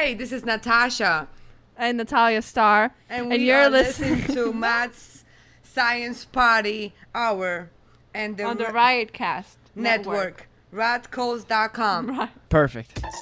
[0.00, 1.28] Hey, this is Natasha,
[1.76, 4.92] and Natalia Starr, and, and you're are listening listening to Mad
[5.62, 7.68] Scientist Party Hour
[8.14, 12.18] and the, on the Ra- Riotcast network, riotcast.com.
[12.18, 12.30] Right.
[12.48, 13.02] Perfect.
[13.02, 13.20] Let's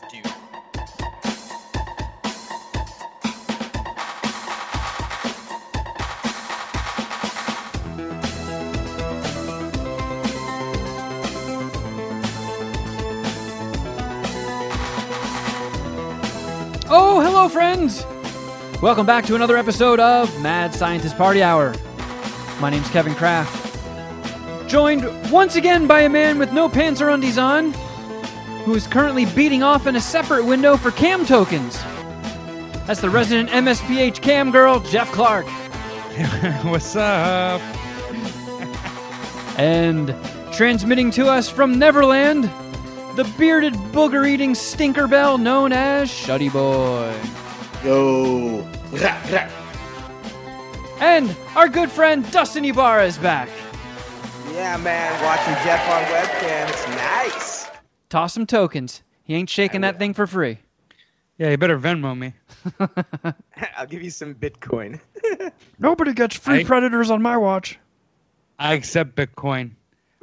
[17.49, 18.05] hello, friends!
[18.83, 21.75] Welcome back to another episode of Mad Scientist Party Hour.
[22.61, 23.65] My name's Kevin Kraft.
[24.69, 27.73] Joined once again by a man with no pants or undies on,
[28.65, 31.83] who is currently beating off in a separate window for cam tokens.
[32.87, 35.47] That's the resident MSPH cam girl, Jeff Clark.
[36.65, 37.63] What's up?
[39.59, 40.15] And
[40.53, 42.51] transmitting to us from Neverland,
[43.19, 47.13] the bearded booger eating stinker bell known as Shuddy Boy.
[47.85, 48.65] Yo.
[51.01, 53.49] And our good friend Dustin Ibarra is back.
[54.53, 55.11] Yeah, man.
[55.25, 56.69] Watching Jeff on webcam.
[56.69, 57.69] It's nice.
[58.09, 59.03] Toss some tokens.
[59.25, 60.59] He ain't shaking that thing for free.
[61.39, 62.35] Yeah, you better Venmo me.
[63.77, 65.01] I'll give you some Bitcoin.
[65.81, 67.81] Nobody gets free I- predators on my watch.
[68.61, 69.73] I accept Bitcoin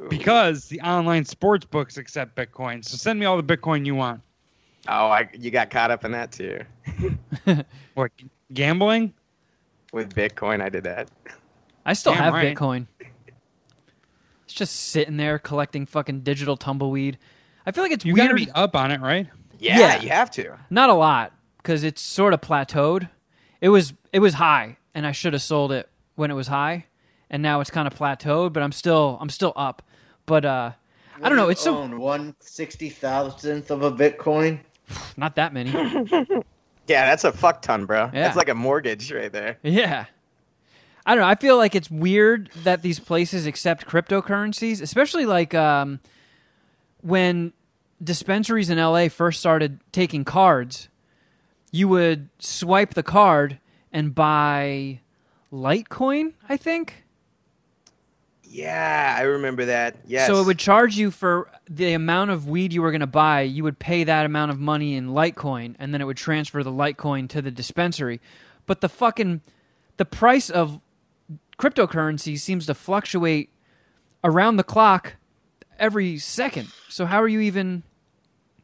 [0.08, 2.84] because the online sports books accept Bitcoin.
[2.84, 4.20] So send me all the Bitcoin you want.
[4.88, 6.60] Oh, I, you got caught up in that too.
[7.94, 8.12] What
[8.52, 9.14] gambling?
[9.92, 11.08] With Bitcoin, I did that.
[11.86, 12.54] I still Damn have right.
[12.56, 12.86] Bitcoin.
[14.44, 17.18] It's just sitting there collecting fucking digital tumbleweed.
[17.64, 18.26] I feel like it's You weird.
[18.28, 19.26] gotta be up on it, right?
[19.58, 20.00] Yeah, Yeah.
[20.02, 20.56] you have to.
[20.70, 23.08] Not a lot because it's sort of plateaued.
[23.60, 26.84] It was it was high, and I should have sold it when it was high,
[27.30, 28.52] and now it's kind of plateaued.
[28.52, 29.82] But I'm still I'm still up.
[30.26, 30.72] But uh,
[31.22, 31.48] I don't know.
[31.48, 34.60] It's so own one sixty thousandth of a Bitcoin.
[35.16, 35.72] not that many.
[36.88, 38.10] Yeah, that's a fuck ton, bro.
[38.12, 38.22] Yeah.
[38.22, 39.58] That's like a mortgage right there.
[39.62, 40.06] Yeah.
[41.04, 41.28] I don't know.
[41.28, 46.00] I feel like it's weird that these places accept cryptocurrencies, especially like um,
[47.02, 47.52] when
[48.02, 50.88] dispensaries in LA first started taking cards.
[51.72, 53.58] You would swipe the card
[53.92, 55.00] and buy
[55.52, 57.04] Litecoin, I think.
[58.48, 59.96] Yeah, I remember that.
[60.06, 60.26] Yes.
[60.26, 63.42] So it would charge you for the amount of weed you were going to buy.
[63.42, 66.70] You would pay that amount of money in Litecoin, and then it would transfer the
[66.72, 68.20] Litecoin to the dispensary.
[68.66, 69.42] But the fucking
[69.96, 70.80] the price of
[71.58, 73.50] cryptocurrency seems to fluctuate
[74.22, 75.16] around the clock
[75.78, 76.68] every second.
[76.88, 77.82] So how are you even?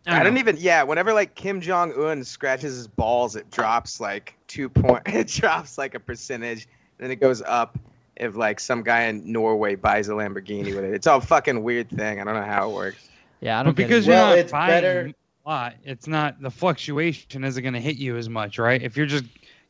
[0.06, 0.56] I don't don't even.
[0.58, 5.02] Yeah, whenever like Kim Jong Un scratches his balls, it drops like two point.
[5.06, 6.66] It drops like a percentage,
[6.98, 7.78] then it goes up.
[8.16, 11.88] If like some guy in Norway buys a Lamborghini with it, it's all fucking weird
[11.88, 12.20] thing.
[12.20, 13.08] I don't know how it works.
[13.40, 14.10] Yeah, I don't get because it.
[14.10, 15.12] you're Well, not it's buying better-
[15.44, 18.80] a lot, it's not the fluctuation isn't going to hit you as much, right?
[18.80, 19.24] If you're just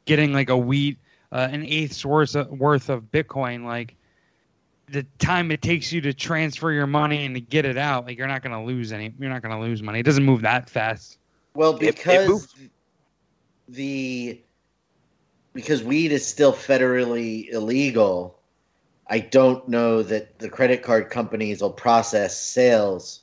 [0.04, 0.98] getting like a wheat,
[1.30, 3.94] uh, an eighth's worth of, worth of Bitcoin, like
[4.90, 8.18] the time it takes you to transfer your money and to get it out, like
[8.18, 9.14] you're not going to lose any.
[9.18, 10.00] You're not going to lose money.
[10.00, 11.16] It doesn't move that fast.
[11.54, 12.54] Well, It- it because
[13.68, 14.40] the
[15.52, 18.38] because weed is still federally illegal,
[19.06, 23.20] I don't know that the credit card companies will process sales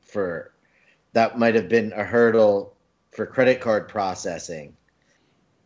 [0.00, 0.52] for
[1.12, 2.74] that might have been a hurdle
[3.10, 4.74] for credit card processing.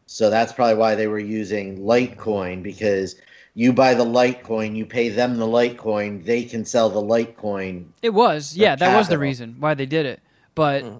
[0.06, 3.16] So that's probably why they were using Litecoin because
[3.54, 7.86] you buy the Litecoin, you pay them the Litecoin, they can sell the Litecoin.
[8.02, 10.20] It was, yeah, that was the reason why they did it.
[10.54, 10.98] But mm-hmm.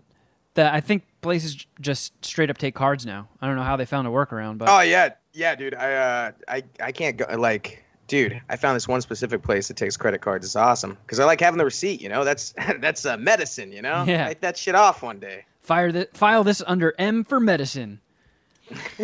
[0.57, 3.29] The, I think places just straight up take cards now.
[3.41, 5.75] I don't know how they found a workaround, but Oh yeah, yeah, dude.
[5.75, 7.83] I uh, I I can't go like.
[8.09, 10.47] Dude, I found this one specific place that takes credit cards.
[10.47, 12.01] It's awesome because I like having the receipt.
[12.01, 13.73] You know, that's that's uh, medicine.
[13.73, 14.27] You know, Yeah.
[14.27, 15.45] Write that shit off one day.
[15.61, 18.01] fire th- file this under M for medicine.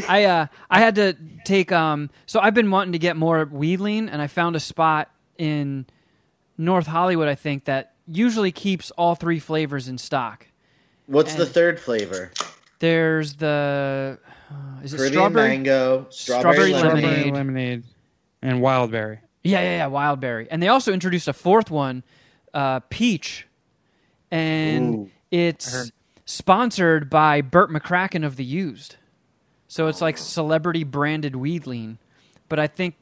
[0.08, 3.80] I uh I had to take um so I've been wanting to get more weed
[3.80, 5.86] lean and I found a spot in
[6.58, 10.46] North Hollywood I think that usually keeps all three flavors in stock.
[11.06, 12.30] What's the third flavor?
[12.78, 14.18] There's the
[14.50, 15.48] uh, is it Caribbean strawberry?
[15.48, 16.92] mango, Strawberry strawberry, lemonade.
[16.92, 17.32] lemonade.
[17.32, 17.82] Strawberry lemonade
[18.42, 19.18] and wildberry.
[19.44, 20.48] Yeah, yeah, yeah, wildberry.
[20.50, 22.02] And they also introduced a fourth one,
[22.54, 23.46] uh, peach,
[24.30, 25.10] and Ooh.
[25.30, 25.90] it's
[26.24, 28.96] sponsored by Bert McCracken of the Used.
[29.68, 31.98] So it's like celebrity branded weed lean,
[32.48, 32.96] but I think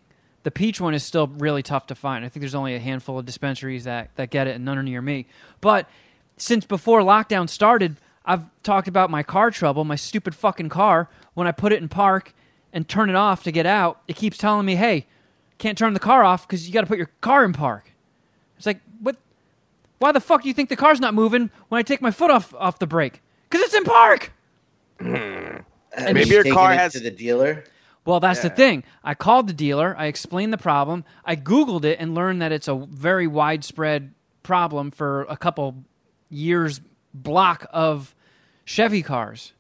[0.45, 2.25] the peach one is still really tough to find.
[2.25, 4.83] I think there's only a handful of dispensaries that that get it, and none are
[4.83, 5.27] near me.
[5.61, 5.89] But
[6.41, 11.09] since before lockdown started, I've talked about my car trouble, my stupid fucking car.
[11.35, 12.35] When I put it in park
[12.73, 15.07] and turn it off to get out, it keeps telling me, "Hey,
[15.59, 17.93] can't turn the car off because you got to put your car in park."
[18.57, 19.17] It's like, what?
[19.99, 22.31] Why the fuck do you think the car's not moving when I take my foot
[22.31, 23.23] off off the brake?
[23.49, 24.33] Because it's in park.
[25.01, 27.65] Have Maybe your car has- to the dealer.
[28.07, 28.83] Well, that's the thing.
[29.05, 29.95] I called the dealer.
[29.99, 31.05] I explained the problem.
[31.25, 35.85] I Googled it and learned that it's a very widespread problem for a couple
[36.31, 36.81] years
[37.13, 38.15] block of
[38.65, 39.53] Chevy cars.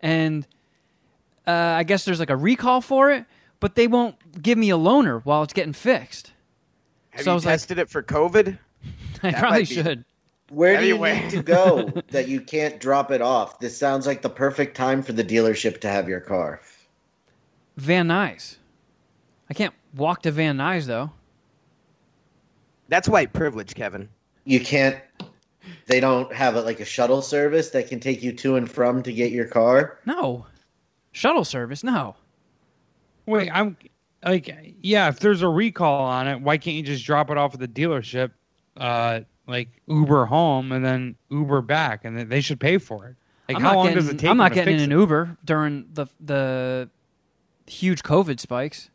[0.00, 0.46] And
[1.46, 3.24] uh, I guess there's like a recall for it,
[3.60, 6.32] but they won't give me a loaner while it's getting fixed.
[7.10, 8.58] Have So I you was like- tested it for COVID?
[9.22, 10.04] I That probably should.
[10.50, 11.20] Where do you Anyway.
[11.22, 13.60] need to go that you can't drop it off?
[13.60, 16.60] This sounds like the perfect time for the dealership to have your car.
[17.76, 18.56] Van Nuys.
[19.48, 21.10] I can't walk to Van Nuys though.
[22.88, 24.08] That's white privilege, Kevin.
[24.44, 24.96] You can't.
[25.86, 29.02] They don't have it like a shuttle service that can take you to and from
[29.02, 29.98] to get your car.
[30.06, 30.46] No.
[31.12, 31.84] Shuttle service?
[31.84, 32.16] No.
[33.26, 33.76] Wait, I'm
[34.24, 35.08] like, yeah.
[35.08, 37.68] If there's a recall on it, why can't you just drop it off at the
[37.68, 38.30] dealership,
[38.76, 43.16] uh, like Uber home and then Uber back, and then they should pay for it?
[43.48, 44.30] Like, I'm how long getting, does it take?
[44.30, 44.94] I'm not getting fix in it?
[44.94, 46.88] an Uber during the the
[47.66, 48.90] huge COVID spikes.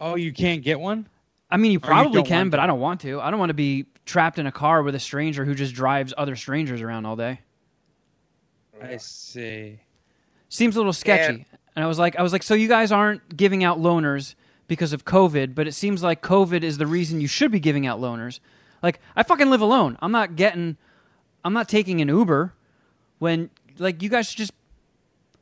[0.00, 1.08] Oh, you can't get one.
[1.50, 2.62] I mean, you Or you probably can, but to.
[2.62, 3.20] I don't want to.
[3.20, 6.12] I don't want to be trapped in a car with a stranger who just drives
[6.16, 7.40] other strangers around all day.
[8.82, 9.80] I see.
[10.48, 11.46] Seems a little sketchy.
[11.76, 14.34] And I was like, I was like, so you guys aren't giving out loaners
[14.66, 17.86] because of COVID, but it seems like COVID is the reason you should be giving
[17.86, 18.40] out loaners.
[18.82, 19.96] Like, I fucking live alone.
[20.00, 20.76] I'm not getting,
[21.44, 22.54] I'm not taking an Uber
[23.18, 24.52] when like you guys should just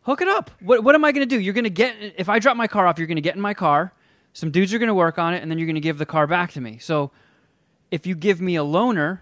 [0.03, 0.51] hook it up.
[0.61, 1.41] What what am I going to do?
[1.41, 3.41] You're going to get if I drop my car off, you're going to get in
[3.41, 3.93] my car.
[4.33, 6.07] Some dudes are going to work on it, and then you're going to give the
[6.07, 6.79] car back to me.
[6.79, 7.11] So,
[7.91, 9.21] if you give me a loaner,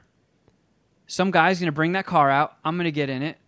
[1.07, 2.57] some guy's going to bring that car out.
[2.65, 3.39] I'm going to get in it,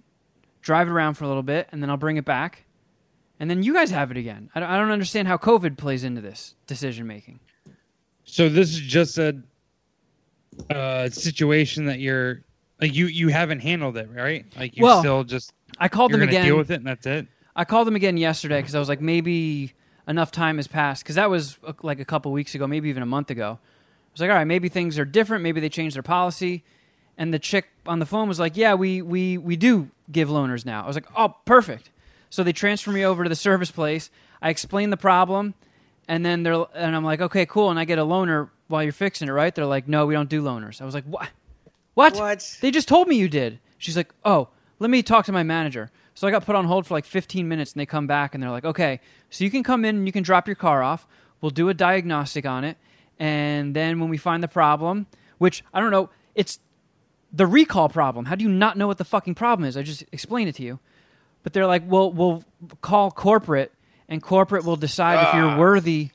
[0.62, 2.64] drive it around for a little bit, and then I'll bring it back,
[3.40, 4.50] and then you guys have it again.
[4.54, 7.40] I don't, I don't understand how COVID plays into this decision making.
[8.24, 9.40] So this is just a
[10.70, 12.42] uh, situation that you're
[12.80, 14.44] like you you haven't handled it right.
[14.56, 16.44] Like you Well, still just I called them again.
[16.44, 17.26] deal with it and that's it.
[17.56, 19.72] I called them again yesterday because I was like, maybe
[20.06, 23.02] enough time has passed because that was uh, like a couple weeks ago, maybe even
[23.02, 23.58] a month ago.
[24.18, 25.42] I was like, all right, maybe things are different.
[25.42, 26.64] Maybe they changed their policy.
[27.16, 30.64] And the chick on the phone was like, yeah, we we we do give loaners
[30.64, 30.82] now.
[30.82, 31.90] I was like, oh, perfect.
[32.30, 34.10] So they transfer me over to the service place.
[34.40, 35.54] I explain the problem,
[36.06, 37.70] and then they're and I'm like, okay, cool.
[37.70, 39.54] And I get a loaner while you're fixing it, right?
[39.54, 40.80] They're like, no, we don't do loaners.
[40.80, 41.28] I was like, what?
[41.94, 42.14] What?
[42.16, 42.58] What?
[42.60, 43.58] They just told me you did.
[43.78, 44.48] She's like, oh,
[44.78, 45.90] let me talk to my manager.
[46.14, 48.42] So I got put on hold for like 15 minutes, and they come back and
[48.42, 49.00] they're like, okay,
[49.30, 51.06] so you can come in and you can drop your car off.
[51.40, 52.76] We'll do a diagnostic on it,
[53.18, 55.06] and then when we find the problem,
[55.38, 56.60] which I don't know, it's
[57.32, 58.26] the recall problem.
[58.26, 59.76] How do you not know what the fucking problem is?
[59.76, 60.78] I just explained it to you.
[61.42, 62.44] But they're like, well, we'll
[62.80, 63.72] call corporate,
[64.08, 65.58] and corporate will decide if you're ah.
[65.58, 66.10] worthy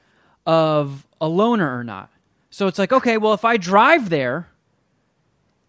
[0.45, 2.09] of a loaner or not.
[2.49, 4.49] So it's like, okay, well, if I drive there,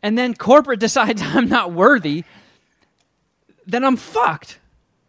[0.03, 2.25] and then corporate decides I'm not worthy,
[3.67, 4.59] then I'm fucked.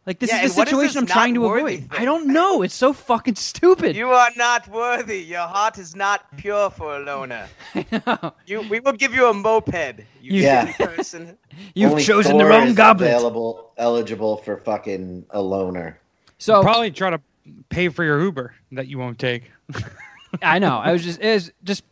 [0.06, 1.90] Like this Yeah, is and the situation I'm trying to worthy avoid.
[1.92, 2.00] thing?
[2.02, 2.62] I don't know.
[2.62, 3.96] It's so fucking stupid.
[3.96, 5.24] You are not worthy.
[5.24, 7.48] Your heart is not pure for a loner.
[8.46, 9.74] You, we will give you a moped.
[10.22, 10.72] You yeah.
[10.74, 11.38] person.
[11.74, 13.10] You've Only chosen the wrong is goblet.
[13.10, 15.96] Available, eligible for fucking a loaner.
[16.38, 17.22] So Probably try to
[17.70, 19.52] pay for your Uber that you won't take.
[20.42, 20.78] I know.
[20.78, 21.84] I was just it was just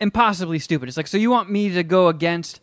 [0.00, 0.88] impossibly stupid.
[0.88, 2.60] It's like so you want me to go against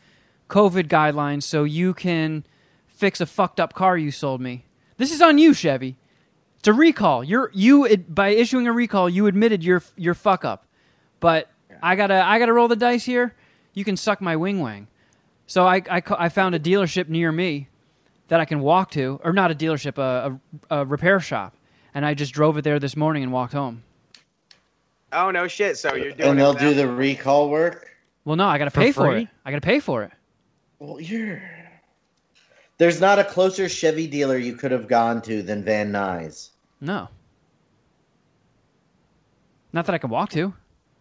[0.49, 2.45] COVID guidelines so you can
[2.87, 4.64] fix a fucked up car you sold me.
[4.97, 5.97] This is on you, Chevy.
[6.59, 7.23] It's a recall.
[7.23, 10.65] You're you ad- by issuing a recall, you admitted your your fuck up.
[11.19, 11.49] But
[11.81, 13.35] I gotta I gotta roll the dice here.
[13.73, 14.87] You can suck my wing wang.
[15.47, 17.67] So I I, I found a dealership near me
[18.29, 20.39] that I can walk to, or not a dealership, a,
[20.71, 21.53] a, a repair shop,
[21.93, 23.83] and I just drove it there this morning and walked home.
[25.11, 25.77] Oh no shit!
[25.77, 27.91] So you're doing And they'll without- do the recall work.
[28.23, 29.21] Well, no, I got to For pay for free?
[29.23, 29.27] it.
[29.45, 30.11] I got to pay for it.
[30.79, 31.43] Well, you're.
[32.77, 36.49] There's not a closer Chevy dealer you could have gone to than Van Nuys.
[36.81, 37.07] No.
[39.71, 40.53] Not that I can walk to.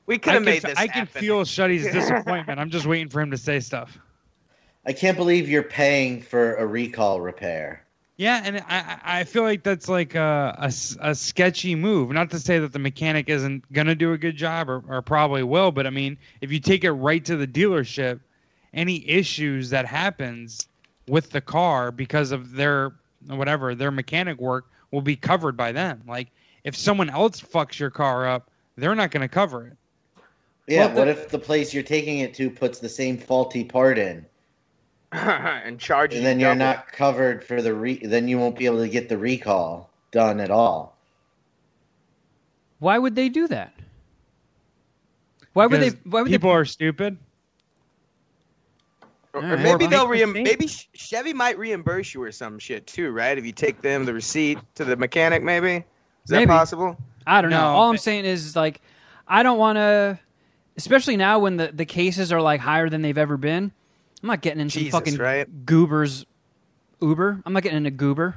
[0.07, 0.79] We could I have can, made this.
[0.79, 2.61] I can feel Shuddy's disappointment.
[2.61, 3.99] I'm just waiting for him to say stuff.
[4.87, 7.85] I can't believe you're paying for a recall repair.
[8.17, 12.11] Yeah, and I I I feel like that's like a a sketchy move.
[12.11, 15.43] Not to say that the mechanic isn't gonna do a good job or, or probably
[15.43, 18.21] will, but I mean, if you take it right to the dealership,
[18.73, 20.69] any issues that happens
[21.09, 22.93] with the car because of their
[23.27, 26.03] whatever their mechanic work will be covered by them.
[26.07, 26.29] Like
[26.65, 29.77] if someone else fucks your car up, they're not gonna cover it.
[30.67, 33.65] Yeah, Well, what the- if the place you're taking it to puts the same faulty
[33.65, 34.25] part in,
[35.13, 36.59] and charges you and then you're double.
[36.75, 37.99] not covered for the re?
[38.05, 40.97] Then you won't be able to get the recall done at all.
[42.79, 43.75] Why would they do that?
[45.53, 45.91] Why would they?
[46.05, 46.57] Why would people they?
[46.57, 47.17] are stupid.
[49.35, 49.59] Or, or right.
[49.59, 50.59] maybe they'll make reim- mistake.
[50.61, 53.37] maybe Chevy might reimburse you or some shit too, right?
[53.37, 55.85] If you take them the receipt to the mechanic, maybe.
[56.25, 56.97] Is that possible?
[57.27, 57.61] I don't know.
[57.67, 58.81] All I'm saying is like,
[59.27, 60.19] I don't want to,
[60.77, 63.73] especially now when the, the cases are like higher than they've ever been.
[64.23, 65.67] I'm not getting in some Jesus, fucking right?
[65.67, 66.25] goobers
[67.03, 67.43] Uber.
[67.45, 68.37] I'm not getting into goober.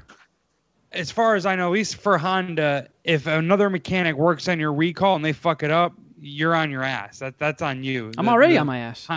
[0.92, 4.74] As far as I know, at least for Honda, if another mechanic works on your
[4.74, 7.20] recall and they fuck it up, you're on your ass.
[7.20, 8.12] That that's on you.
[8.18, 9.08] I'm The- already the- on my ass.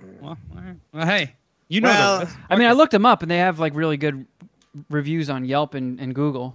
[0.00, 0.06] Huh.
[0.20, 0.76] Well, all right.
[0.92, 1.34] Well, hey,
[1.68, 2.28] you know Well.
[2.48, 4.26] I mean, I looked them up and they have like really good
[4.88, 6.54] reviews on Yelp and, and Google.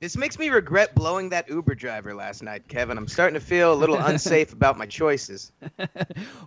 [0.00, 2.98] This makes me regret blowing that Uber driver last night, Kevin.
[2.98, 5.52] I'm starting to feel a little unsafe about my choices.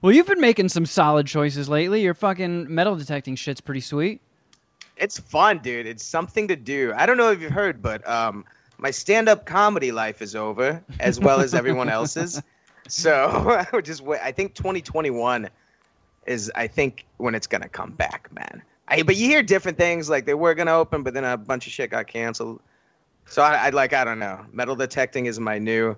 [0.01, 2.01] Well, you've been making some solid choices lately.
[2.01, 4.21] Your fucking metal detecting shit's pretty sweet.
[4.97, 5.87] It's fun, dude.
[5.87, 6.93] It's something to do.
[6.95, 8.45] I don't know if you've heard, but um,
[8.77, 12.41] my stand-up comedy life is over, as well as everyone else's.
[12.87, 14.19] So just wait.
[14.23, 15.49] I think 2021
[16.25, 18.61] is, I think, when it's gonna come back, man.
[18.87, 21.65] I, but you hear different things, like they were gonna open, but then a bunch
[21.67, 22.61] of shit got canceled.
[23.25, 24.45] So I, I like, I don't know.
[24.51, 25.95] Metal detecting is my new,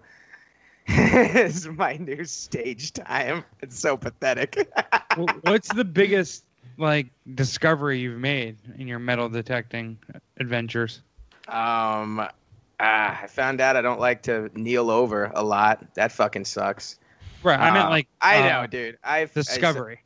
[0.87, 3.43] is my new stage time.
[3.61, 4.71] It's so pathetic.
[5.41, 6.45] What's the biggest
[6.77, 9.97] like discovery you've made in your metal detecting
[10.39, 11.01] adventures?
[11.47, 12.19] Um,
[12.79, 15.83] ah, I found out I don't like to kneel over a lot.
[15.95, 16.99] That fucking sucks.
[17.43, 17.59] Right.
[17.59, 18.97] I meant Uh, like I uh, know, dude.
[19.03, 20.01] I've I discovery.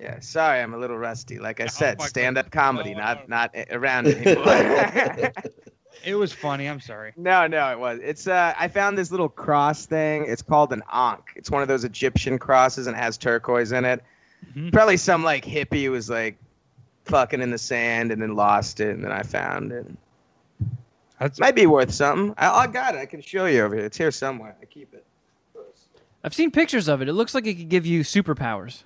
[0.00, 1.38] Yeah, sorry, I'm a little rusty.
[1.38, 2.52] Like I No, said, fuck stand-up it.
[2.52, 3.36] comedy, No, not no.
[3.36, 5.32] not around anymore.
[6.04, 6.66] It was funny.
[6.68, 7.12] I'm sorry.
[7.16, 7.98] no, no, it was.
[8.02, 10.26] It's uh, I found this little cross thing.
[10.26, 11.24] It's called an ankh.
[11.36, 14.02] It's one of those Egyptian crosses and it has turquoise in it.
[14.54, 14.72] Mhm.
[14.72, 16.36] Probably some like hippie was like
[17.06, 19.86] fucking in the sand and then lost it, and then I found it.
[21.18, 22.34] That's Might be worth something.
[22.36, 22.98] I, I got it.
[22.98, 23.86] I can show you over here.
[23.86, 24.54] It's here somewhere.
[24.60, 25.04] I keep it.
[26.22, 27.08] I've seen pictures of it.
[27.08, 28.82] It looks like it could give you superpowers.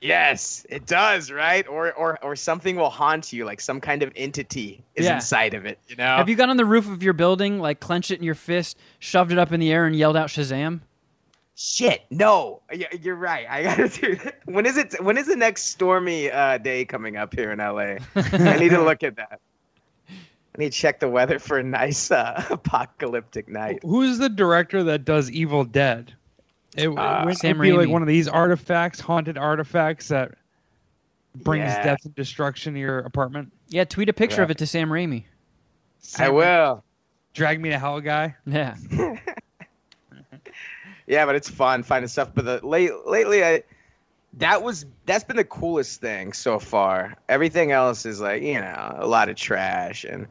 [0.00, 1.66] Yes, it does, right?
[1.68, 5.16] Or or or something will haunt you, like some kind of entity is Yeah.
[5.16, 5.78] inside of it.
[5.88, 6.16] You know?
[6.16, 8.78] Have you got on the roof of your building, like clenched it in your fist,
[8.98, 10.80] shoved it up in the air, and yelled out Shazam?
[11.54, 12.62] Shit, no.
[12.72, 13.46] Y- You're right.
[13.50, 14.40] I gotta do that.
[14.46, 15.02] When is it?
[15.04, 17.96] When is the next stormy uh, day coming up here in LA?
[18.16, 19.38] I need to look at that.
[20.08, 23.80] I need to check the weather for a nice uh, apocalyptic night.
[23.82, 26.14] Who's the director that does Evil Dead?
[26.76, 30.32] It, Uh, it would Sam be like one of these artifacts, haunted artifacts that
[31.34, 31.82] brings Yeah.
[31.82, 33.52] death and destruction to your apartment.
[33.68, 35.24] Yeah, tweet a picture of it to Sam Raimi.
[36.18, 36.82] I will.
[37.34, 38.36] Drag me to hell, guy.
[38.46, 38.74] Yeah.
[41.06, 42.30] Yeah, but it's fun finding stuff.
[42.34, 43.64] But the late lately, I
[44.34, 47.16] that was that's been the coolest thing so far.
[47.28, 50.04] Everything else is like you know a lot of trash.
[50.04, 50.28] And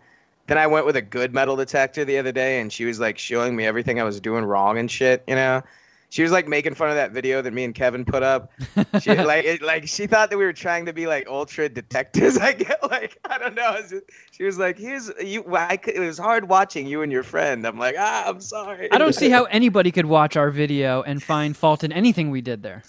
[0.48, 3.18] then I went with a good metal detector the other day, and she was like
[3.18, 5.22] showing me everything I was doing wrong and shit.
[5.28, 5.62] You know,
[6.10, 8.52] she was like making fun of that video that me and Kevin put up.
[9.02, 12.38] She like it, like she thought that we were trying to be like ultra detectives.
[12.50, 13.78] I get like I don't know.
[13.88, 17.24] Just- she was like, "Here's you." I could, it was hard watching you and your
[17.24, 17.66] friend.
[17.68, 18.92] I'm like, ah, I'm sorry.
[18.92, 22.42] I don't see how anybody could watch our video and find fault in anything we
[22.42, 22.84] did there.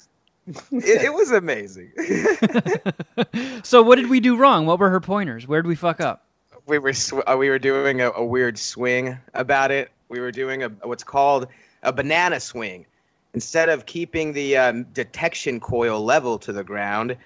[0.47, 1.93] it, it was amazing.
[3.63, 4.67] so what did we do wrong?
[4.67, 5.47] What were her pointers?
[5.47, 6.25] Where did we fuck up?
[6.67, 9.91] we were sw- uh, we were doing a, a weird swing about it.
[10.09, 11.49] We were doing a what's called
[11.83, 12.87] a banana swing.
[13.35, 17.17] Instead of keeping the um, detection coil level to the ground,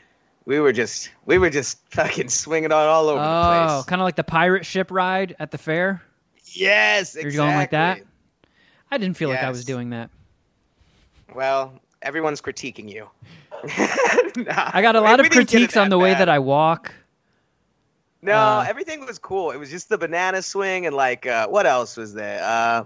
[0.44, 3.80] we were just we were just fucking swinging on all over the place.
[3.80, 6.02] Oh, kind of like the pirate ship ride at the fair.
[6.52, 7.22] Yes, exactly.
[7.32, 8.00] You're going like that?
[8.90, 10.10] I didn't feel like I was doing that.
[11.34, 13.08] Well, everyone's critiquing you.
[13.64, 16.94] I got a lot of critiques on the way that I walk.
[18.22, 19.50] No, Uh, everything was cool.
[19.50, 22.40] It was just the banana swing and like uh, what else was there?
[22.42, 22.84] Uh,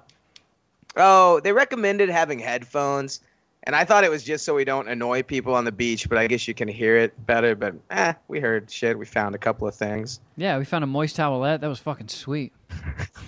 [0.98, 3.20] oh, they recommended having headphones,
[3.62, 6.08] and I thought it was just so we don't annoy people on the beach.
[6.08, 7.54] But I guess you can hear it better.
[7.54, 8.98] But eh, we heard shit.
[8.98, 10.20] We found a couple of things.
[10.36, 11.60] Yeah, we found a moist towelette.
[11.60, 12.52] That was fucking sweet.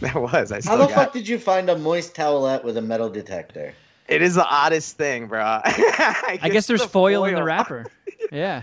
[0.01, 0.51] That was.
[0.51, 0.95] I How the got.
[0.95, 3.75] fuck did you find a moist towelette with a metal detector?
[4.09, 5.41] It is the oddest thing, bro.
[5.65, 7.87] I, I guess there's the foil in the wrapper.
[8.33, 8.63] Yeah.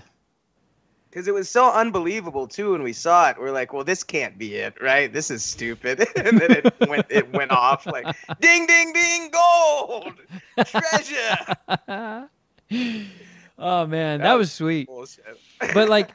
[1.09, 3.37] Because it was so unbelievable too when we saw it.
[3.39, 5.11] We're like, well, this can't be it, right?
[5.11, 5.99] This is stupid.
[6.15, 8.05] and then it went it went off like
[8.39, 10.13] ding ding ding gold
[10.65, 11.55] treasure.
[13.57, 14.87] oh man, that, That was was sweet.
[14.87, 15.39] Bullshit.
[15.73, 16.11] But like,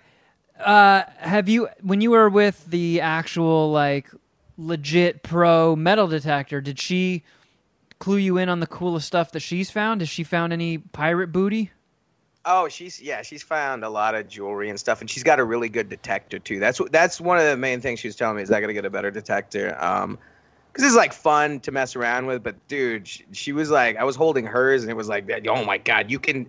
[0.61, 4.11] uh, have you when you were with the actual like
[4.57, 6.61] legit pro metal detector?
[6.61, 7.25] Did she
[7.99, 10.01] clue you in on the coolest stuff that she's found?
[10.01, 11.71] Has she found any pirate booty?
[12.45, 15.45] Oh, she's yeah, she's found a lot of jewelry and stuff, and she's got a
[15.45, 16.59] really good detector too.
[16.59, 18.73] That's that's one of the main things she was telling me is I got to
[18.73, 19.77] get a better detector.
[19.83, 20.19] Um,
[20.73, 24.05] because it's like fun to mess around with, but dude, she, she was like, I
[24.05, 26.49] was holding hers, and it was like, oh my god, you can,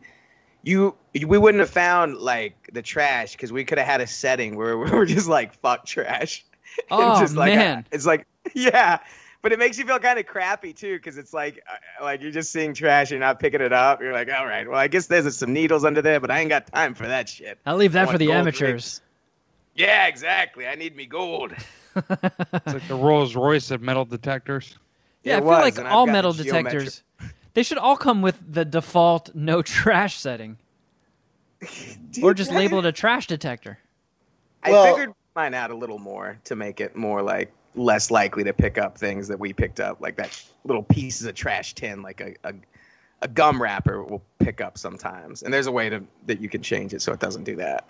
[0.64, 4.56] you we wouldn't have found like the trash because we could have had a setting
[4.56, 6.46] where we were just like fuck trash.
[6.90, 7.86] Oh just like a- man.
[7.92, 8.98] it's like yeah,
[9.44, 12.32] but it makes you feel kind of crappy too because it's like uh, like you're
[12.32, 14.02] just seeing trash, you're not picking it up.
[14.02, 16.50] You're like, all right, well I guess there's some needles under there, but I ain't
[16.50, 17.60] got time for that shit.
[17.68, 18.62] I'll leave I that for the amateurs.
[18.72, 19.02] rings.
[19.76, 20.66] Yeah, exactly.
[20.66, 21.54] I need me gold.
[21.96, 24.80] It's like the Rolls Royce of metal detectors.
[25.22, 27.04] Yeah, I feel was, like all metal detectors,
[27.54, 30.58] they should all come with the default no trash setting,
[32.24, 33.78] or just label it a trash detector.
[34.64, 38.44] I Well- figured mine out a little more to make it more like less likely
[38.44, 42.01] to pick up things that we picked up, like that little pieces of trash tin,
[42.01, 42.53] like a, a,
[43.22, 45.44] a gum wrapper will pick up sometimes.
[45.44, 47.89] And there's a way to that you can change it so it doesn't do that.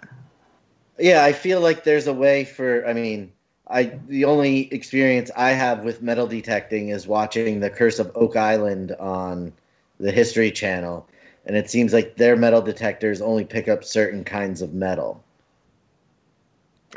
[0.99, 2.87] Yeah, I feel like there's a way for.
[2.87, 3.31] I mean,
[3.67, 8.35] I the only experience I have with metal detecting is watching The Curse of Oak
[8.35, 9.53] Island on
[9.99, 11.07] the History Channel,
[11.45, 15.23] and it seems like their metal detectors only pick up certain kinds of metal.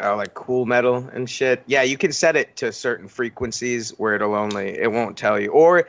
[0.00, 1.62] Oh, like cool metal and shit.
[1.66, 5.48] Yeah, you can set it to certain frequencies where it'll only it won't tell you,
[5.50, 5.88] or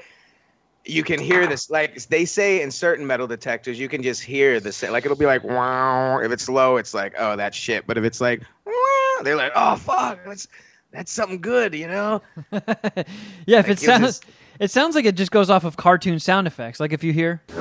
[0.86, 1.70] you can hear this.
[1.70, 5.26] Like they say in certain metal detectors, you can just hear the like it'll be
[5.26, 6.20] like wow.
[6.20, 7.86] If it's low, it's like oh that's shit.
[7.86, 10.48] But if it's like wow, they're like oh fuck, that's
[10.92, 12.22] that's something good, you know.
[12.52, 14.26] yeah, if Like, it it sounds, just-
[14.60, 16.80] it sounds like it just goes off of cartoon sound effects.
[16.80, 17.42] Like if you hear,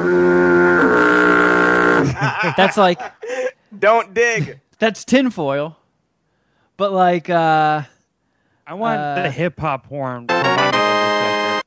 [2.56, 3.00] that's like
[3.78, 4.60] Don't dig.
[4.78, 5.76] that's tinfoil,
[6.76, 7.82] but like uh,
[8.66, 11.62] I want Uh, the hip hop horn for my metal detector.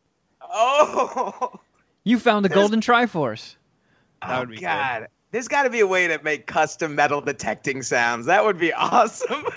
[0.52, 1.60] Oh,
[2.04, 3.56] you found the golden triforce.
[4.22, 4.62] That oh would be good.
[4.64, 5.08] God.
[5.32, 8.26] There's got to be a way to make custom metal detecting sounds.
[8.26, 9.44] That would be awesome.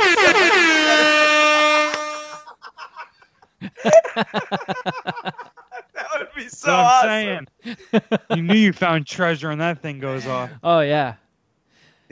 [5.94, 7.47] that would be so So I'm awesome.
[7.62, 8.02] saying,
[8.37, 10.50] you knew you found treasure, and that thing goes off.
[10.62, 11.14] Oh yeah,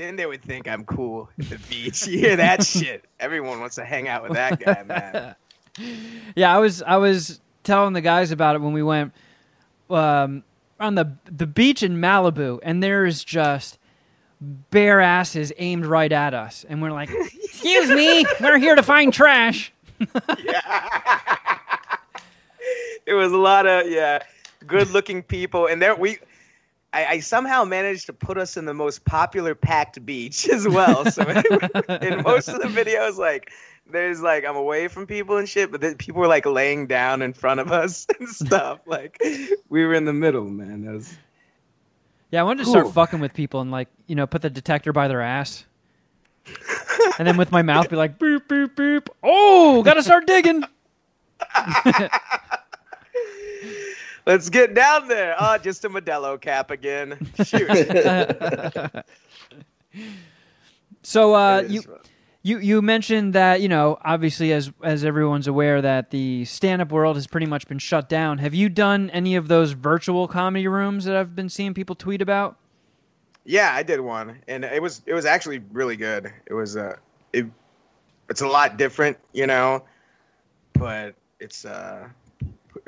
[0.00, 2.06] Then they would think I'm cool at the beach.
[2.06, 3.04] You hear that shit?
[3.20, 5.36] Everyone wants to hang out with that guy, man.
[6.34, 6.56] yeah.
[6.56, 9.12] I was I was telling the guys about it when we went
[9.90, 10.42] um,
[10.80, 13.78] on the the beach in Malibu, and there is just
[14.40, 19.12] bare asses aimed right at us, and we're like, "Excuse me, we're here to find
[19.12, 19.70] trash."
[23.06, 24.22] It was a lot of yeah,
[24.68, 26.18] good-looking people, and there we.
[26.92, 31.10] I, I somehow managed to put us in the most popular packed beach as well.
[31.10, 31.22] So
[32.02, 33.52] in most of the videos, like
[33.90, 37.22] there's like I'm away from people and shit, but then people were like laying down
[37.22, 38.80] in front of us and stuff.
[38.86, 39.20] Like
[39.68, 40.84] we were in the middle, man.
[40.84, 41.16] That was
[42.30, 44.92] Yeah, I wanted to start fucking with people and like you know put the detector
[44.92, 45.64] by their ass,
[47.18, 49.08] and then with my mouth be like boop boop boop.
[49.22, 50.64] Oh, gotta start digging.
[54.30, 55.34] Let's get down there.
[55.40, 57.18] Oh, just a Modelo cap again.
[57.44, 57.68] Shoot.
[61.02, 61.98] So uh, you fun.
[62.42, 66.92] you you mentioned that you know obviously as as everyone's aware that the stand up
[66.92, 68.36] world has pretty much been shut down.
[68.38, 72.20] Have you done any of those virtual comedy rooms that I've been seeing people tweet
[72.20, 72.58] about?
[73.46, 76.30] Yeah, I did one, and it was it was actually really good.
[76.46, 76.96] It was uh,
[77.32, 77.46] it,
[78.28, 79.82] it's a lot different, you know,
[80.74, 82.06] but it's uh,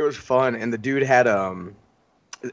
[0.02, 1.74] it was fun, and the dude had um,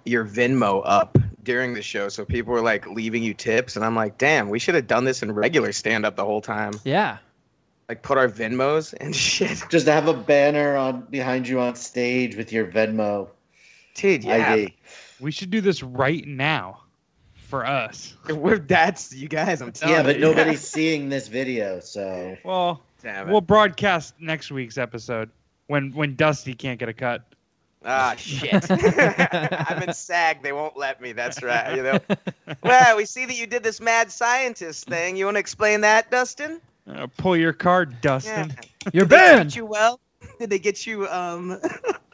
[0.05, 3.95] your Venmo up during the show, so people were like leaving you tips, and I'm
[3.95, 7.17] like, damn, we should have done this in regular stand up the whole time, Yeah.
[7.87, 11.75] like put our Venmos and shit, Just to have a banner on behind you on
[11.75, 13.29] stage with your Venmo
[13.95, 14.23] dude.
[14.23, 14.75] Yeah, ID.
[15.19, 16.81] We should do this right now
[17.33, 18.13] for us.
[18.29, 19.61] We're, that's you guys.
[19.61, 20.21] I'm telling Yeah, but you.
[20.21, 23.31] nobody's seeing this video, so Well, Damn it.
[23.31, 25.29] we'll broadcast next week's episode
[25.67, 27.23] when when Dusty can't get a cut.
[27.85, 28.69] Ah, shit.
[28.69, 30.41] I'm in SAG.
[30.43, 31.13] They won't let me.
[31.13, 31.75] That's right.
[31.75, 31.99] You know.
[32.63, 35.15] Well, we see that you did this mad scientist thing.
[35.15, 36.59] You want to explain that, Dustin?
[36.91, 38.51] Uh, pull your card, Dustin.
[38.91, 39.55] You're Did they treat banned.
[39.55, 39.99] you well?
[40.39, 41.59] Did they get you um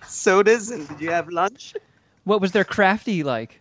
[0.06, 1.74] sodas and did you have lunch?
[2.26, 3.60] What was their crafty like?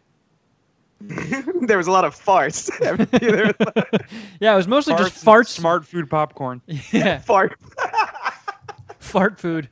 [1.00, 2.70] there was a lot of farts.
[2.80, 4.00] There was a lot of
[4.40, 5.48] Yeah, it was mostly Farts just and farts.
[5.48, 6.60] smart food popcorn.
[6.92, 7.56] Yeah, fart.
[8.98, 9.68] fart food.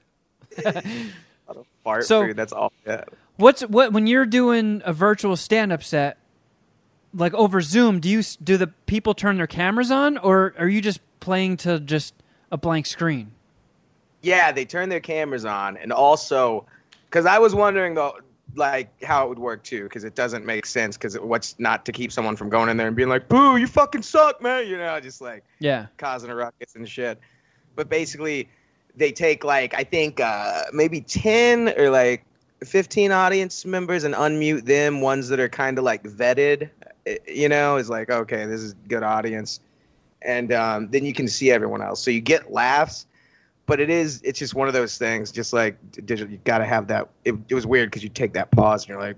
[1.85, 2.37] Fart So- food.
[2.37, 2.73] That's all.
[2.87, 3.05] Yeah.
[3.37, 6.19] What's what when you're doing a virtual stand-up set,
[7.15, 7.99] like over Zoom?
[8.01, 11.81] Do you do the people turn their cameras on, or are you just playing to
[11.81, 12.15] just
[12.51, 13.33] a blank screen?
[14.21, 16.67] Yeah, they turn their cameras on, and also,
[17.07, 18.19] because I was wondering though,
[18.55, 20.97] like how it would work too, because it doesn't make sense.
[20.97, 23.67] Because what's not to keep someone from going in there and being like, "Boo, you
[23.67, 25.87] fucking suck, man," you know, just like Yeah.
[25.97, 27.19] causing a ruckus and shit.
[27.75, 28.49] But basically,
[28.97, 32.25] they take like I think uh, maybe ten or like
[32.65, 36.71] fifteen audience members and unmute them, ones that are kind of like vetted,
[37.27, 39.61] you know, is like, okay, this is good audience,
[40.23, 42.03] and um, then you can see everyone else.
[42.03, 43.07] So you get laughs,
[43.67, 45.33] but it is it's just one of those things.
[45.33, 47.09] Just like digital, you got to have that.
[47.25, 49.17] It, it was weird because you take that pause and you're like,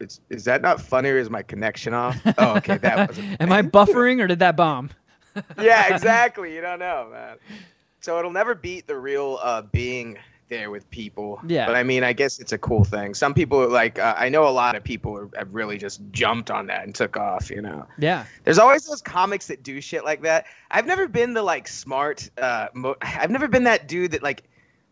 [0.00, 2.16] it's, is that not funny or is my connection off?
[2.38, 3.18] Oh, okay, that was.
[3.40, 4.90] Am I buffering or did that bomb?
[5.60, 6.54] yeah, exactly.
[6.54, 7.36] You don't know, man.
[8.00, 11.40] So it'll never beat the real uh, being there with people.
[11.46, 11.66] Yeah.
[11.66, 13.12] But I mean, I guess it's a cool thing.
[13.14, 16.50] Some people like, uh, I know a lot of people are, have really just jumped
[16.50, 17.50] on that and took off.
[17.50, 18.24] You know, Yeah.
[18.44, 20.46] there's always those comics that do shit like that.
[20.70, 22.30] I've never been the like smart.
[22.38, 24.44] Uh, mo- I've never been that dude that like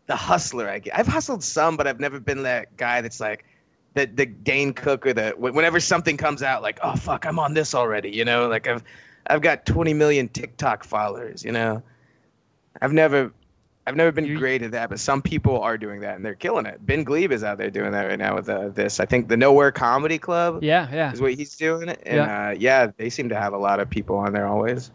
[0.05, 0.69] the hustler.
[0.69, 0.97] I get.
[0.97, 3.45] I've hustled some, but I've never been that guy that's like.
[3.93, 7.55] The, the Dane Cook or the whenever something comes out like oh fuck I'm on
[7.55, 8.83] this already you know like I've
[9.25, 11.81] I've got 20 million TikTok followers you know
[12.81, 13.31] I've never
[13.85, 16.65] I've never been great at that but some people are doing that and they're killing
[16.65, 19.29] it Ben Gleib is out there doing that right now with uh, this I think
[19.29, 21.11] the Nowhere Comedy Club Yeah, yeah.
[21.13, 22.47] is what he's doing and yeah.
[22.47, 24.91] Uh, yeah they seem to have a lot of people on there always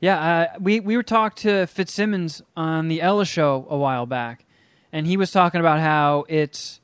[0.00, 4.44] Yeah, uh, we we were talked to Fitzsimmons on the Ella show a while back,
[4.92, 6.80] and he was talking about how it's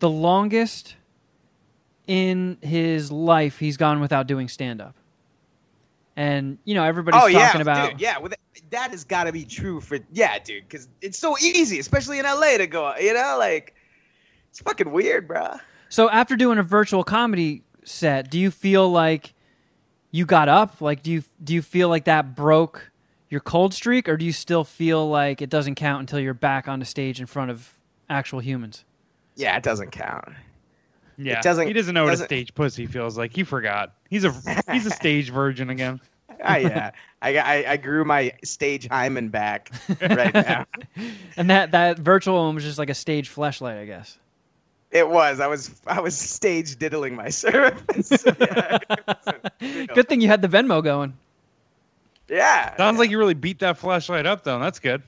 [0.00, 0.94] the longest
[2.06, 4.94] in his life he's gone without doing stand up.
[6.18, 9.24] And you know everybody's oh yeah talking about dude, yeah well, that, that has got
[9.24, 12.92] to be true for yeah dude because it's so easy especially in LA to go
[12.96, 13.72] you know like
[14.50, 15.58] it's fucking weird bro
[15.90, 19.32] So after doing a virtual comedy set, do you feel like
[20.10, 20.80] you got up?
[20.80, 22.90] Like do you do you feel like that broke
[23.30, 26.66] your cold streak or do you still feel like it doesn't count until you're back
[26.66, 27.74] on the stage in front of
[28.10, 28.84] actual humans?
[29.36, 30.30] yeah it doesn't count
[31.18, 33.34] Yeah, doesn't- he doesn't know what a stage pussy feels like.
[33.34, 33.92] He forgot.
[34.08, 34.32] He's a
[34.72, 36.00] he's a stage virgin again.
[36.42, 40.64] Ah, yeah, I, I I grew my stage hymen back right now.
[41.36, 44.16] And that that virtual one was just like a stage flashlight, I guess.
[44.92, 45.40] It was.
[45.40, 48.24] I was I was stage diddling my surface.
[48.40, 48.78] yeah.
[49.94, 51.14] Good thing you had the Venmo going.
[52.28, 52.76] yeah.
[52.76, 54.58] Sounds like you really beat that flashlight up, though.
[54.60, 55.02] That's good.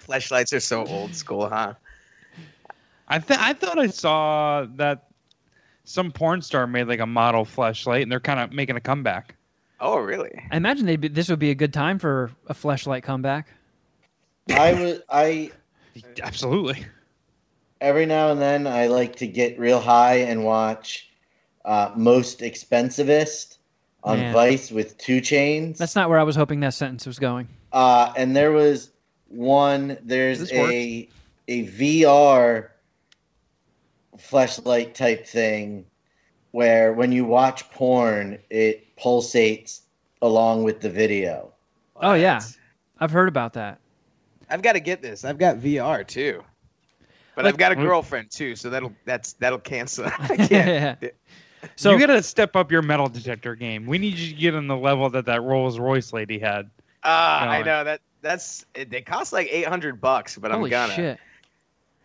[0.00, 1.74] Flashlights are so old school, huh?
[3.08, 5.08] I th- I thought I saw that
[5.84, 9.34] some porn star made like a model flashlight, and they're kind of making a comeback.
[9.80, 10.32] Oh, really?
[10.50, 13.48] I imagine they'd be, this would be a good time for a flashlight comeback.
[14.52, 15.02] I would.
[15.08, 15.50] I
[16.22, 16.84] Absolutely.
[17.80, 21.08] every now and then I like to get real high and watch
[21.64, 23.58] uh, Most Expensivest
[24.04, 24.32] on Man.
[24.32, 25.78] Vice with two chains.
[25.78, 27.48] That's not where I was hoping that sentence was going.
[27.72, 28.90] Uh, and there was
[29.28, 29.98] one.
[30.02, 31.08] There's This a
[31.48, 32.68] a VR
[34.18, 35.84] flashlight type thing
[36.52, 39.82] where when you watch porn, it pulsates
[40.22, 41.52] along with the video.
[41.96, 42.40] Oh yeah,
[43.00, 43.78] I've heard about that.
[44.50, 45.24] I've got to get this.
[45.24, 46.42] I've got VR too,
[47.34, 50.06] but Like- I've got a girlfriend too, so that'll that's that'll cancel.
[50.18, 51.04] I can't.
[51.74, 53.84] So you got to step up your metal detector game.
[53.86, 56.70] We need you to get on the level that that Rolls Royce lady had.
[57.02, 58.00] Ah, I know that.
[58.22, 60.94] That's it, they cost like eight hundred bucks, but holy I'm gonna.
[60.94, 61.18] shit.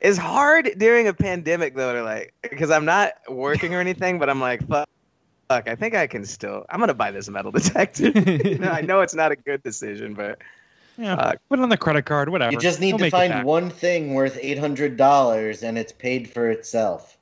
[0.04, 4.30] It's hard during a pandemic though to like because I'm not working or anything, but
[4.30, 4.88] I'm like fuck.
[5.50, 6.66] Fuck, I think I can still.
[6.70, 8.10] I'm gonna buy this metal detector.
[8.10, 10.40] You know, I know it's not a good decision, but
[10.98, 12.52] Yeah, Uh, put it on the credit card, whatever.
[12.52, 16.30] You just need He'll to find one thing worth eight hundred dollars, and it's paid
[16.30, 17.18] for itself.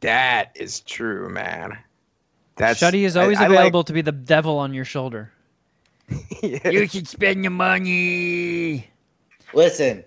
[0.00, 1.78] that is true, man.
[2.56, 5.32] That's Shuddy is always I- I like- available to be the devil on your shoulder.
[6.42, 8.88] You should spend your money.
[9.54, 10.04] Listen,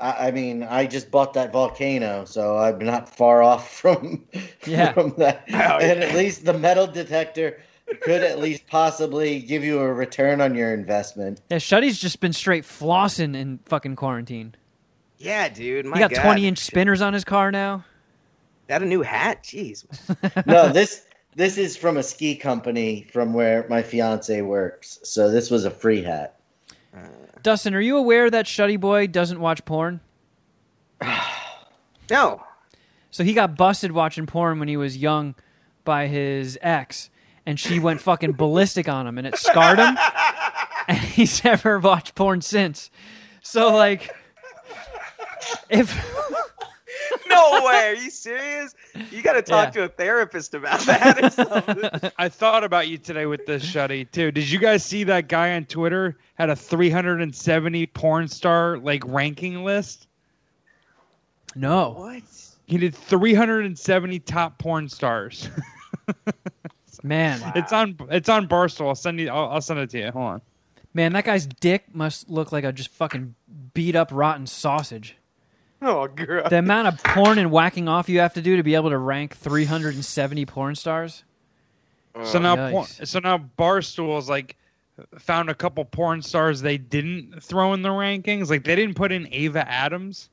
[0.00, 4.24] I, I mean, I just bought that volcano, so I'm not far off from
[4.66, 4.92] Yeah.
[4.92, 5.44] from that.
[5.52, 6.06] Oh, and yeah.
[6.08, 7.60] at least the metal detector
[8.02, 11.40] could at least possibly give you a return on your investment.
[11.50, 14.54] Yeah, Shuddy's just been straight flossing in fucking quarantine.
[15.18, 15.86] yeah, dude.
[15.86, 16.22] My he got God.
[16.22, 17.84] 20 inch spinners on his car now.
[18.68, 19.42] That a new hat?
[19.42, 19.84] Jeez.
[20.46, 25.50] No, this this is from a ski company from where my fiance works, so this
[25.50, 26.36] was a free hat.
[26.96, 27.00] Uh,
[27.42, 30.00] Dustin, are you aware that Shuddy Boy doesn't watch porn?
[32.10, 32.42] No.
[33.12, 35.36] So he got busted watching porn when he was young
[35.84, 37.08] by his ex,
[37.46, 39.96] and she went fucking ballistic on him, and it scarred him.
[40.88, 42.90] And he's never watched porn since.
[43.42, 44.10] So like,
[45.68, 45.92] if
[47.28, 47.88] No way.
[47.88, 48.74] Are you serious?
[49.10, 49.82] You got to talk Yeah.
[49.82, 52.10] to a therapist about that or something.
[52.18, 54.30] I thought about you today with this shuddy too.
[54.32, 59.64] Did you guys see that guy on Twitter had a 370 porn star like ranking
[59.64, 60.06] list?
[61.54, 62.22] no, what?
[62.66, 65.48] He did 370 top porn stars.
[67.02, 68.88] man, It's on it's on Barstool.
[68.88, 69.28] I'll send you.
[69.28, 70.10] I'll, I'll send it to you.
[70.10, 70.40] Hold on.
[70.94, 73.34] man, that guy's dick must look like a just fucking
[73.74, 75.16] beat up rotten sausage.
[75.82, 76.50] Oh, gross.
[76.50, 78.98] The amount of porn and whacking off you have to do to be able to
[78.98, 81.24] rank 370 porn stars.
[82.24, 82.70] So now, Yikes.
[82.98, 84.56] por- so now Barstool's like
[85.18, 88.50] found a couple porn stars they didn't throw in the rankings.
[88.50, 90.28] Like they didn't put in Ava Adams,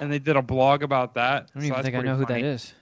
[0.00, 1.48] and they did a blog about that.
[1.54, 2.72] I don't even think I know who that is.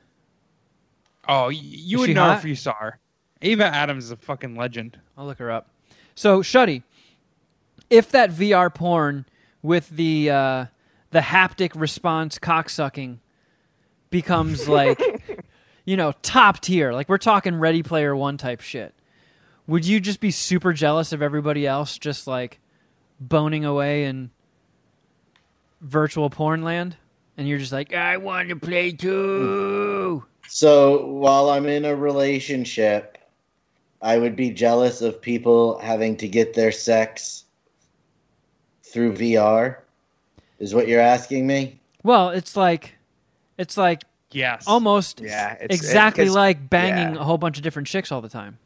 [1.28, 2.38] Oh, y- you Is would she know hot?
[2.38, 2.98] if you saw her.
[3.42, 4.98] Ava Adams is a fucking legend.
[5.18, 5.68] I'll look her up.
[6.14, 6.82] So, Shuddy,
[7.90, 9.26] if that VR porn
[9.60, 10.66] with the uh,
[11.10, 13.18] the haptic response cocksucking
[14.10, 15.00] becomes like,
[15.84, 18.94] you know, top tier, like we're talking Ready Player One type shit,
[19.66, 22.60] would you just be super jealous of everybody else just like
[23.20, 24.30] boning away in
[25.80, 26.96] virtual porn land?
[27.36, 30.24] And you're just like, I want to play too.
[30.48, 33.18] So while I'm in a relationship,
[34.00, 37.44] I would be jealous of people having to get their sex
[38.82, 39.78] through VR.
[40.58, 41.78] Is what you're asking me?
[42.02, 42.94] Well, it's like,
[43.58, 44.64] it's like Yes.
[44.66, 47.20] almost Yeah, it's- exactly it's- like banging yeah.
[47.20, 48.58] a whole bunch of different chicks all the time.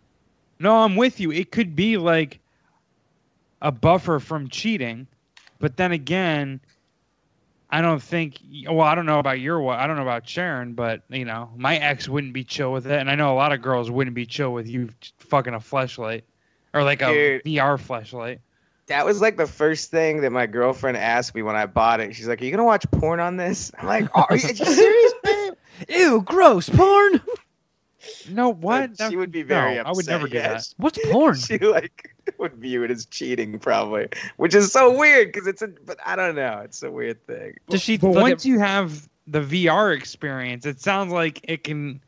[0.58, 1.30] No, I'm with you.
[1.32, 2.38] It could be like
[3.62, 5.06] a buffer from cheating,
[5.58, 6.60] but then again,
[7.70, 8.38] I don't think.
[8.66, 9.70] Well, I don't know about your.
[9.70, 12.98] I don't know about Sharon, but you know, my ex wouldn't be chill with it,
[12.98, 16.24] and I know a lot of girls wouldn't be chill with you fucking a flashlight
[16.74, 17.44] or like a Dude.
[17.44, 18.40] VR fleshlight.
[18.90, 22.12] That was like the first thing that my girlfriend asked me when I bought it.
[22.16, 24.54] She's like, "Are you gonna watch porn on this?" I'm like, "Are you, are you
[24.56, 25.52] serious, babe?"
[25.88, 27.20] Ew, gross porn.
[28.28, 29.00] No, what?
[29.08, 29.86] She would be very no, upset.
[29.86, 30.54] I would never do yeah.
[30.54, 30.74] that.
[30.78, 31.36] What's porn?
[31.36, 35.68] She like would view it as cheating, probably, which is so weird because it's a.
[35.68, 36.60] But I don't know.
[36.64, 37.58] It's a weird thing.
[37.68, 37.96] Does she?
[37.96, 42.00] But once at- you have the VR experience, it sounds like it can,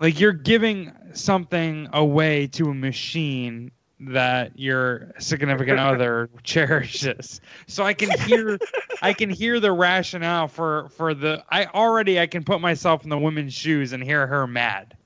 [0.00, 7.40] like you're giving something away to a machine that your significant other cherishes.
[7.66, 8.58] So I can hear,
[9.02, 11.42] I can hear the rationale for for the.
[11.50, 14.96] I already I can put myself in the woman's shoes and hear her mad.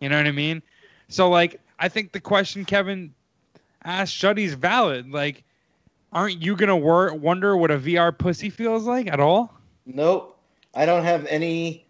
[0.00, 0.62] You know what I mean?
[1.08, 3.12] So like, I think the question Kevin
[3.84, 5.10] asked Shuddy's valid.
[5.10, 5.44] Like,
[6.12, 9.54] aren't you gonna wor- wonder what a VR pussy feels like at all?
[9.86, 10.36] Nope.
[10.74, 11.86] I don't have any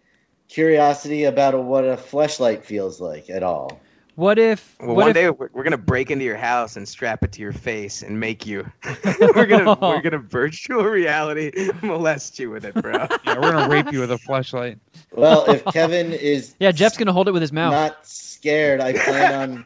[0.47, 3.79] curiosity about what a fleshlight feels like at all.
[4.19, 4.75] What if?
[4.79, 5.13] Well, what one if?
[5.13, 8.19] day we're, we're gonna break into your house and strap it to your face and
[8.19, 8.69] make you.
[9.35, 13.07] we're gonna we're gonna virtual reality molest you with it, bro.
[13.25, 14.77] Yeah, we're gonna rape you with a flashlight.
[15.13, 17.71] Well, if Kevin is yeah, Jeff's gonna hold it with his mouth.
[17.71, 19.65] not scared, I plan on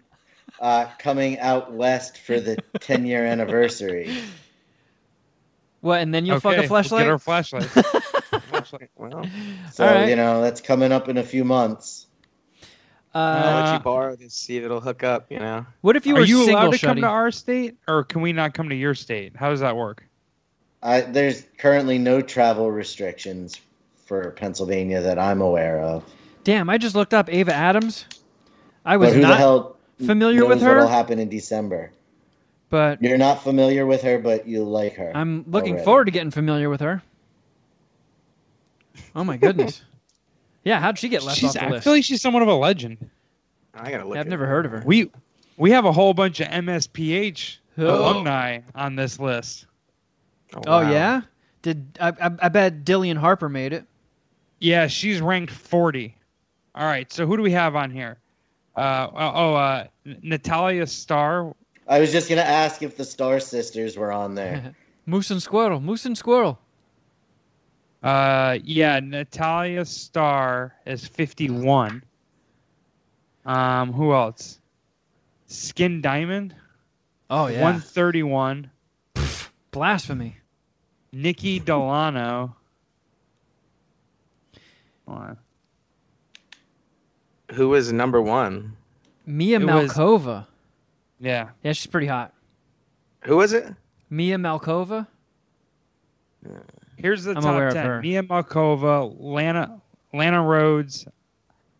[0.59, 4.15] uh, coming out west for the 10 year anniversary.
[5.81, 5.99] what?
[6.01, 6.99] And then you'll fuck a flashlight.
[6.99, 7.63] we'll Get our flashlight.
[7.63, 8.89] flashlight.
[8.95, 9.25] well,
[9.71, 10.09] So, All right.
[10.09, 12.05] you know, that's coming up in a few months.
[13.15, 14.33] I'll Uh, let you borrow this.
[14.33, 15.27] See if it'll hook up.
[15.31, 15.65] You know.
[15.81, 18.21] what if you Are were you single, allowed to come to our state, or can
[18.21, 19.35] we not come to your state?
[19.35, 20.03] How does that work?
[20.81, 23.59] I, there's currently no travel restrictions
[24.05, 26.03] for Pennsylvania that I'm aware of.
[26.43, 28.05] Damn, I just looked up Ava Adams.
[28.83, 30.73] I was But who the not hell familiar knows with her?
[30.75, 31.91] What'll happen in December?
[32.69, 35.11] but You're not familiar with her, but you like her.
[35.15, 35.85] I'm looking already.
[35.85, 37.03] forward to getting familiar with her.
[39.15, 39.83] Oh my goodness.
[40.63, 41.83] yeah, how'd she get left She's, off the I list?
[41.83, 42.97] feel like she's somewhat of a legend.
[43.73, 44.17] I gotta look.
[44.17, 44.49] I've never up.
[44.49, 44.83] heard of her.
[44.85, 45.11] We
[45.57, 47.85] we have a whole bunch of MSPH Oh.
[47.87, 49.65] alumni on this list.
[50.55, 50.91] Oh wow.
[50.91, 51.21] yeah,
[51.63, 52.31] did I, I?
[52.43, 53.85] I bet Dillion Harper made it.
[54.59, 56.15] Yeah, she's ranked 40.
[56.75, 58.17] All right, so who do we have on here?
[58.75, 59.85] Uh, oh, uh,
[60.21, 61.53] Natalia Starr.
[61.87, 64.73] I was just going to ask if the Star Sisters were on there.
[65.05, 66.57] Moose and squirrel, moose and squirrel.
[68.03, 72.03] Uh, yeah, Natalia Starr is 51.
[73.45, 74.59] Um, who else?
[75.47, 76.53] Skin Diamond,
[77.29, 78.69] Oh yeah, 131.
[79.71, 80.37] blasphemy.
[81.11, 82.55] Nikki Delano.
[85.07, 85.37] Hold.
[87.53, 88.75] Who was number one?
[89.25, 90.47] Mia It was- Malkova.
[91.19, 91.49] Yeah.
[91.63, 92.33] Yeah, she's pretty hot.
[93.25, 93.73] Who was it?
[94.09, 95.07] Mia Malkova.
[97.03, 97.85] Here's the I'm top aware of 10.
[97.85, 98.01] her.
[98.01, 99.81] Mia Malkova, Lana,
[100.13, 101.05] Lana Rhoades,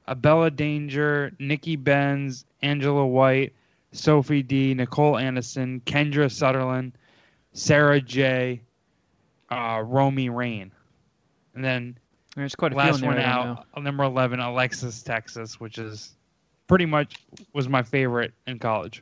[0.05, 3.53] Abella Danger, Nikki Benz, Angela White,
[3.93, 6.91] Sophie Dee, Nicole Aniston, Kendra Sunderland,
[7.53, 8.59] Sara Jay,
[9.49, 10.73] uh, Romy Rain.
[11.55, 11.97] And then
[12.35, 13.09] There's quite a few last there.
[13.09, 13.81] one out, know.
[13.81, 16.15] number 11, Alexis, Texas, which is
[16.67, 17.15] pretty much
[17.53, 19.01] was my favorite in college.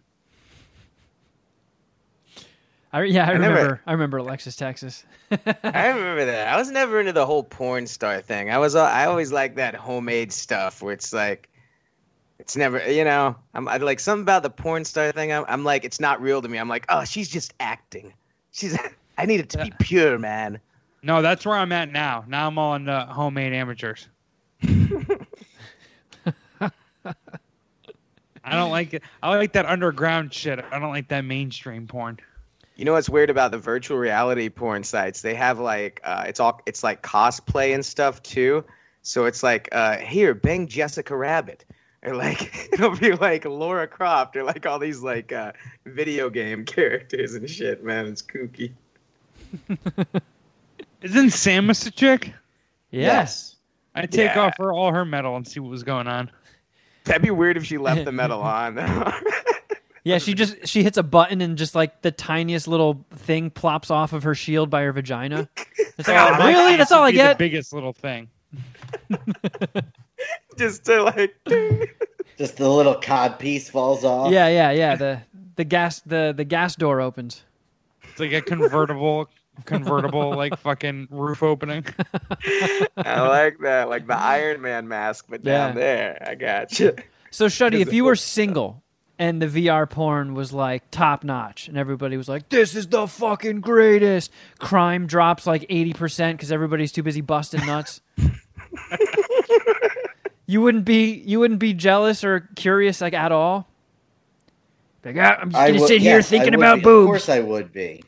[2.94, 3.82] I, yeah, I, I never- remember.
[3.86, 5.06] I remember Alexis, Texas.
[5.32, 6.48] I remember that.
[6.50, 8.50] I was never into the whole porn star thing.
[8.50, 8.76] I was.
[8.76, 11.48] uh, I always like that homemade stuff where it's like,
[12.40, 12.92] it's never.
[12.92, 15.32] You know, I'm I, like something about the porn star thing.
[15.32, 16.58] I'm, I'm like, it's not real to me.
[16.58, 18.14] I'm like, oh, she's just acting.
[18.52, 18.78] She's.
[19.18, 20.60] I need it to be pure, man.
[21.04, 22.26] No, that's where I'm at now.
[22.28, 24.08] Now I'm on uh, homemade amateurs.
[28.44, 29.04] I don't like it.
[29.22, 30.64] I like that underground shit.
[30.72, 32.20] I don't like that mainstream porn.
[32.82, 35.22] You know what's weird about the virtual reality porn sites?
[35.22, 38.64] They have like uh, it's all it's like cosplay and stuff too.
[39.04, 41.64] So it's like uh, here, bang Jessica Rabbit,
[42.04, 45.52] or like it'll be like Lara Croft, or like all these like uh,
[45.86, 47.84] video game characters and shit.
[47.84, 48.72] Man, it's kooky.
[51.04, 52.34] Isn't Samus a chick?
[52.90, 53.58] Yes.
[53.94, 54.40] I take Yeah.
[54.42, 56.32] off her all her metal and see what was going on.
[57.04, 58.80] That'd be weird if she left the metal on.
[60.04, 63.92] Yeah, she just she hits a button and just like the tiniest little thing plops
[63.92, 65.48] off of her shield by her vagina.
[65.78, 66.76] It's like, God, oh, really?
[66.76, 67.38] That's all I be The get.
[67.38, 68.28] biggest little thing.
[70.58, 71.36] Just to like.
[72.38, 74.32] Just the little cod piece falls off.
[74.32, 74.96] Yeah, yeah, yeah.
[74.96, 75.22] The
[75.56, 77.44] the gas the the gas door opens.
[78.04, 79.30] It's like a convertible,
[79.66, 81.86] convertible like fucking roof opening.
[82.98, 85.80] I like that, like the Iron Man mask, but down Yeah.
[85.80, 86.28] there.
[86.28, 86.96] I got you.
[87.30, 88.84] So Shuddy, if you were full- single
[89.22, 93.06] and the VR porn was like top notch and everybody was like, "This is the
[93.08, 98.02] fucking greatest," crime drops like eighty percent because everybody's too busy busting nuts.
[100.48, 103.68] you wouldn't be you wouldn't be jealous or curious like at all.
[105.06, 106.84] Like, ah, I'm just I gonna would- sit here yes, I thinking about be.
[106.84, 107.04] boobs.
[107.04, 108.04] Of course, I would be.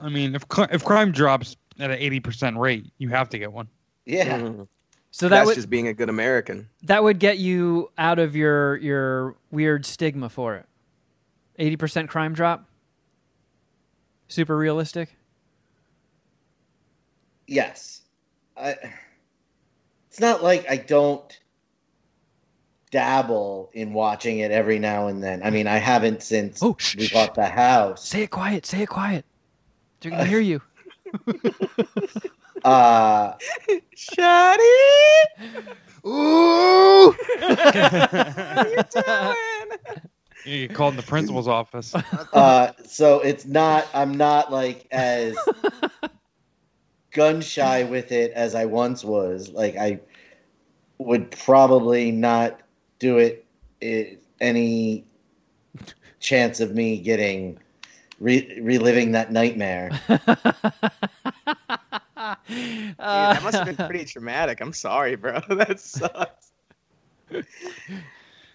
[0.00, 3.38] I mean, if cri- if crime drops at an eighty percent rate, you have to
[3.38, 3.68] get one.
[4.04, 4.38] Yeah.
[4.40, 4.68] Mhm.
[5.12, 6.68] So that That's would just being a good American.
[6.84, 10.66] that would get you out of your your weird stigma for it.
[11.58, 12.64] Eighty percent crime drop.
[14.26, 15.14] Super realistic.
[17.46, 18.00] Yes.
[18.56, 18.76] I,
[20.08, 21.38] it's not like I don't
[22.90, 25.42] dabble in watching it every now and then.
[25.42, 28.06] I mean, I haven't since Oh, shh, we shh, bought the house.
[28.08, 28.64] Say it quiet.
[28.64, 29.26] Say it quiet.
[30.00, 30.62] They're gonna uh, hear you.
[32.64, 33.34] Uh,
[33.96, 35.24] Shotty!
[36.06, 37.14] Ooh.
[40.44, 41.94] You get called in the principal's office.
[42.32, 43.86] uh, so it's not.
[43.94, 45.36] I'm not like as
[47.12, 49.50] gun shy with it as I once was.
[49.50, 50.00] Like I
[50.98, 52.60] would probably not
[52.98, 53.44] do it.
[53.82, 55.04] i any
[56.18, 57.58] chance of me getting
[58.18, 59.90] re- reliving that nightmare.
[62.48, 64.60] Dude, that must have been uh, pretty traumatic.
[64.60, 65.40] I'm sorry, bro.
[65.48, 66.52] That sucks.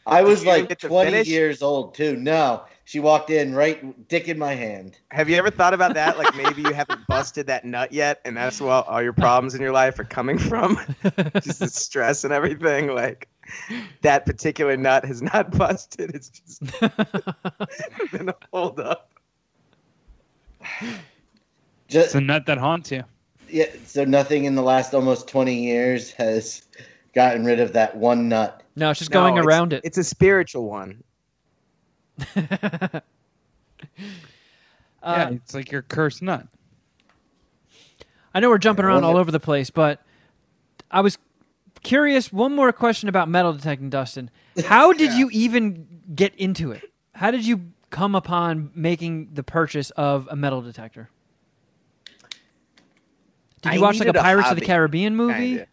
[0.05, 1.27] I was You like 20 finish?
[1.27, 2.15] years old too.
[2.15, 4.97] No, she walked in right, dick in my hand.
[5.11, 6.17] Have you ever thought about that?
[6.17, 9.59] Like maybe you haven't busted that nut yet, and that's what all your problems in
[9.61, 10.77] your life are coming from.
[11.43, 12.87] just the stress and everything.
[12.95, 13.27] Like
[14.01, 16.11] that particular nut has not busted.
[16.15, 16.61] It's just
[18.13, 19.09] been a hold up.
[20.79, 20.93] It's
[21.89, 23.03] Just a nut that haunts you.
[23.49, 23.65] Yeah.
[23.85, 26.61] So nothing in the last almost 20 years has
[27.13, 28.63] gotten rid of that one nut.
[28.75, 29.81] no, it's just going it's- around it.
[29.83, 31.03] It's a spiritual one.
[32.35, 32.99] yeah,
[35.03, 36.47] Uh, it's like your cursed nut.
[38.33, 40.01] I know we're jumping around all over the place, but
[40.91, 41.17] I was
[41.81, 42.31] curious.
[42.31, 44.29] One more question about metal detecting, Dustin.
[44.65, 46.83] How did you even get into it?
[47.13, 51.09] How did you come upon making the purchase of a metal detector?
[53.61, 55.63] Did you I watch like a needed a Pirates of the Caribbean movie?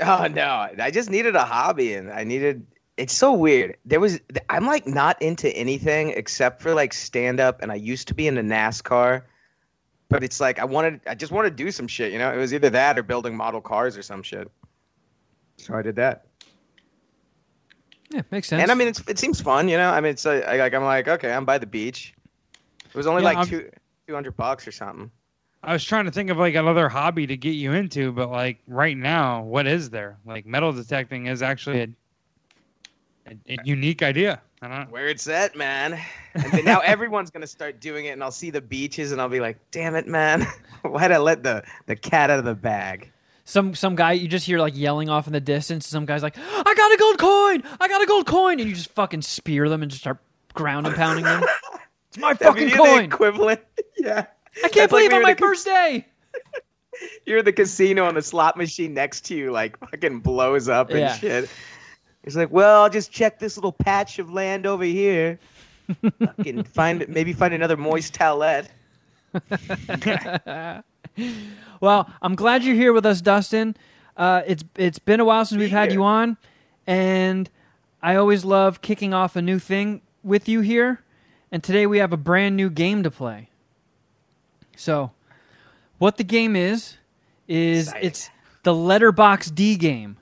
[0.00, 0.68] Oh no!
[0.78, 2.66] I just needed a hobby, and I needed.
[2.96, 3.76] It's so weird.
[3.84, 4.20] There was.
[4.48, 8.26] I'm like not into anything except for like stand up, and I used to be
[8.26, 9.22] into NASCAR,
[10.08, 11.00] but it's like I wanted.
[11.06, 12.12] I just wanted to do some shit.
[12.12, 14.50] You know, it was either that or building model cars or some shit.
[15.58, 16.26] So I did that,
[18.10, 18.60] Yeah, makes sense.
[18.60, 19.68] and I mean, it's, it seems fun.
[19.68, 22.14] You know, I mean, it's uh, I, like I'm like okay, I'm by the beach.
[22.86, 23.70] It was only Yeah, like I'm- two
[24.08, 25.10] two hundred bucks or something.
[25.66, 28.58] I was trying to think of like another hobby to get you into, but like
[28.66, 30.18] right now, what is there?
[30.26, 31.88] Like metal detecting is actually a,
[33.26, 34.40] a, a unique idea.
[34.62, 34.86] I don't know.
[34.90, 36.00] where it's at, man.
[36.34, 39.40] And now everyone's gonna start doing it, and I'll see the beaches, and I'll be
[39.40, 40.46] like, "Damn it, man!
[40.82, 43.10] Why'd I let the the cat out of the bag?"
[43.44, 45.86] some some guy you just hear like yelling off in the distance.
[45.86, 47.62] Some guy's like, "I got a gold coin!
[47.80, 50.18] I got a gold coin!" And you just fucking spear them and just start
[50.54, 51.42] ground and pounding them.
[52.08, 53.04] It's my fucking be the coin!
[53.06, 53.60] equivalent.
[53.98, 54.26] yeah.
[54.58, 56.06] I can't That's like believe we on my cas- first day.
[57.26, 61.00] You're the casino, and the slot machine next to you like fucking blows up and
[61.00, 61.14] Yeah.
[61.16, 61.50] shit.
[62.22, 65.38] He's like, "Well, I'll just check this little patch of land over here.
[66.20, 68.68] fucking find maybe find another moist towelette."
[71.80, 73.76] Well, I'm glad you're here with us, Dustin.
[74.16, 76.36] Uh, it's it's been a while since we've had you on,
[76.86, 77.48] and
[78.02, 81.00] I always love kicking off a new thing with you here.
[81.52, 83.48] And today we have a brand new game to play.
[84.76, 85.12] So,
[85.98, 86.96] What the game is
[87.48, 88.06] is Exciting.
[88.08, 88.30] it's
[88.62, 90.16] the Letterbox D game.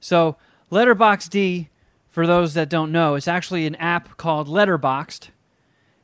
[0.00, 0.36] So
[0.70, 1.68] Letterbox D,
[2.10, 5.28] for those that don't know, it's actually an app called Letterboxd,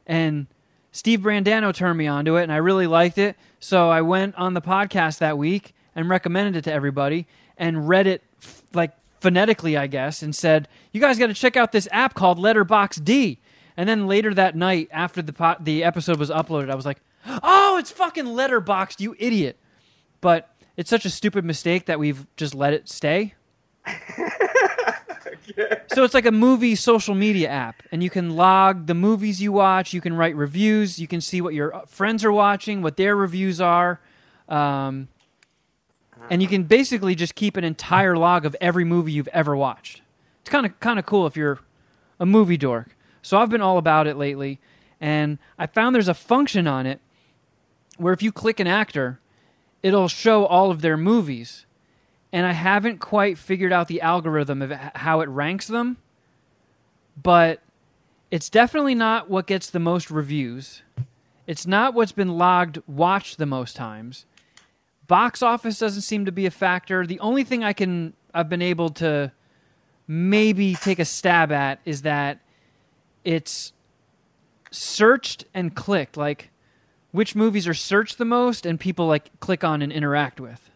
[0.07, 0.47] and
[0.93, 3.37] Steve Brandano turned me onto it, and I really liked it.
[3.61, 7.27] So I went on the podcast that week and recommended it to everybody,
[7.57, 11.57] and read it f- like phonetically, I guess, and said, "You guys got to check
[11.57, 13.39] out this app called Letterbox D."
[13.79, 17.01] And then later that night, after the po- the episode was uploaded, I was like,
[17.25, 19.57] "Oh, it's fucking Letterboxd, you idiot!"
[20.21, 23.35] But it's such a stupid mistake that we've just let it stay.
[25.95, 29.51] So it's like a movie social media app, and you can log the movies you
[29.51, 29.93] watch.
[29.93, 30.99] You can write reviews.
[31.01, 33.99] You can see what your uh, friends are watching, what their reviews are,
[34.49, 35.09] um,
[36.31, 40.03] and you can basically just keep an entire log of every movie you've ever watched.
[40.43, 41.59] It's kind of kind of cool if you're
[42.21, 42.95] a movie dork.
[43.23, 44.59] So I've been all about it lately,
[45.01, 47.01] and I found there's a function on it
[47.97, 49.21] where if you click an actor,
[49.83, 51.67] it'll show all of their movies
[52.33, 55.97] and I haven't quite figured out the algorithm of how it ranks them,
[57.21, 57.63] but
[58.31, 60.83] it's definitely not what gets the most reviews.
[61.47, 64.27] It's not what's been logged watched the most times.
[65.07, 67.07] Box office doesn't seem to be a factor.
[67.07, 69.33] The only thing I can I've been able to
[70.07, 72.41] maybe take a stab at is that
[73.29, 73.75] it's
[74.71, 76.49] searched and clicked like
[77.11, 80.71] which movies are searched the most and people like click on and interact with.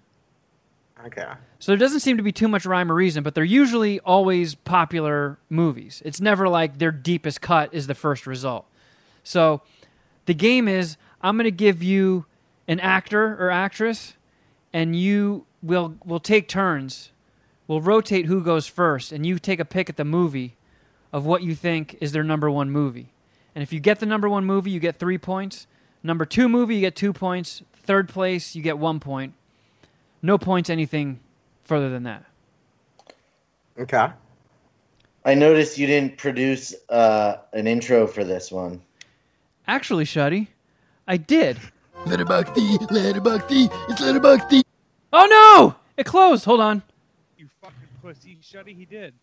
[1.06, 1.32] Okay.
[1.58, 4.54] So there doesn't seem to be too much rhyme or reason, but they're usually always
[4.54, 6.02] popular movies.
[6.04, 8.66] It's never like their deepest cut is the first result.
[9.24, 9.62] So
[10.26, 12.26] the game is I'm going to give you
[12.68, 14.12] an actor or actress,
[14.74, 17.12] and you will will take turns.
[17.66, 20.56] We'll rotate who goes first, and you take a pick at the movie
[21.12, 23.12] of what you think is their number one movie.
[23.54, 25.66] And if you get the number one movie, you get three points.
[26.02, 27.62] Number two movie, you get two points.
[27.82, 29.34] Third place, you get one point.
[30.22, 31.20] No points anything
[31.64, 32.24] further than that.
[33.78, 34.08] Okay.
[35.24, 38.82] I noticed you didn't produce uh, an intro for this one.
[39.66, 40.48] Actually, Shuddy,
[41.06, 41.58] I did.
[42.06, 44.62] Letterbox D, Letterbox D, it's Letterbox D.
[45.12, 45.76] Oh no!
[45.96, 46.44] It closed.
[46.44, 46.82] Hold on.
[47.38, 48.38] You fucking pussy.
[48.42, 49.14] Shuddy, he did.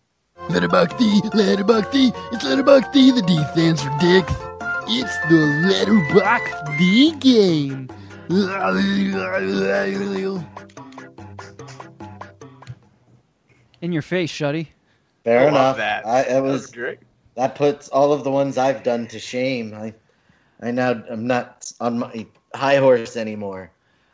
[0.48, 3.12] Letterbox D, Letterbox D, it's Letterbox D.
[3.12, 4.34] The D stands for dicks.
[4.88, 5.36] It's the
[5.68, 7.90] Letterbox D game.
[13.82, 14.68] In your face, Shuddy.
[15.24, 15.54] Fair I enough.
[15.54, 16.06] love that.
[16.08, 17.00] I, it That was was great.
[17.36, 19.74] that puts all of the ones I've done to shame.
[19.74, 19.94] I,
[20.62, 22.26] I now I'm not on my
[22.56, 23.72] high horse anymore.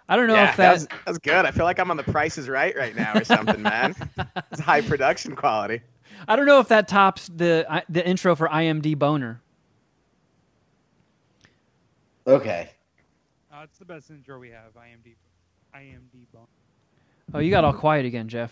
[0.07, 0.73] I don't know yeah, if that that.
[0.73, 1.45] was, that was good.
[1.45, 3.95] I feel like I'm on the Price is Right right now or something, man.
[4.51, 5.81] It's high production quality.
[6.27, 9.41] I don't know if that tops the the intro for IMD Boner.
[12.27, 12.69] Okay.
[13.53, 14.73] Uh, it's the best intro we have.
[14.75, 15.15] IMD,
[15.75, 16.47] IMD bone.
[17.33, 18.51] Oh, you got all quiet again, Jeff.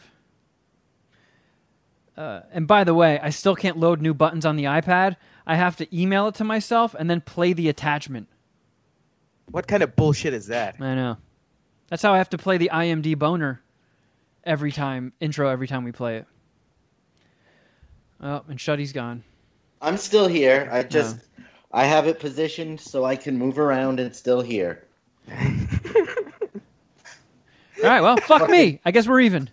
[2.16, 5.16] Uh, and by the way, I still can't load new buttons on the iPad.
[5.48, 8.28] I have to email it to myself and then play the attachment.
[9.50, 10.76] What kind of bullshit is that?
[10.80, 11.18] I know.
[11.90, 13.62] That's how I have to play the IMD Boner
[14.44, 16.28] every time intro every time we play it.
[18.24, 19.24] Oh, and Shuddy's gone.
[19.82, 20.70] I'm still here.
[20.72, 21.18] I just
[21.74, 24.86] I have it positioned so I can move around and still hear.
[25.32, 25.36] All
[27.84, 28.80] right, well, fuck me.
[28.86, 29.50] I guess we're even.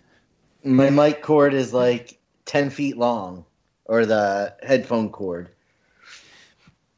[0.63, 3.43] My mic cord is like ten feet long,
[3.85, 5.49] or the headphone cord.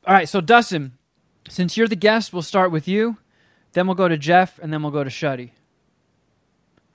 [0.05, 0.93] All right, so Dustin,
[1.49, 3.17] since you're the guest, we'll start with you.
[3.71, 5.49] Then we'll go to Jeff, and then we'll go to Shuddy.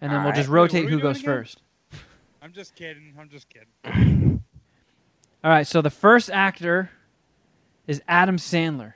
[0.01, 0.37] And then All we'll right.
[0.37, 1.25] just rotate are we who goes again?
[1.25, 1.63] first.
[2.41, 3.15] I'm just kidding.
[3.19, 4.38] I'm just kidding.
[5.45, 6.91] All right, so the first actor
[7.87, 8.95] is Adam Sandler.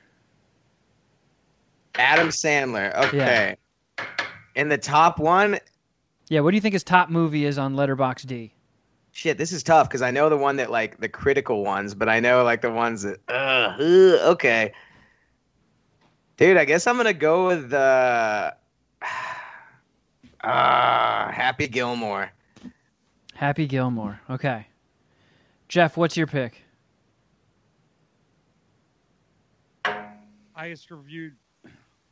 [1.94, 2.94] Adam Sandler.
[3.06, 3.56] Okay.
[4.54, 5.58] In the top one,
[6.28, 8.52] Yeah, what do you think his top movie is on Letterbox D?
[9.14, 12.08] shit, this is tough because I know the one that like the critical ones, but
[12.08, 13.18] I know like the ones that.
[13.28, 14.72] Ugh, ugh, okay.
[16.38, 18.54] Dude, I guess I'm gonna go with the.
[20.44, 22.32] Uh, Happy Gilmore.
[23.36, 24.20] Happy Gilmore.
[24.28, 24.66] Okay.
[25.72, 26.60] Jeff, what's your pick?
[30.52, 31.32] Highest reviewed,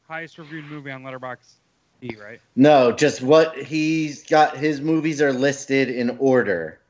[0.09, 1.57] highest reviewed movie on Letterbox
[2.01, 2.41] D, right?
[2.57, 4.57] No, just what he's got.
[4.57, 6.81] His movies are listed in order.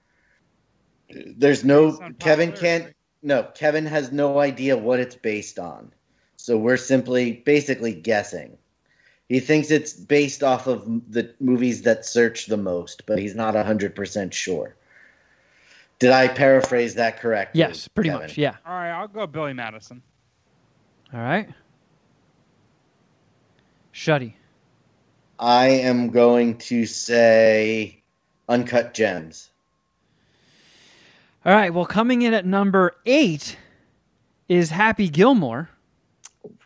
[1.10, 2.84] There's no Kevin can't.
[2.84, 2.94] right?
[3.20, 5.92] No, Kevin has no idea what it's based on.
[6.36, 8.56] So we're simply basically guessing.
[9.28, 13.54] He thinks it's based off of the movies that search the most, but he's not
[13.54, 14.76] 100% sure.
[16.00, 17.58] Did I paraphrase that correctly?
[17.60, 18.26] Yes, pretty Kevin?
[18.26, 18.36] much.
[18.38, 18.56] Yeah.
[18.66, 20.02] All right, I'll go Billy Madison.
[21.12, 21.48] All right.
[23.92, 24.32] Shuddy.
[25.38, 28.02] I am going to say
[28.48, 29.50] Uncut Gems.
[31.44, 31.72] All right.
[31.72, 33.56] Well, coming in at number eight
[34.48, 35.68] is Happy Gilmore.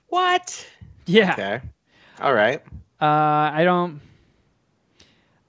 [0.08, 0.66] What?
[1.06, 1.32] Yeah.
[1.32, 1.60] Okay.
[2.20, 2.62] All right.
[3.00, 3.04] Uh,
[3.52, 4.00] I don't.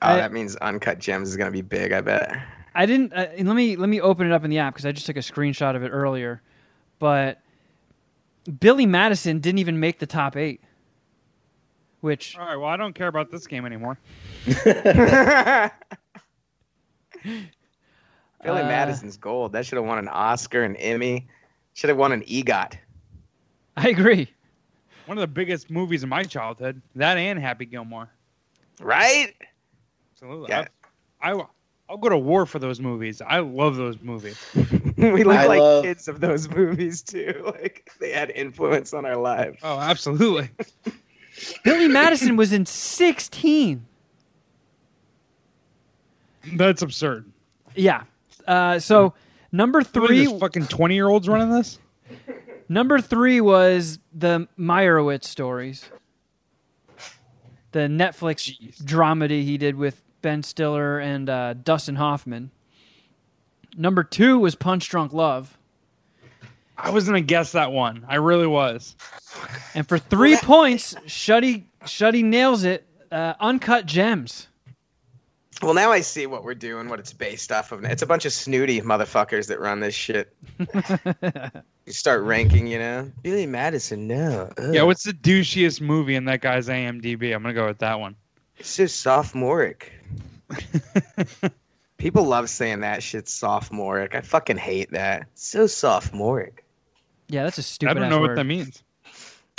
[0.02, 1.92] Oh, I- that means Uncut Gems is gonna be big.
[1.92, 2.36] I bet.
[2.76, 3.14] I didn't.
[3.14, 5.16] Uh, let me let me open it up in the app because I just took
[5.16, 6.42] a screenshot of it earlier.
[7.00, 7.42] But
[8.60, 10.62] Billy Madison didn't even make the top eight.
[12.02, 12.58] Which All right.
[12.58, 13.98] Well, I don't care about this game anymore.
[14.46, 15.72] Billy
[18.62, 19.54] Uh, Madison's gold.
[19.54, 21.28] That should have won an Oscar, an Emmy.
[21.74, 22.78] Should have won an EGOT.
[23.78, 24.32] I agree.
[25.06, 26.82] One of the biggest movies in my childhood.
[26.96, 28.10] That and Happy Gilmore.
[28.80, 29.34] Right?
[30.14, 30.50] Absolutely.
[30.50, 30.68] Yeah.
[31.22, 31.46] I, I
[31.88, 33.22] I'll go to war for those movies.
[33.22, 34.44] I love those movies.
[34.98, 37.44] we look I like love- kids of those movies too.
[37.46, 39.60] Like they had influence on our lives.
[39.64, 40.50] Oh, absolutely.
[41.64, 43.86] Billy Madison was in sixteen.
[46.54, 47.32] That's absurd.
[47.76, 48.04] Yeah.
[48.48, 49.14] Uh, so
[49.52, 50.40] number Three three.
[50.40, 51.80] fucking twenty year olds running this.
[52.70, 55.90] Number three was the Meyerowitz stories,
[57.74, 58.82] the Netflix Jeez.
[58.82, 62.50] dramedy he did with Ben Stiller and uh, Dustin Hoffman.
[63.78, 65.56] Number two was Punch Drunk Love,
[66.76, 68.06] I was gonna guess that one.
[68.08, 68.96] I really was.
[69.76, 72.88] and for three points, Shuddy Shuddy nails it.
[73.12, 74.48] Uh, Uncut Gems.
[75.62, 77.84] Well, now I see what we're doing, what it's based off of.
[77.86, 80.36] It's a bunch of snooty motherfuckers that run this shit.
[81.86, 83.12] you start ranking, you know.
[83.22, 84.50] Billy Madison, no.
[84.58, 84.74] Ugh.
[84.74, 87.34] Yeah, what's the douchiest movie in that guy's IMDb?
[87.34, 88.16] I'm gonna go with that one.
[88.58, 89.92] It's just sophomoric.
[91.98, 94.16] People love saying that shit's sophomoric.
[94.16, 95.24] I fucking hate that.
[95.34, 96.64] It's so sophomoric.
[97.28, 97.92] Yeah, that's a stupid.
[97.92, 98.30] I don't ass know word.
[98.32, 98.84] what that means.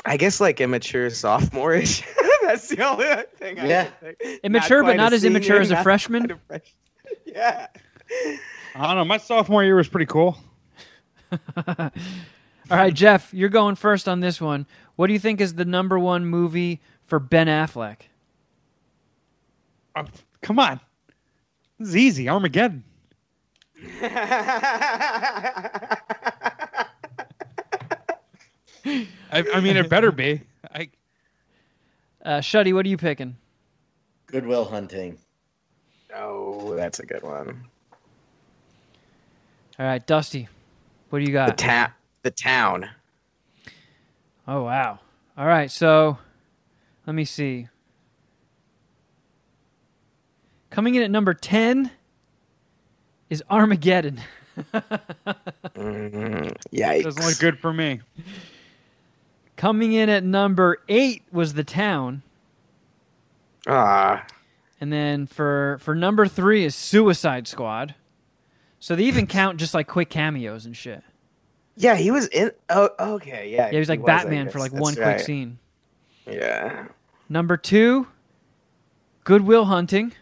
[0.05, 2.05] I guess like immature sophomore-ish.
[2.43, 3.07] That's the only
[3.39, 3.59] thing.
[3.59, 3.85] I Yeah.
[3.87, 4.41] can think.
[4.45, 6.31] Immature, but not as senior, immature as a freshman?
[6.31, 6.75] a fresh-
[7.27, 7.67] Yeah.
[8.77, 9.05] I don't know.
[9.05, 10.39] My sophomore year was pretty cool.
[11.57, 11.91] All
[12.71, 14.67] right, Jeff, you're going first on this one.
[14.95, 18.03] What do you think is the number one movie for Ben Affleck?
[19.97, 20.05] Oh,
[20.43, 20.81] come on,
[21.79, 22.29] this is easy.
[22.29, 22.85] Armageddon.
[29.33, 30.43] I, I mean, it better be.
[30.73, 30.89] I
[32.25, 33.37] Uh, Shuddy, what are you picking?
[34.27, 35.19] Good Will Hunting.
[36.15, 37.65] oh, that's a good one.
[39.79, 40.49] All right, Dusty,
[41.11, 41.47] what do you got?
[41.47, 41.59] The got?
[41.59, 41.93] ta-
[42.23, 42.89] the town.
[44.49, 45.01] Oh wow.
[45.39, 46.19] All right, so
[47.07, 47.69] let me see.
[50.71, 51.91] Coming in at number 10
[53.31, 54.21] is Armageddon.
[55.77, 57.03] Mm, yikes.
[57.05, 58.01] doesn't look good for me.
[59.57, 62.23] Coming in at number 8 was The Town.
[63.67, 64.25] Ah,
[64.81, 67.95] And then for for number 3 is Suicide Squad.
[68.81, 71.03] So they even count just like quick cameos and shit.
[71.77, 72.51] yeah, he was in.
[72.71, 73.67] Oh, okay, yeah.
[73.67, 75.59] Yeah, he was like I Batman for like That's one quick scene.
[76.27, 76.87] Yeah.
[77.29, 78.07] Number 2
[79.25, 80.13] Good Will Hunting.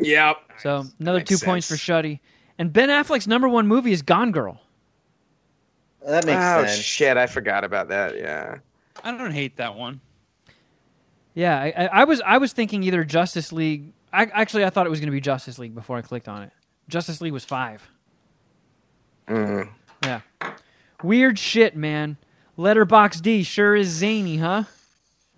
[0.00, 0.36] Yep.
[0.58, 2.04] So another Makes 2 points for sense.
[2.04, 2.20] Shuddy.
[2.58, 4.60] And Ben Affleck's number 1 movie is Gone Girl.
[6.06, 6.78] That makes oh sense.
[6.78, 7.16] shit!
[7.16, 8.16] I forgot about that.
[8.16, 8.58] Yeah.
[9.04, 10.00] I don't hate that one.
[11.34, 13.92] Yeah, I, I, I was I was thinking either Justice League.
[14.12, 16.42] I, actually, I thought it was going to be Justice League before I clicked on
[16.42, 16.52] it.
[16.88, 17.88] Justice League was five.
[19.28, 19.68] Mm.
[20.02, 20.20] Yeah,
[21.02, 22.16] weird shit, man.
[22.56, 24.64] Letterbox D sure is zany, huh?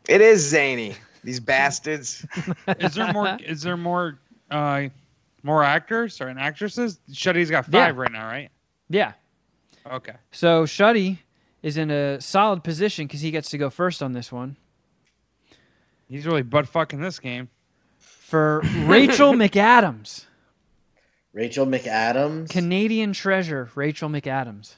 [0.09, 0.95] It is zany.
[1.25, 2.27] These bastards.
[2.79, 3.37] Is there more?
[3.41, 4.19] is there more?
[4.53, 4.89] Uh,
[5.43, 7.01] more actors or actresses?
[7.11, 7.87] Shuddy's got Yeah.
[7.87, 8.51] five right now, right?
[8.89, 9.13] Yeah.
[9.91, 10.15] Okay.
[10.31, 11.19] So Shuddy
[11.63, 14.57] is in a solid position because he gets to go first on this one.
[16.09, 17.49] He's really butt fucking this game.
[17.99, 20.27] For Rachel McAdams,
[21.33, 22.51] Rachel McAdams.
[22.51, 24.75] Canadian treasure, Rachel McAdams.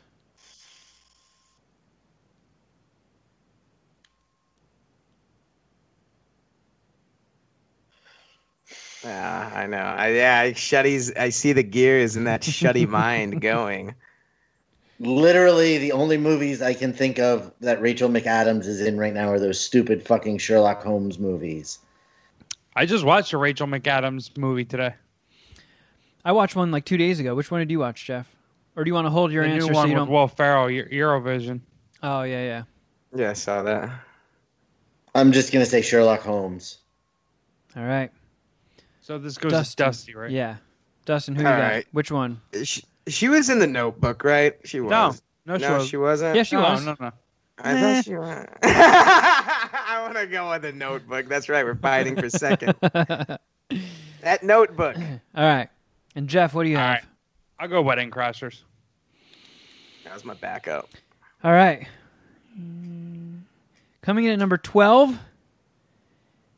[9.04, 9.76] Yeah, I know.
[9.78, 11.14] I, yeah, I- Shuddy's.
[11.14, 13.94] I see the gears in that Shuddy mind going.
[15.00, 19.28] Literally, the only movies I can think of that Rachel McAdams is in right now
[19.28, 21.80] are those stupid fucking Sherlock Holmes movies.
[22.76, 24.94] I just watched a Rachel McAdams movie today.
[26.24, 27.34] I watched one like two days ago.
[27.34, 28.26] Which one did you watch, Jeff?
[28.76, 30.10] Or do you want to hold your the answer new so one you with don't?
[30.10, 31.60] Will Ferrell, Eurovision.
[32.02, 32.62] Oh yeah, yeah.
[33.14, 33.90] Yeah, I saw that.
[35.14, 36.78] I'm just gonna say Sherlock Holmes.
[37.76, 38.10] All right.
[39.04, 39.84] So this goes Dustin.
[39.84, 40.30] to Dusty, right?
[40.30, 40.56] Yeah.
[41.04, 41.60] Dustin, who you got?
[41.60, 41.86] right.
[41.92, 42.40] Which one?
[42.62, 44.56] She, she was in the Notebook, right?
[44.64, 44.90] She was.
[44.90, 45.12] No,
[45.44, 45.88] no, she no, was.
[45.88, 46.36] she wasn't.
[46.36, 46.86] Yeah, she no, was.
[46.86, 47.10] no, no.
[47.58, 48.46] I thought she was.
[48.62, 51.28] I I'm gonna go with the Notebook.
[51.28, 51.66] That's right.
[51.66, 52.76] We're fighting for second.
[52.80, 54.96] that Notebook.
[55.36, 55.68] All right.
[56.16, 56.94] And Jeff, what do you All have?
[56.94, 57.04] right.
[57.58, 58.62] I'll go Wedding Crashers.
[60.04, 60.88] That was my backup.
[61.42, 61.86] All right.
[64.00, 65.18] Coming in at number 12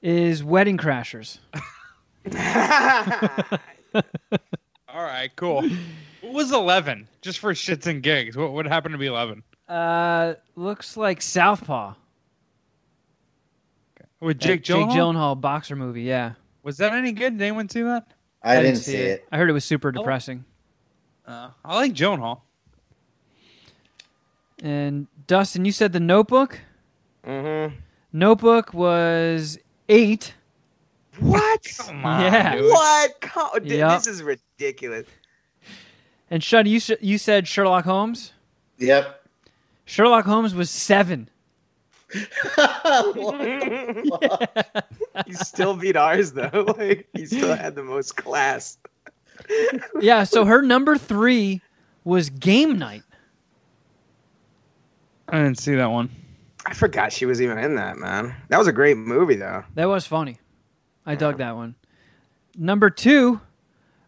[0.01, 1.39] is Wedding Crashers.
[4.89, 5.63] All right, cool.
[6.21, 7.09] what was 11?
[7.21, 8.37] Just for shits and gigs.
[8.37, 9.43] What what happened to be 11?
[9.69, 11.95] Uh, looks like Southpaw.
[14.21, 14.93] With That Jake Gyllenhaal?
[14.93, 16.33] Gyllenhaal boxer movie, yeah.
[16.63, 17.39] Was that any good?
[17.39, 18.07] Did anyone see that?
[18.43, 19.27] I, didn't see it.
[19.31, 20.45] I heard it was super depressing.
[21.27, 22.41] Uh, I like Gyllenhaal.
[24.63, 26.61] And Dustin, you said the Notebook?
[27.27, 27.75] Mm-hmm.
[28.13, 29.59] Notebook was
[29.89, 30.35] 8.
[31.21, 31.67] What?
[31.79, 32.57] Come on, Yeah.
[32.57, 32.71] dude.
[32.71, 33.21] What?
[33.21, 33.99] Co- d- Yep.
[33.99, 35.07] This is ridiculous.
[36.31, 38.33] And Shuddy, you, sh- you said Sherlock Holmes?
[38.79, 39.23] Yep.
[39.85, 41.29] Sherlock Holmes was 7.
[45.27, 46.65] You still beat ours though.
[46.79, 48.79] Like you still had the most class.
[50.01, 51.61] yeah, so her number 3
[52.05, 53.03] was Game Night.
[55.29, 56.11] I didn't see that one.
[56.65, 58.35] I forgot she was even in that, man.
[58.49, 59.65] That was a great movie though.
[59.75, 60.39] That was funny.
[61.07, 61.75] I dug that one.
[62.59, 63.41] Number two,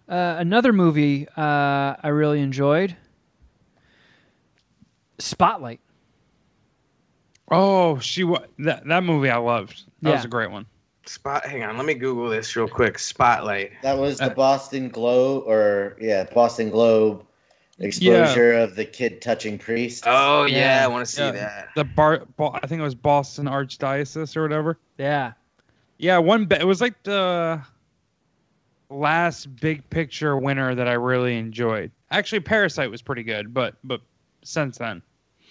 [0.08, 2.96] uh, another movie uh, I really enjoyed.
[5.18, 5.80] Spotlight.
[7.50, 9.82] Oh, she wa- that that movie I loved.
[10.02, 10.66] That was a great one.
[11.06, 11.44] Spot.
[11.44, 12.98] Hang on, let me Google this real quick.
[12.98, 13.72] Spotlight.
[13.82, 17.24] That was the Uh, Boston Globe, or yeah, Boston Globe
[17.78, 20.04] exposure of the kid touching priest.
[20.06, 20.84] Oh yeah, Yeah.
[20.84, 21.30] I want to see Yeah.
[21.32, 21.68] that.
[21.74, 24.78] The bar, Bo- I think it was Boston Archdiocese or whatever.
[24.98, 25.32] Yeah.
[25.98, 26.46] Yeah, one.
[26.46, 27.60] Be- it was like the
[28.88, 31.90] last big picture winner that I really enjoyed.
[32.10, 34.00] Actually, Parasite was pretty good, but but
[34.42, 35.02] since then,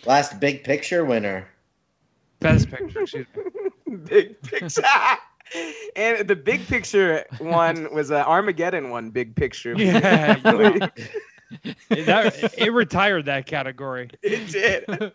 [0.06, 1.48] Last big picture winner.
[2.40, 3.02] best picture.
[3.02, 3.26] excuse
[3.86, 3.96] me.
[4.06, 4.84] big picture.
[5.96, 9.10] and the big picture one was an Armageddon one.
[9.10, 9.74] Big picture.
[9.78, 10.36] Yeah,
[11.90, 14.10] that, it retired that category.
[14.22, 15.12] it did.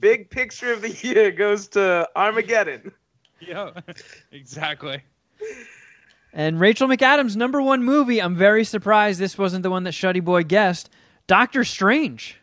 [0.00, 2.92] big picture of the year goes to Armageddon.
[3.48, 3.70] Yeah,
[4.30, 5.02] exactly.
[6.32, 10.24] And Rachel McAdams' number one movie, I'm very surprised this wasn't the one that Shuddy
[10.24, 10.90] Boy guessed.
[11.26, 12.38] Doctor Strange.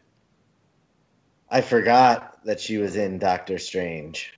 [1.49, 4.33] I forgot that she was in Doctor Strange.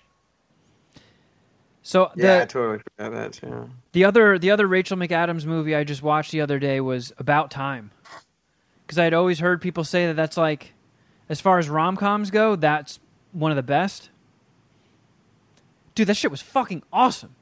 [1.83, 3.69] So the Yeah, I totally forgot that too.
[3.91, 7.49] the other the other Rachel McAdams movie I just watched the other day was About
[7.49, 7.89] Time.
[8.85, 10.73] Because I had always heard people say that that's like,
[11.27, 12.99] as far as rom coms go, that's
[13.31, 14.10] one of the best.
[15.95, 17.35] Dude, that shit was fucking awesome.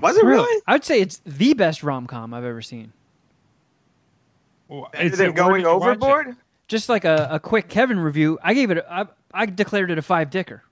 [0.00, 0.62] Was it really?
[0.66, 2.92] I would say it's the best rom com I've ever seen.
[4.68, 6.02] Well, Better it's- than going did you watch it?
[6.02, 6.36] overboard?
[6.68, 8.78] Just like a, a quick Kevin review, I gave it.
[8.78, 10.62] A, I, I declared it a five dicker.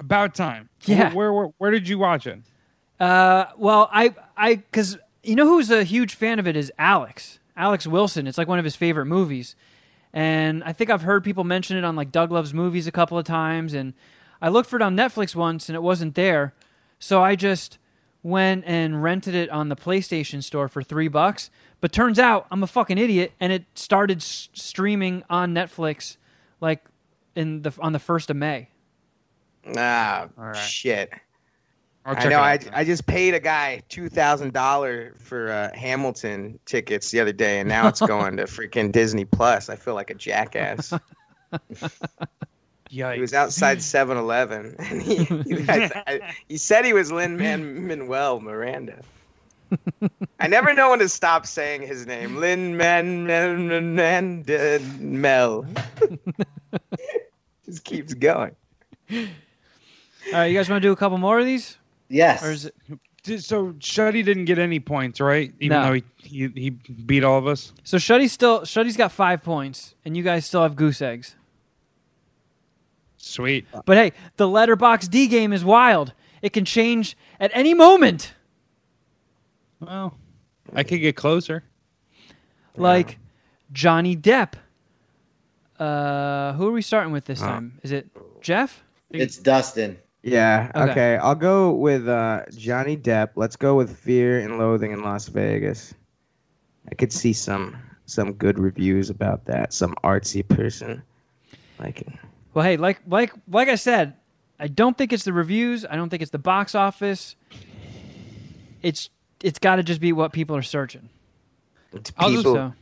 [0.00, 0.68] About time.
[0.84, 1.12] Yeah.
[1.14, 2.40] Where, where where did you watch it?
[2.98, 7.38] Uh, well, I I because you know who's a huge fan of it is Alex.
[7.56, 8.26] Alex Wilson.
[8.26, 9.54] It's like one of his favorite movies,
[10.12, 13.16] and I think I've heard people mention it on like Doug Loves Movies a couple
[13.16, 13.74] of times.
[13.74, 13.94] And
[14.42, 16.52] I looked for it on Netflix once, and it wasn't there,
[16.98, 17.78] so I just
[18.24, 21.48] went and rented it on the PlayStation Store for three bucks.
[21.80, 26.16] But turns out I'm a fucking idiot, and it started s- streaming on Netflix
[26.60, 26.84] like
[27.34, 28.68] in the on the first of May.
[29.76, 30.56] Ah, All right.
[30.56, 31.10] shit.
[32.04, 32.40] I'll I check know.
[32.40, 32.58] I.
[32.72, 37.60] I just paid a guy two thousand dollar for uh, Hamilton tickets the other day,
[37.60, 39.68] and now it's going to freaking Disney Plus.
[39.68, 40.92] I feel like a jackass.
[42.92, 43.14] Yikes.
[43.14, 47.36] he was outside 7-Eleven, and he he, I- I- he said he was Lin
[47.86, 49.00] Manuel Miranda.
[50.38, 52.36] I never know when to stop saying his name.
[52.36, 55.64] Lin Man Miranda Mel.
[57.64, 58.54] just keeps going.
[59.10, 59.18] All
[60.32, 61.78] right, you guys want to do a couple more of these,
[62.08, 62.42] Yes.
[62.44, 62.74] or is it?
[63.40, 65.52] So Shuddy didn't get any points, right?
[65.60, 65.86] Even No.
[65.86, 67.72] though he, he he beat all of us.
[67.84, 71.34] So Shuddy's still Shuddy's got five points, and you guys still have goose eggs.
[73.24, 73.66] Sweet.
[73.86, 76.12] But hey, the letterbox D game is wild.
[76.42, 78.34] It can change at any moment.
[79.78, 80.16] Well,
[80.74, 81.62] I could get closer.
[82.76, 83.18] Like
[83.72, 84.54] Johnny Depp.
[85.78, 87.78] Uh, who are we starting with this Uh, time?
[87.82, 88.08] Is it
[88.40, 88.82] Jeff?
[89.10, 89.98] It's Dustin.
[90.22, 90.70] Yeah.
[90.74, 90.90] Okay.
[90.90, 91.16] Okay.
[91.16, 93.30] I'll go with uh, Johnny Depp.
[93.36, 95.94] Let's go with Fear and Loathing in Las Vegas.
[96.90, 99.72] I could see some some good reviews about that.
[99.72, 101.02] Some artsy person
[101.78, 102.08] like it.
[102.54, 104.14] Well, hey, like like like I said,
[104.58, 105.84] I don't think it's the reviews.
[105.88, 107.34] I don't think it's the box office.
[108.82, 109.10] It's
[109.42, 111.08] it's got to just be what people are searching.
[111.92, 112.54] It's I'll just- people.
[112.54, 112.74] So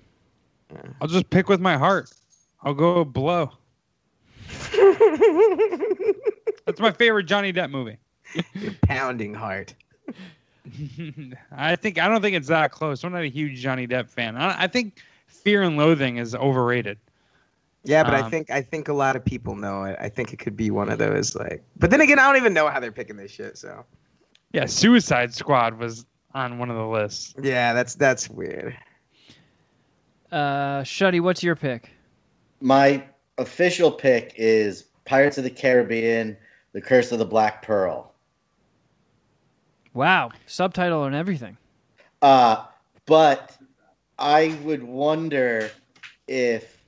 [1.01, 2.11] I'll just pick with my heart.
[2.63, 3.51] I'll go blow.
[6.67, 7.97] That's my favorite Johnny Depp movie.
[8.83, 9.75] Pounding heart.
[11.53, 13.03] I think I don't think it's that close.
[13.03, 14.37] I'm not a huge Johnny Depp fan.
[14.37, 16.99] I, I think Fear and Loathing is overrated.
[17.85, 19.97] Yeah, but I Um, think I think a lot of people know it.
[19.99, 21.65] I think it could be one of those like.
[21.79, 23.57] But then again, I don't even know how they're picking this shit.
[23.57, 23.85] So
[24.53, 26.05] Yeah, Suicide Squad was
[26.35, 27.35] on one of the lists.
[27.43, 28.77] yeah, that's that's weird.
[30.31, 31.91] Uh, Shuddy, what's your pick?
[32.61, 33.03] My
[33.39, 36.37] official pick is Pirates of the Caribbean:
[36.73, 38.13] The Curse of the Black Pearl.
[39.93, 41.57] Wow, subtitle and everything.
[42.23, 42.65] Uh,
[43.07, 43.57] but
[44.19, 45.71] I would wonder
[46.29, 46.80] if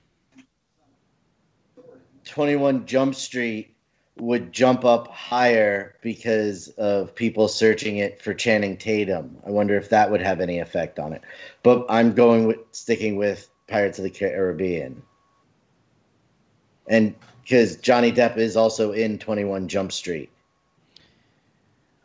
[2.25, 3.75] 21 Jump Street
[4.19, 9.37] would jump up higher because of people searching it for Channing Tatum.
[9.47, 11.23] I wonder if that would have any effect on it.
[11.63, 15.03] But I'm going with sticking with Pirates of the Caribbean.
[16.89, 20.31] And because Johnny Depp is also in 21 Jump Street.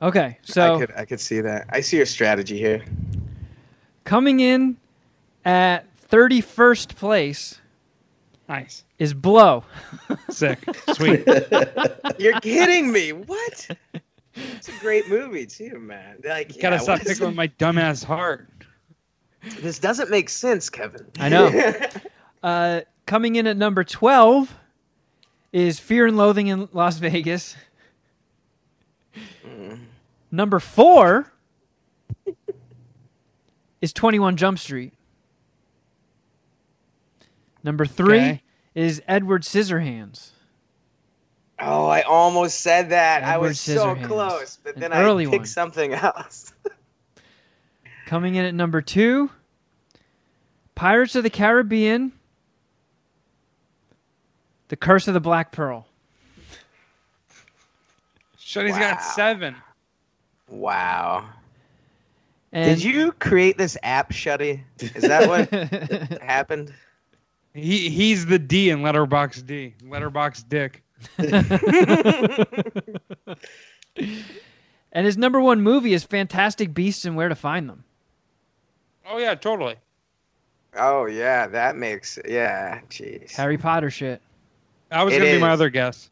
[0.01, 1.65] Okay, so I could I could see that.
[1.69, 2.83] I see your strategy here.
[4.03, 4.77] coming in
[5.43, 7.59] at 31st place
[8.49, 9.63] Nice, is Blow.
[10.29, 10.59] sick,
[10.93, 11.27] sweet.
[12.17, 13.11] You're kidding me.
[13.13, 13.67] What?
[14.55, 16.17] It's a great movie too, man.
[16.23, 18.47] Like, Gotta yeah, stop what is tickling my dumbass heart.
[19.61, 21.07] This doesn't make sense, Kevin.
[21.17, 21.79] I know.
[22.43, 24.55] Uh, coming in at number 12
[25.51, 27.55] is Fear and Loathing in Las Vegas.
[30.29, 31.31] Number 4
[33.81, 34.93] is 21 Jump Street.
[37.63, 38.41] Number 3 Okay.
[38.75, 40.29] is Edward Scissorhands.
[41.59, 43.23] oh, I almost said that.
[43.23, 45.45] I was so close, but An then early I picked one.
[45.45, 46.53] something else.
[48.05, 49.29] Coming in at number 2
[50.75, 52.11] Pirates of the Caribbean.
[54.69, 55.87] The Curse of the Black Pearl.
[58.37, 58.79] Shuddy's Wow.
[58.79, 59.55] got seven.
[60.49, 61.25] wow.
[62.53, 64.61] And Did you create this app, Shuddy?
[64.79, 65.49] Is that what
[66.21, 66.73] happened?
[67.57, 69.73] He he's the D in Letterbox D.
[69.83, 70.83] Letterbox Dick.
[74.93, 77.83] And his number one movie is Fantastic Beasts and Where to Find Them.
[79.05, 79.75] Oh yeah, totally.
[80.75, 82.79] Oh yeah, that makes yeah.
[82.89, 83.31] Jeez.
[83.35, 84.21] Harry Potter shit.
[84.89, 86.09] That was It gonna be my other guess.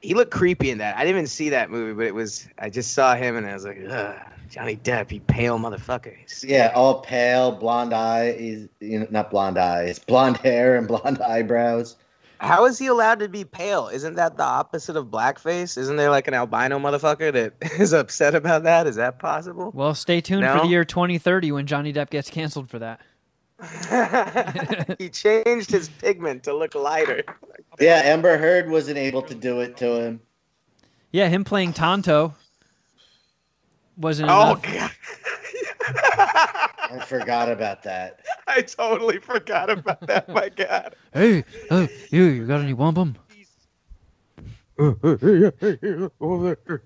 [0.00, 0.96] He looked creepy in that.
[0.96, 2.48] I didn't even see that movie, but it was.
[2.58, 4.16] I just saw him and I was like, Ugh,
[4.50, 6.16] Johnny Depp, you pale motherfucker.
[6.42, 11.96] Yeah, all pale, blonde eyes, you know, not blonde eyes, blonde hair and blonde eyebrows.
[12.40, 13.88] How is he allowed to be pale?
[13.88, 15.76] Isn't that the opposite of blackface?
[15.76, 18.86] Isn't there like an albino motherfucker that is upset about that?
[18.86, 19.72] Is that possible?
[19.74, 23.00] Well, stay tuned for the year 2030 when Johnny Depp gets canceled for that.
[24.98, 27.24] he changed his pigment to look lighter.
[27.80, 30.20] Yeah, Amber Heard wasn't able to do it to him.
[31.12, 32.34] Yeah, him playing Tonto
[33.96, 34.62] wasn't Oh enough.
[34.62, 34.90] god.
[36.90, 38.20] I forgot about that.
[38.46, 40.28] I totally forgot about that.
[40.28, 40.94] My god.
[41.12, 43.16] Hey, hey, you, you got any wampum?
[44.78, 45.16] Over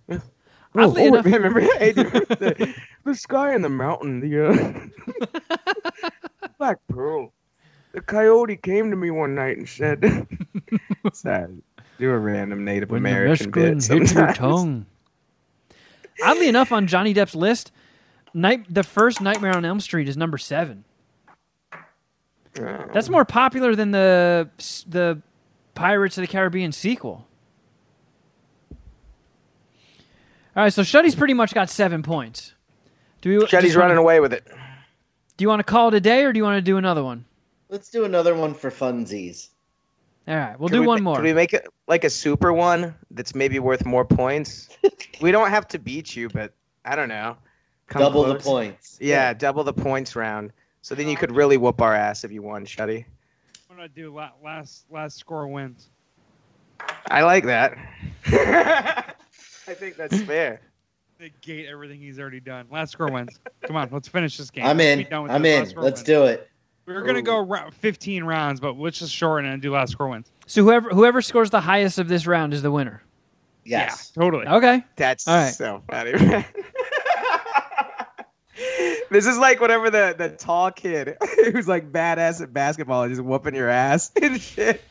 [0.08, 0.22] there.
[0.74, 6.00] Oddly enough- remember, hey, do you remember the, the sky and the mountain, the uh,
[6.62, 7.32] Black Pearl.
[7.90, 10.28] The coyote came to me one night and said,
[11.12, 11.60] "Sad."
[11.98, 14.86] Do a random Native When American bit hits your tongue.
[16.22, 17.72] Oddly enough, on Johnny Depp's list,
[18.32, 20.84] night the first Nightmare on Elm Street is number seven.
[22.60, 22.84] Oh.
[22.92, 24.48] That's more popular than the
[24.86, 25.20] the
[25.74, 27.26] Pirates of the Caribbean sequel.
[30.54, 32.54] All right, so Shuddy's pretty much got seven points.
[33.20, 34.46] Do we, just running away with it.
[35.36, 37.02] Do you want to call it a day, or do you want to do another
[37.02, 37.24] one?
[37.68, 39.48] Let's do another one for funsies.
[40.28, 41.16] All right, we'll Can do we one more.
[41.16, 44.68] Can we make it like a super one that's maybe worth more points?
[45.20, 46.52] we don't have to beat you, but
[46.84, 47.36] I don't know.
[47.88, 48.98] Come Double the points.
[49.00, 50.52] Yeah, double the points round.
[50.82, 53.04] So then you could really whoop our ass if you won, Shuddy.
[53.70, 55.88] I'm gonna do last last score wins.
[57.10, 57.76] I like that.
[58.26, 60.60] I think that's fair.
[61.22, 62.66] Negate everything he's already done.
[62.68, 63.38] Last score wins.
[63.64, 64.66] Come on, let's finish this game.
[64.66, 65.06] I'm in.
[65.08, 65.60] done with I'm in.
[65.60, 66.02] Let's wins.
[66.02, 66.50] do it.
[66.84, 69.92] We are gonna go ra- 15 rounds, but let's just shorten it and do last
[69.92, 70.32] score wins.
[70.46, 73.04] So whoever whoever scores the highest of this round is the winner.
[73.64, 74.10] Yes.
[74.16, 74.48] Yeah, totally.
[74.48, 74.84] Okay.
[74.96, 75.54] That's All right.
[75.54, 76.10] so funny.
[79.10, 81.16] this is like whatever the, the tall kid
[81.52, 84.82] who's like badass at basketball and just whooping your ass and shit.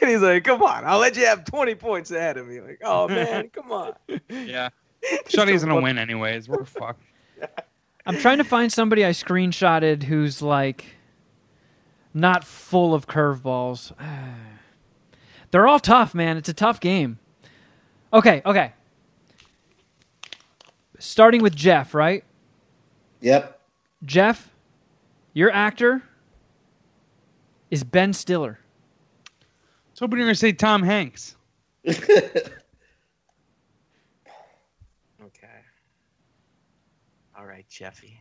[0.00, 2.60] And he's like, come on, I'll let you have 20 points ahead of me.
[2.60, 3.94] Like, oh man, come on.
[4.28, 4.68] Yeah.
[5.28, 6.48] Shuddy's gonna win anyways.
[6.48, 7.02] We're fucked.
[8.06, 10.84] I'm trying to find somebody I screenshotted who's like
[12.14, 13.92] not full of curveballs.
[15.50, 16.36] They're all tough, man.
[16.36, 17.18] It's a tough game.
[18.12, 18.72] Okay, okay.
[20.98, 22.24] Starting with Jeff, right?
[23.20, 23.60] Yep.
[24.04, 24.50] Jeff,
[25.32, 26.02] your actor
[27.70, 28.58] is Ben Stiller.
[28.60, 29.34] I
[29.92, 31.36] was hoping you were going to say Tom Hanks.
[35.22, 35.46] Okay.
[37.38, 38.20] All right, Jeffy.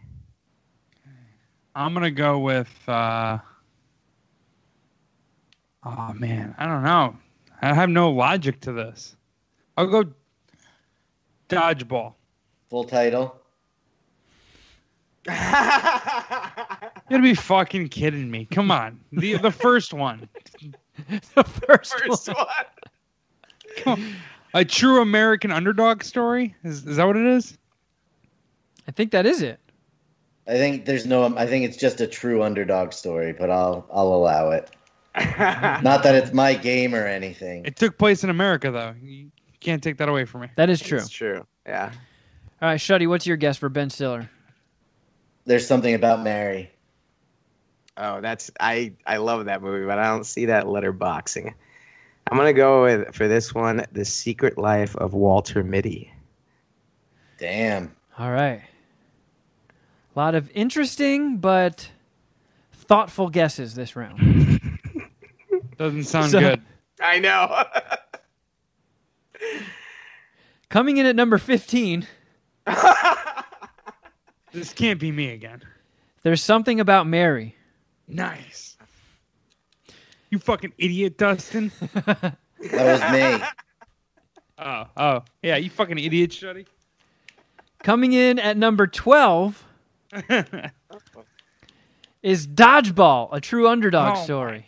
[1.75, 2.69] I'm going to go with.
[2.87, 3.39] Uh...
[5.83, 6.55] Oh, man.
[6.57, 7.17] I don't know.
[7.61, 9.17] I have no logic to this.
[9.75, 10.05] I'll go
[11.49, 12.13] dodgeball.
[12.69, 13.35] Full title.
[17.09, 18.45] You gotta be fucking kidding me.
[18.45, 18.99] Come on.
[19.11, 20.29] The the first one.
[21.09, 22.37] the first, First one.
[22.37, 22.65] one.
[23.77, 24.15] Come on.
[24.53, 26.55] A true American underdog story?
[26.63, 27.57] Is is that what it is?
[28.89, 29.59] I think that is it.
[30.47, 31.23] I think there's no.
[31.37, 34.71] I think it's just a true underdog story, but I'll I'll allow it.
[35.15, 37.65] Not that it's my game or anything.
[37.65, 38.95] It took place in America though.
[38.99, 39.29] You
[39.59, 40.47] can't take that away from me.
[40.55, 40.97] That is true.
[40.97, 41.45] It's true.
[41.67, 41.91] Yeah.
[42.63, 44.27] All right, Shuddy, what's your guess for Ben Stiller?
[45.45, 46.71] There's something about Mary.
[47.95, 51.53] Oh, that's I I love that movie, but I don't see that letter boxing.
[52.31, 56.11] I'm gonna go with for this one, The Secret Life of Walter Mitty.
[57.37, 57.95] Damn.
[58.17, 58.63] All right.
[60.19, 61.91] A lot of interesting but
[62.73, 64.69] thoughtful guesses this round.
[65.77, 66.61] Doesn't sound So- good.
[66.99, 67.63] I know.
[70.67, 72.05] Coming in at number 15,
[74.51, 75.61] This can't be me again.
[76.23, 77.55] there's something about Mary.
[78.09, 78.75] Nice.
[80.31, 81.71] You fucking idiot, Dustin.
[81.93, 83.47] That was me.
[84.57, 85.23] Oh, oh.
[85.41, 86.65] Yeah, you fucking idiot, Shuddy.
[87.83, 89.63] Coming in at number 12
[92.23, 94.65] is Dodgeball, a true underdog Oh story.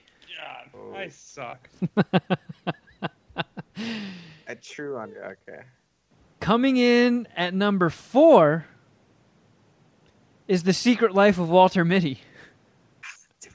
[0.74, 1.70] God, I suck.
[4.48, 5.38] A true underdog.
[5.48, 5.62] Okay.
[6.42, 8.66] Coming in at number 4
[10.48, 12.20] is The Secret Life of Walter Mitty.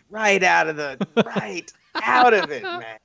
[0.08, 0.96] Right out of the
[1.36, 2.98] right out of it, man.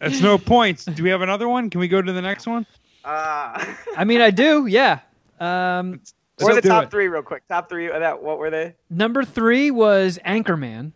[0.00, 0.84] That's no points.
[0.84, 1.68] Do we have another one?
[1.68, 2.64] Can we go to the next one?
[3.04, 5.00] Uh, I mean, I do, yeah.
[5.40, 6.00] Um,
[6.38, 6.90] what are the top it.
[6.90, 7.46] three, real quick?
[7.48, 7.88] Top three.
[7.90, 8.22] Of that.
[8.22, 8.74] What were they?
[8.90, 10.92] number 3 was Anchorman,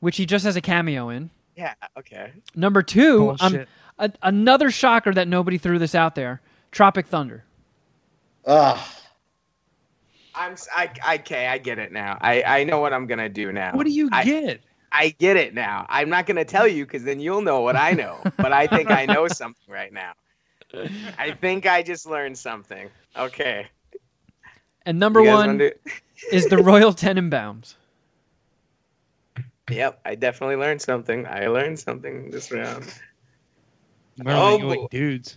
[0.00, 1.30] which he just has a cameo in.
[1.56, 1.74] Yeah.
[1.98, 2.32] Okay.
[2.54, 3.64] Number 2, um,
[3.98, 7.44] a- another shocker that nobody threw this out there, Tropic Thunder.
[8.46, 8.78] Ugh.
[10.34, 10.52] I'm.
[10.52, 10.90] s- I.
[11.04, 11.46] I- Okay.
[11.48, 12.16] I get it now.
[12.20, 12.42] I.
[12.42, 13.72] I know what I'm gonna do now.
[13.74, 14.60] What do you I, get?
[14.92, 15.84] I get it now.
[15.88, 18.18] I'm not gonna tell you because then you'll know what I know.
[18.36, 20.12] but I think I know something right now.
[21.18, 22.88] I think I just learned something.
[23.16, 23.66] Okay.
[24.88, 25.72] And number 1 wanna do-
[26.32, 27.74] is the Royal Tenenbaums.
[29.70, 30.00] Yep.
[30.06, 31.26] I definitely learned something.
[31.26, 32.86] I learned something this round.
[34.16, 35.36] Learn Oh, that like dudes.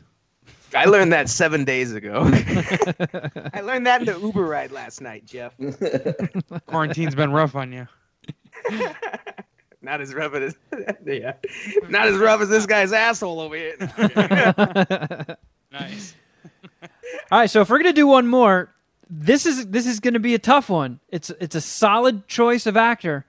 [0.74, 2.22] I learned that seven days ago.
[3.54, 5.54] I learned that in the Uber ride last night, Jeff.
[6.66, 7.88] Quarantine's been rough on you.
[9.82, 10.56] Not as rough as
[11.06, 11.34] yeah,
[11.90, 13.76] not as rough as this guy's asshole over here.
[15.74, 16.16] Nice.
[17.32, 18.74] All right, so if we're gonna do one more,
[19.14, 21.02] this is this is gonna be a tough one.
[21.10, 23.26] It's it's a solid choice of actor,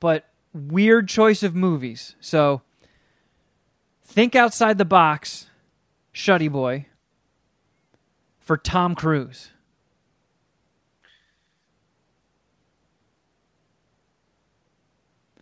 [0.00, 2.16] but weird choice of movies.
[2.20, 2.62] So
[4.02, 5.46] think outside the box,
[6.12, 6.86] Shuddy Boy.
[8.40, 9.48] For Tom Cruise.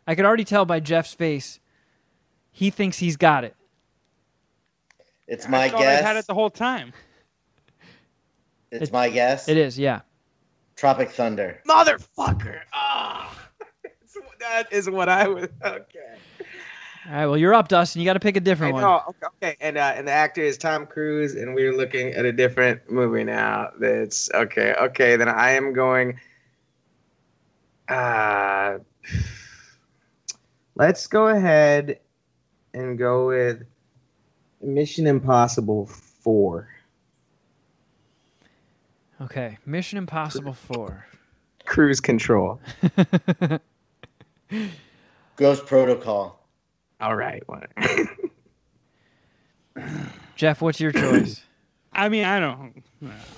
[0.06, 1.58] I could already tell by Jeff's face.
[2.52, 3.56] He thinks he's got it.
[5.26, 5.98] It's my I guess.
[5.98, 6.92] I've had it the whole time.
[8.80, 9.48] It's my guess.
[9.48, 10.00] It is, yeah.
[10.76, 11.60] Tropic Thunder.
[11.68, 12.60] Motherfucker!
[12.72, 13.36] Ah,
[14.40, 15.48] that is what I was.
[15.64, 16.16] Okay.
[17.04, 18.00] All right, well, you're up, Dustin.
[18.00, 18.82] You got to pick a different one.
[18.82, 19.02] know.
[19.08, 19.56] Okay, okay.
[19.60, 23.24] And uh, and the actor is Tom Cruise, and we're looking at a different movie
[23.24, 23.70] now.
[23.78, 24.74] That's okay.
[24.80, 26.20] Okay, then I am going.
[27.88, 28.78] Uh,
[30.76, 31.98] let's go ahead
[32.72, 33.64] and go with
[34.60, 36.68] Mission Impossible Four.
[39.22, 41.06] Okay, Mission Impossible 4.
[41.64, 42.60] Cruise Control.
[45.36, 46.44] Ghost Protocol.
[47.00, 47.42] All right.
[50.36, 51.42] Jeff, what's your choice?
[51.92, 52.82] I mean, I don't.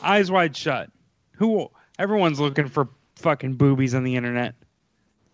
[0.03, 0.91] Eyes wide shut.
[1.32, 1.70] Who?
[1.99, 4.55] Everyone's looking for fucking boobies on the internet.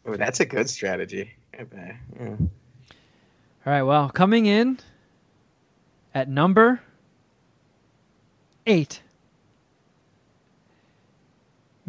[0.08, 1.30] Ooh, that's a good strategy.
[1.58, 1.96] Okay.
[2.18, 2.36] Yeah.
[3.66, 4.78] All right, well, coming in
[6.14, 6.80] at number
[8.66, 9.02] eight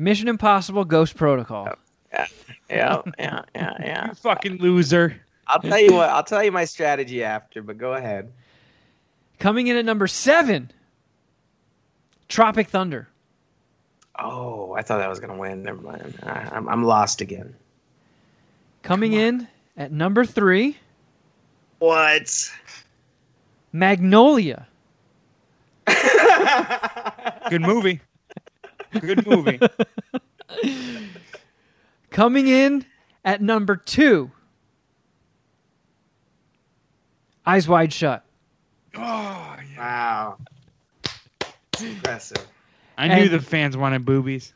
[0.02, 1.70] Mission Impossible Ghost Protocol.
[2.12, 2.26] Yeah,
[2.70, 4.08] yeah, yeah, yeah.
[4.10, 5.16] You fucking loser.
[5.46, 6.10] I'll tell you what.
[6.10, 8.32] I'll tell you my strategy after, but go ahead.
[9.38, 10.72] Coming in at number seven,
[12.30, 13.10] Tropic Thunder.
[14.18, 15.62] Oh, I thought that was gonna win.
[15.62, 16.18] Never mind.
[16.24, 17.54] I, I'm I'm lost again.
[18.82, 19.48] Coming in
[19.78, 20.78] at number three,
[21.78, 22.52] What?
[23.72, 24.68] Magnolia.
[27.50, 28.02] Good movie.
[29.00, 29.60] Good movie.
[32.10, 32.86] Coming in
[33.24, 34.32] at number two,
[37.46, 38.26] Eyes Wide Shut.
[38.96, 40.38] Oh Wow.
[41.82, 42.46] Impressive.
[42.98, 44.54] I knew the fans wanted boobies.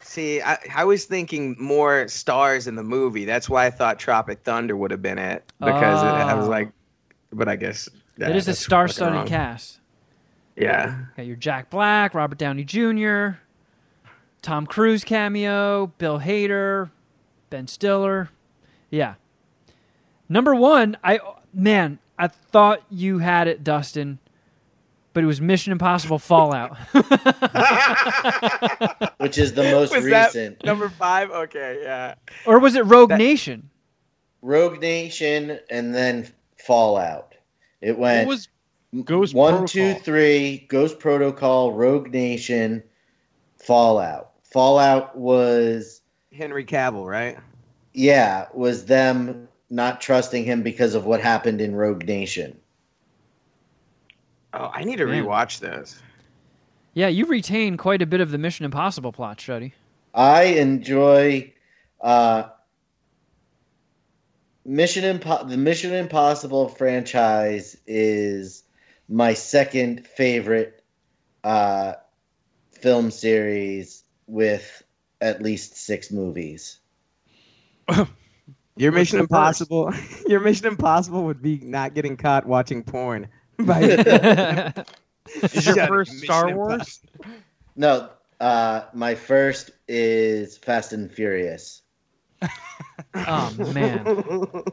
[0.00, 3.24] See, I, I was thinking more stars in the movie.
[3.24, 6.28] That's why I thought Tropic Thunder would have been it because it, ah.
[6.28, 6.50] I was Oh.
[6.50, 6.72] like,
[7.32, 7.88] but I guess
[8.18, 9.78] It is a star-studded cast.
[10.56, 10.96] Yeah.
[11.16, 13.38] Got your Jack Black, Robert Downey Jr.,
[14.42, 16.90] Tom Cruise cameo, Bill Hader,
[17.50, 18.28] Ben Stiller.
[18.90, 19.14] Yeah.
[20.28, 21.20] Number one, I
[21.54, 24.18] man, I thought you had it, Dustin,
[25.12, 26.76] but it was Mission Impossible Fallout.
[29.18, 30.64] which is the most Was that recent.
[30.64, 31.30] number five?
[31.30, 32.14] Okay, yeah.
[32.46, 33.68] or was it Rogue That- Nation?
[34.42, 36.26] Rogue Nation and then
[36.58, 37.34] Fallout.
[37.80, 38.48] It What went was
[39.04, 42.82] Ghost one, two, three, Ghost Protocol, Rogue Nation,
[43.56, 44.32] Fallout.
[44.44, 47.38] Fallout was Henry Cavill, right?
[47.94, 52.58] yeah, was them not trusting him because of what happened in Rogue Nation.
[54.54, 55.24] Oh, I need to Man.
[55.24, 55.98] rewatch this.
[56.94, 59.72] Yeah, you retain quite a bit of the Mission Impossible plot, Shuddy.
[60.12, 61.54] I enjoy
[62.02, 62.50] uh,
[64.66, 68.61] Mission Impo- the Mission Impossible franchise is
[69.12, 70.82] my second favorite
[71.44, 71.92] uh,
[72.70, 74.82] film series with
[75.20, 76.78] at least six movies.
[78.76, 79.92] Your Mission Impossible.
[80.26, 83.28] Your Mission Impossible would be not getting caught watching porn.
[83.58, 83.82] By
[85.42, 86.56] Is your Shut it, first Mission Star Impossible.
[86.56, 87.00] Wars?
[87.76, 88.08] No,
[88.40, 91.82] uh, my first is Fast and Furious.
[93.14, 94.64] oh man.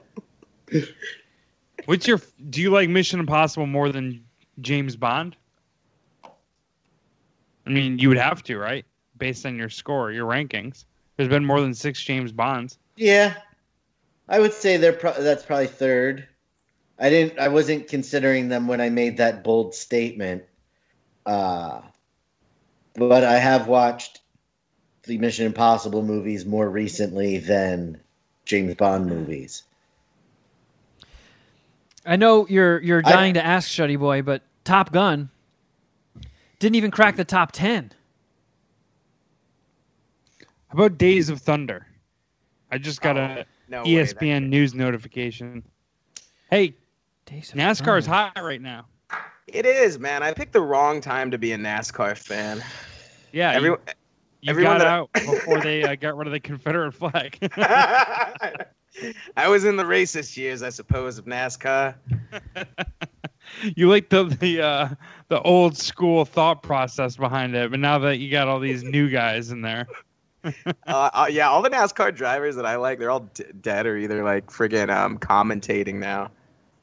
[1.86, 2.22] What's your?
[2.50, 4.24] Do you like Mission Impossible more than
[4.62, 5.36] James Bond?
[6.24, 8.86] I mean, you would have to, right?
[9.18, 10.86] Based on your score, your rankings.
[11.18, 12.78] There's been more than six James Bonds.
[12.96, 13.34] Yeah,
[14.28, 16.28] I would say they're pro- that's probably third.
[16.98, 17.40] I didn't.
[17.40, 20.44] I wasn't considering them when I made that bold statement.
[21.26, 21.82] Uh,
[22.96, 24.22] but I have watched
[25.04, 28.00] the Mission Impossible movies more recently than
[28.46, 29.64] James Bond movies.
[32.06, 35.32] I know you're you're I- dying to ask Shuddy Boy, but Top Gun
[36.60, 37.92] didn't even crack the top ten.
[40.68, 41.88] How about Days of Thunder?
[42.70, 45.64] I just got a No E way, ESPN news notification.
[46.52, 46.76] Hey,
[47.26, 48.32] Days of NASCAR's Thunder.
[48.36, 48.86] hot right now.
[49.48, 50.22] It is, man.
[50.22, 52.64] I picked the wrong time to be a NASCAR fan.
[53.32, 53.78] Yeah, Every, you,
[54.42, 57.40] you everyone got that- out before they uh, got rid of the Confederate flag.
[59.36, 61.96] I was in the racist years, I suppose, of NASCAR.
[63.76, 64.90] You like the the uh,
[65.28, 69.10] the old school thought process behind it, but now that you got all these new
[69.10, 69.88] guys in there,
[70.44, 70.52] uh,
[70.88, 74.24] uh, yeah, all the NASCAR drivers that I like, they're all d- dead or either
[74.24, 76.32] like friggin' um, commentating now.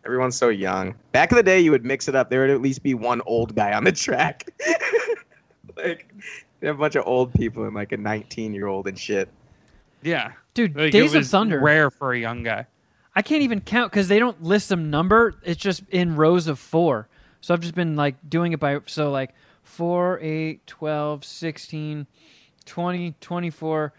[0.04, 0.94] Everyone's so young.
[1.10, 2.30] Back in the day, you would mix it up.
[2.30, 4.48] There would at least be one old guy on the track.
[5.76, 6.08] like,
[6.60, 9.28] they have a bunch of old people and like a 19 year old and shit.
[10.02, 11.60] yeah, Dude, like, Days it of Thunder.
[11.60, 12.66] rare for a young guy.
[13.16, 15.34] I can't even count because they don't list them number.
[15.42, 17.08] It's just in rows of four.
[17.40, 22.06] So I've just been like doing it by so like 4, 8, 12, 16,
[22.66, 23.92] 20, 24,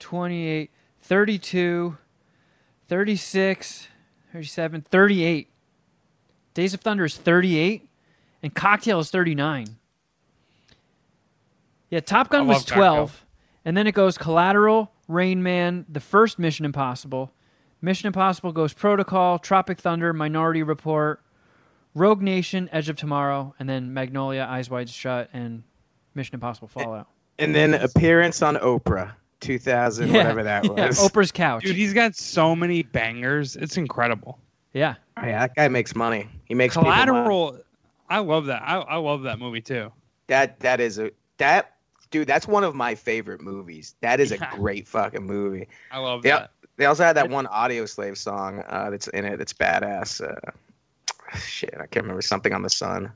[0.00, 0.70] 28,
[1.00, 1.96] 32,
[2.88, 3.88] 36,
[4.32, 5.48] 37, 38.
[6.52, 7.88] Days of Thunder is 38
[8.42, 9.76] and Cocktail is 39.
[11.90, 12.94] Yeah, Top Gun was love Cocktail.
[12.94, 13.26] 12.
[13.66, 17.32] And then it goes Collateral, Rain Man, the first Mission Impossible,
[17.84, 21.20] Mission Impossible Ghost Protocol, Tropic Thunder, Minority Report,
[21.94, 25.62] Rogue Nation, Edge of Tomorrow, and then Magnolia, Eyes Wide Shut, and
[26.14, 27.08] Mission Impossible Fallout.
[27.38, 30.16] And then appearance on Oprah, 2000, Yeah.
[30.16, 30.98] whatever that Yeah, was.
[30.98, 31.64] Oprah's Couch.
[31.64, 33.54] Dude, he's got so many bangers.
[33.56, 34.38] It's incredible.
[34.72, 34.94] yeah.
[35.16, 36.28] Oh, yeah, that guy makes money.
[36.46, 37.04] He makes people money.
[37.06, 37.58] Collateral.
[38.08, 38.62] I love that.
[38.62, 39.92] I, I love that movie too.
[40.26, 41.74] That that is a that
[42.10, 42.26] dude.
[42.26, 43.94] That's one of my favorite movies.
[44.00, 44.52] That is Yeah.
[44.52, 45.68] a great fucking movie.
[45.92, 46.38] I love Yeah.
[46.40, 46.50] that.
[46.76, 49.38] They also had that one Audioslave song uh, that's in it.
[49.38, 50.20] That's badass.
[50.20, 50.50] Uh,
[51.38, 53.12] shit, I can't remember something on the sun.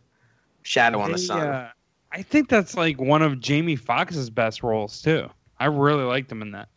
[0.62, 1.46] Shadow on the sun.
[1.46, 1.70] uh,
[2.12, 5.28] I think that's like one of Jamie Foxx's best roles too.
[5.58, 6.68] I really liked him in that.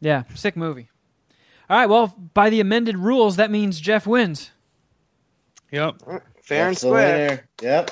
[0.00, 0.24] Yeah.
[0.34, 0.88] Sick movie.
[1.68, 1.88] All right.
[1.88, 4.50] Well, by the amended rules, that means Jeff wins.
[5.70, 6.02] Yep.
[6.42, 7.48] Fair and square.
[7.62, 7.90] Yep.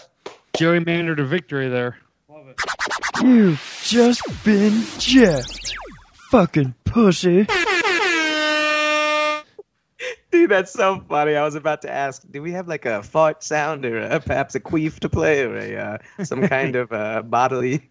[0.56, 1.98] Joey Maynard a victory there.
[2.28, 2.56] Love it.
[3.22, 5.44] You've just been Jeff,
[6.30, 7.46] Fucking pussy.
[10.30, 11.36] Dude, that's so funny.
[11.36, 14.54] I was about to ask, do we have like a fart sound or uh perhaps
[14.54, 17.88] a queef to play or a, uh, some kind of uh, bodily?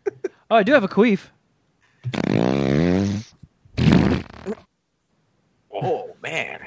[0.51, 1.29] Oh, I do have a queef.
[5.71, 6.65] Oh man,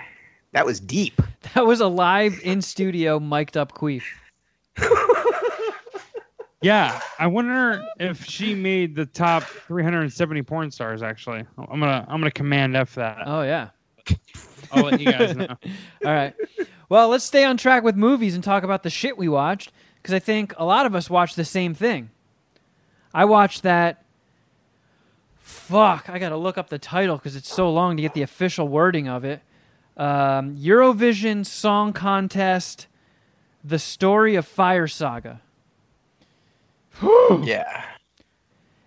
[0.52, 1.22] that was deep.
[1.54, 4.02] That was a live in studio mic'd up queef.
[6.62, 11.02] Yeah, I wonder if she made the top 370 porn stars.
[11.02, 13.22] Actually, I'm gonna I'm gonna command F that.
[13.24, 13.70] Oh yeah.
[14.72, 15.46] I'll let you guys know.
[16.05, 16.34] All right.
[16.88, 20.14] Well, let's stay on track with movies and talk about the shit we watched because
[20.14, 22.11] I think a lot of us watched the same thing.
[23.12, 24.05] I watched that.
[25.40, 28.68] Fuck, I gotta look up the title because it's so long to get the official
[28.68, 29.40] wording of it.
[29.96, 32.86] Um, Eurovision Song Contest:
[33.64, 35.40] The Story of Fire Saga.
[37.42, 37.84] Yeah.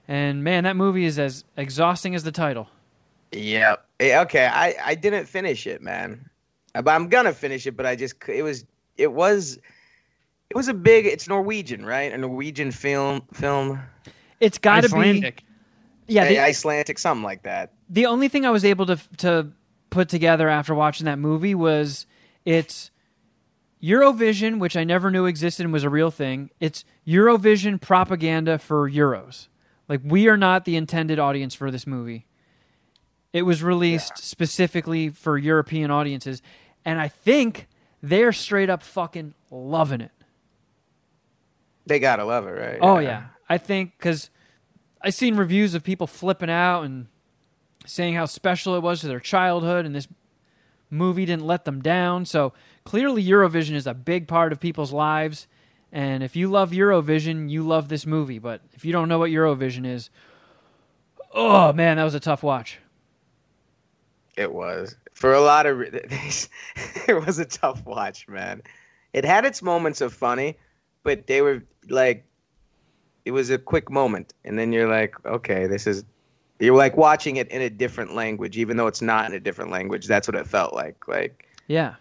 [0.06, 2.68] And man, that movie is as exhausting as the title.
[3.34, 3.86] Yep.
[4.00, 6.30] Eh, Okay, I I didn't finish it, man.
[6.76, 8.66] Uh, But I'm gonna finish it, but I just it was
[8.98, 9.58] it was
[10.50, 11.06] it was a big.
[11.06, 12.12] It's Norwegian, right?
[12.14, 13.80] A Norwegian film film.
[14.40, 15.34] It's got to be
[16.08, 16.28] yeah.
[16.28, 17.72] The, Icelandic, something like that.
[17.90, 19.52] the only thing I was able to to
[19.90, 22.06] put together after watching that movie was
[22.46, 22.92] it's
[23.82, 26.50] Eurovision, which I never knew existed and was a real thing.
[26.60, 29.48] It's Eurovision propaganda for Euros.
[29.90, 32.26] Like we are not the intended audience for this movie.
[33.34, 36.42] It was released specifically for European audiences,
[36.86, 37.68] and I think
[38.02, 40.12] they're straight up fucking loving it.
[41.86, 42.78] They gotta love it, right?
[42.80, 44.30] Oh yeah, I think because
[45.02, 47.08] I've seen reviews of people flipping out and
[47.86, 50.08] saying how special it was to their childhood, and this
[50.90, 52.26] movie didn't let them down.
[52.26, 52.54] So
[52.86, 55.48] clearly, Eurovision is a big part of people's lives.
[55.92, 58.40] And if you love Eurovision, you love this movie.
[58.40, 60.10] But if you don't know what Eurovision is,
[61.34, 62.80] oh man, that was a tough watch.
[64.36, 65.78] It was for a lot of.
[65.78, 65.92] re-
[67.08, 68.62] it was a tough watch, man.
[69.14, 70.58] It had its moments of funny,
[71.04, 72.26] but they were like,
[73.26, 76.04] it was a quick moment, and then you're like, okay, this is.
[76.60, 79.72] You're like watching it in a different language, even though it's not in a different
[79.72, 80.08] language.
[80.08, 81.08] That's what it felt like.
[81.08, 81.96] Like, Yeah,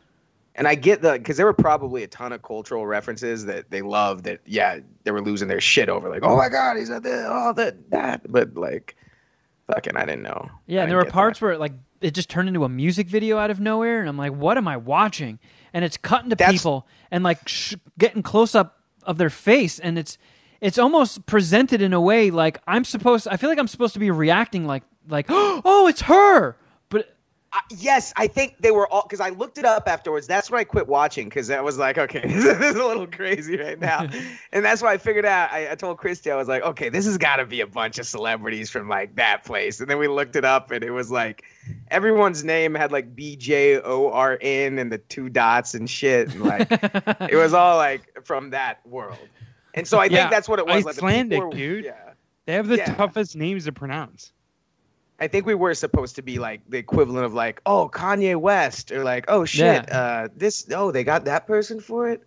[0.55, 3.83] and I get the because there were probably a ton of cultural references that they
[3.83, 4.25] loved.
[4.25, 6.09] That yeah, they were losing their shit over.
[6.09, 8.31] Like, oh my god, he said this, oh that that.
[8.31, 8.97] But like,
[9.67, 10.51] fucking, I didn't know.
[10.67, 11.47] Yeah, and there were parts that.
[11.47, 11.73] where like
[12.03, 14.69] it just turned into a music video out of nowhere, and I'm like, what am
[14.69, 15.39] I watching?
[15.73, 19.79] And it's cutting to That's- people and like sh- getting close up of their face,
[19.79, 20.19] and it's
[20.61, 23.27] it's almost presented in a way like I'm supposed.
[23.29, 26.57] I feel like I'm supposed to be reacting like like oh, it's her,
[27.55, 30.27] I, yes, I think they were all because I looked it up afterwards.
[30.27, 33.59] That's when I quit watching because I was like, okay, this is a little crazy
[33.59, 34.09] right now,
[34.53, 35.53] and that's why I figured out.
[35.53, 37.99] I, I told Christy, I was like, okay, this has got to be a bunch
[37.99, 41.11] of celebrities from like that place, and then we looked it up, and it was
[41.11, 41.45] like
[41.91, 46.29] everyone's name had like B J O R N and the two dots and shit,
[46.29, 46.69] and like
[47.31, 49.29] it was all like from that world.
[49.75, 50.85] And so I Yeah, think that's what it was.
[50.85, 51.85] like, Icelandic, were- dude.
[51.85, 52.13] Yeah.
[52.47, 52.95] They have the Yeah.
[52.95, 54.33] toughest names to pronounce.
[55.23, 58.91] I think we were supposed to be like the equivalent of like, oh, Kanye West,
[58.91, 59.97] or like, oh shit, Yeah.
[60.25, 62.23] uh, this, oh, they got that person for it.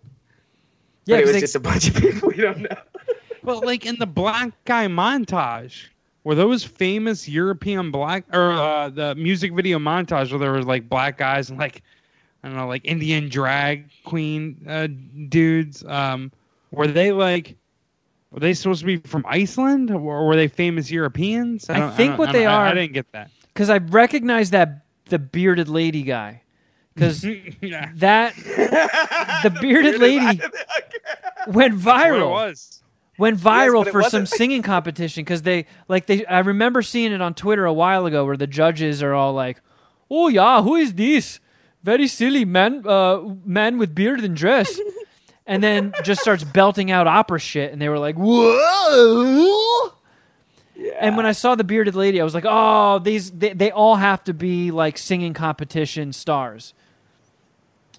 [1.04, 2.68] yeah, but it 'cause was they- just a bunch of people we don't know.
[3.42, 5.84] Well, like in the black guy montage,
[6.24, 10.88] were those famous European black or uh, the music video montage where there was like
[10.88, 11.82] black guys and like
[12.42, 14.88] I don't know, like Indian drag queen uh,
[15.28, 15.84] dudes?
[15.84, 16.32] Um,
[16.72, 17.56] were they like?
[18.36, 21.70] Were they supposed to be from Iceland, or were they famous Europeans?
[21.70, 23.30] I don't- think don't- what I they don't- I- are- I didn't get that.
[23.54, 26.42] because I recognize that the bearded lady guy
[26.94, 27.24] because
[27.62, 28.34] yeah, that
[29.42, 30.26] the bearded lady
[31.48, 32.30] went That's it viral.
[32.30, 32.82] was.
[33.16, 37.12] went viral but it for some singing competition because they like they i remember seeing
[37.12, 39.62] it on twitter a while ago where the judges are all like
[40.10, 41.40] oh yeah who is this
[41.82, 44.78] very silly man uh man with beard and dress
[45.46, 49.92] and then just starts belting out opera shit and they were like whoa
[51.00, 53.96] and when i saw the bearded lady i was like oh these they, they all
[53.96, 56.74] have to be like singing competition stars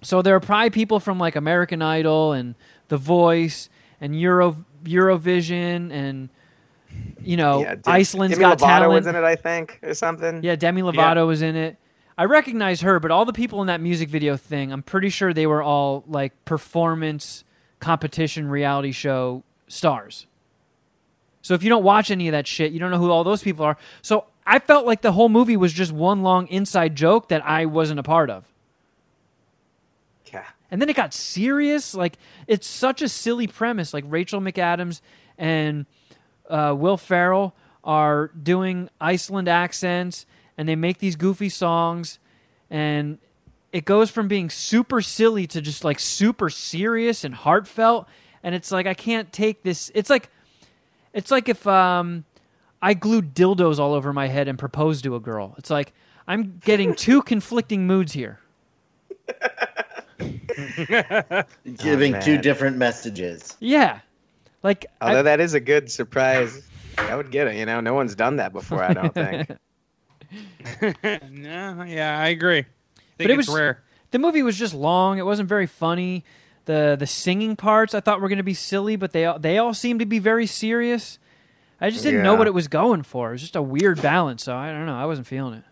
[0.02, 2.54] so there are probably people from like American Idol and
[2.88, 3.68] The Voice
[4.00, 6.28] and Euro Eurovision and
[7.20, 8.92] you know Yeah, Iceland's Demi Got Lovato Talent.
[8.92, 10.42] was in it, I think, or something.
[10.42, 11.76] Yeah, Demi Lovato was in it.
[12.18, 15.32] I recognize her, but all the people in that music video thing, I'm pretty sure
[15.32, 17.44] they were all like performance
[17.78, 20.26] competition reality show stars.
[21.42, 23.42] So if you don't watch any of that shit, you don't know who all those
[23.42, 23.78] people are.
[24.02, 27.66] So I felt like the whole movie was just one long inside joke that I
[27.66, 28.44] wasn't a part of.
[30.32, 30.44] Yeah.
[30.70, 31.94] and then it got serious.
[31.94, 32.18] Like
[32.48, 33.94] it's such a silly premise.
[33.94, 35.00] Like Rachel McAdams
[35.38, 35.86] and
[36.50, 37.54] uh, Will Ferrell
[37.84, 40.26] are doing Iceland accents,
[40.58, 42.18] and they make these goofy songs,
[42.68, 43.16] and
[43.72, 48.06] it goes from being super silly to just like super serious and heartfelt.
[48.42, 49.90] And it's like I can't take this.
[49.94, 50.28] It's like
[51.14, 52.24] it's like if um,
[52.82, 55.54] I glued dildos all over my head and proposed to a girl.
[55.58, 55.92] It's like
[56.26, 58.40] I'm getting two conflicting moods here.
[61.76, 63.56] Giving Oh, two different messages.
[63.60, 64.00] Yeah,
[64.62, 66.62] like I- Although that is a good surprise.
[66.96, 67.54] I would get it.
[67.56, 68.82] You know, no one's done that before.
[68.82, 69.48] I don't think.
[71.30, 72.58] no, yeah, I agree.
[72.58, 72.68] I think
[73.18, 73.82] But it it's was- rare.
[74.10, 75.18] the movie was just long.
[75.18, 76.24] It wasn't very funny.
[76.66, 79.58] the The singing parts I thought were going to be silly, but they all, they
[79.58, 81.18] all seemed to be very serious.
[81.80, 83.28] I just didn't know what it was going for.
[83.28, 84.42] It was just a weird balance.
[84.44, 84.96] So I don't know.
[84.96, 85.64] I wasn't feeling it.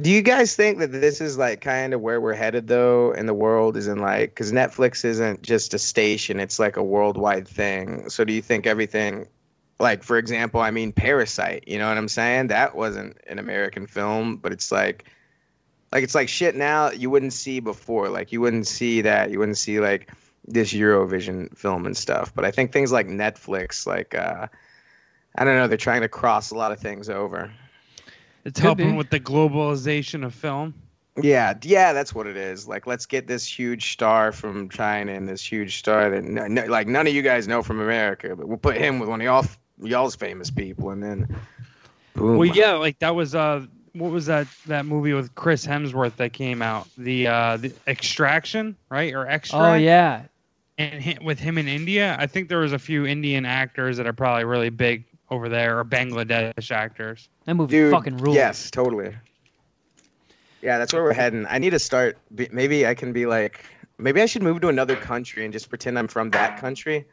[0.00, 3.26] Do you guys think that this is like kind of where we're headed though in
[3.26, 3.76] the world?
[3.76, 8.08] Is in like because Netflix isn't just a station; it's like a worldwide thing.
[8.08, 9.26] So do you think everything,
[9.80, 11.64] like for example, I mean Parasite?
[11.66, 12.48] You know what I'm saying?
[12.48, 15.06] That wasn't an American film, but it's like,
[15.92, 18.08] like it's like shit now you wouldn't see before.
[18.08, 19.30] Like you wouldn't see that.
[19.30, 20.12] You wouldn't see like
[20.46, 22.32] this Eurovision film and stuff.
[22.34, 24.46] But I think things like Netflix, like uh,
[25.36, 27.50] I don't know, they're trying to cross a lot of things over.
[28.44, 28.96] It's Could helping be.
[28.96, 30.74] with the globalization of film.
[31.20, 32.68] Yeah, yeah, that's what it is.
[32.68, 36.64] Like, let's get this huge star from China and this huge star that, no, no,
[36.66, 39.24] like, none of you guys know from America, but we'll put him with one of
[39.24, 39.44] y'all,
[39.82, 41.36] y'all's famous people, and then,
[42.14, 42.38] boom.
[42.38, 46.32] Well, yeah, like that was uh, what was that that movie with Chris Hemsworth that
[46.32, 46.88] came out?
[46.96, 49.62] The uh, the Extraction, right, or Extract?
[49.62, 50.22] Oh yeah,
[50.78, 54.06] and hi- with him in India, I think there was a few Indian actors that
[54.06, 57.28] are probably really big over there, or Bangladesh actors.
[57.44, 58.36] that movie Dude, fucking rules.
[58.36, 59.14] Yes, totally.
[60.62, 61.46] Yeah, that's where we're heading.
[61.48, 62.18] I need to start.
[62.30, 63.64] Maybe I can be like,
[63.98, 67.06] maybe I should move to another country and just pretend I'm from that country,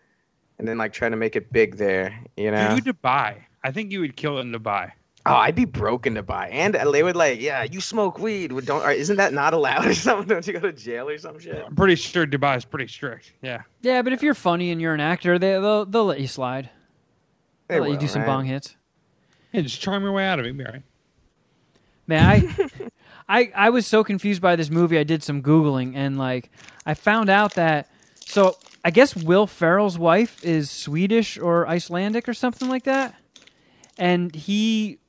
[0.59, 2.17] and then like trying to make it big there.
[2.35, 2.75] You know?
[2.75, 3.35] You Dubai.
[3.63, 4.91] I think you would kill it in Dubai.
[5.25, 6.47] Oh, I'd be broken to buy.
[6.47, 8.53] And they would like, yeah, you smoke weed.
[8.53, 10.25] Well, Don't or isn't that not allowed or something?
[10.27, 11.65] Don't you go to jail or some shit?
[11.65, 13.33] I'm pretty sure Dubai is pretty strict.
[13.41, 13.63] Yeah.
[13.81, 16.69] Yeah, but if you're funny and you're an actor, they they'll they'll let you slide.
[17.67, 18.27] They They'll let you will, do some right?
[18.27, 18.77] bong hits.
[19.51, 20.49] Yeah, just charm your way out of it.
[20.49, 20.83] You'll Be all right.
[22.07, 22.69] Man, I,
[23.41, 24.97] I I was so confused by this movie.
[24.97, 26.49] I did some googling and like
[26.85, 32.33] I found out that so I guess Will Ferrell's wife is Swedish or Icelandic or
[32.33, 33.13] something like that,
[33.97, 34.99] and he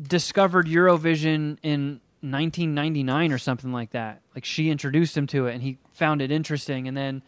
[0.00, 4.22] discovered Eurovision in 1999 or something like that.
[4.34, 7.22] Like she introduced him to it, and he found it interesting, and then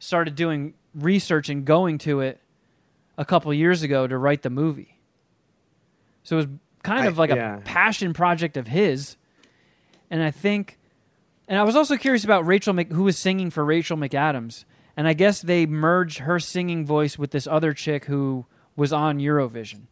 [0.00, 2.40] started doing research and going to it
[3.16, 4.98] a couple years ago to write the movie.
[6.24, 6.46] So it was
[6.82, 7.58] kind of like yeah.
[7.58, 9.16] a passion project of his.
[10.10, 10.80] And I think,
[11.46, 14.64] and I was also curious about Rachel, Mc, who was singing for Rachel McAdams.
[14.98, 19.20] And I guess they merged her singing voice with this other chick who was on
[19.20, 19.82] Eurovision.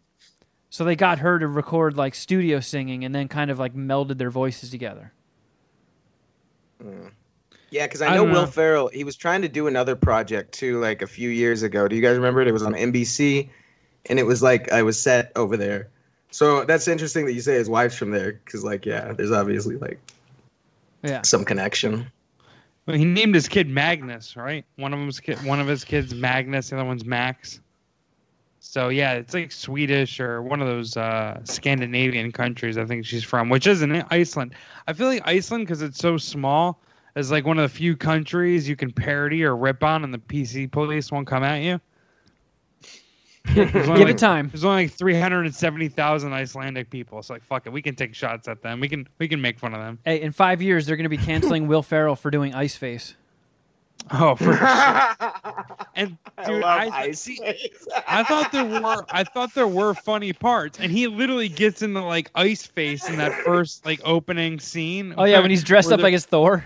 [0.69, 4.19] So they got her to record like studio singing and then kind of like melded
[4.19, 5.13] their voices together.
[6.83, 7.07] Hmm.
[7.71, 8.47] Yeah, because I I know don't Will know.
[8.49, 8.89] Ferrell.
[8.89, 11.87] He was trying to do another project too, like a few years ago.
[11.87, 12.49] Do you guys remember it?
[12.49, 13.49] It was on NBC,
[14.07, 15.89] and it was like I was set over there.
[16.33, 19.77] So that's interesting that you say his wife's from there, because like yeah, there's obviously
[19.77, 20.01] like
[21.05, 21.23] Yeah.
[21.23, 22.11] some connection.
[22.87, 24.65] Well, he named his kid Magnus, right?
[24.77, 27.61] One of them's kid, one of his kids Magnus, the other one's Max.
[28.61, 32.79] So yeah, it's like Swedish or one of those uh, Scandinavian countries.
[32.79, 34.05] I think she's from, which isn't?
[34.11, 34.55] Iceland.
[34.87, 36.81] I feel like Iceland because it's so small
[37.17, 40.19] is like one of the few countries you can parody or rip on, and the
[40.19, 41.81] PC police won't come at you.
[43.55, 44.49] There's only Give like- it time.
[44.49, 47.23] There's only like 370,000 Icelandic people.
[47.23, 48.81] So like, fuck it, we can take shots at them.
[48.81, 49.99] We can we can make fun of them.
[50.05, 53.15] Hey, in five years, they're going to be canceling Will Ferrell for doing Ice Face.
[54.11, 54.53] Oh, for
[55.95, 57.87] and I dude, love I, Ice see, Face.
[58.07, 62.03] I thought there were I thought there were funny parts, and he literally gets into
[62.03, 65.15] like ice face in that first like opening scene.
[65.17, 66.65] Oh, yeah, when he's dressed up like as Thor.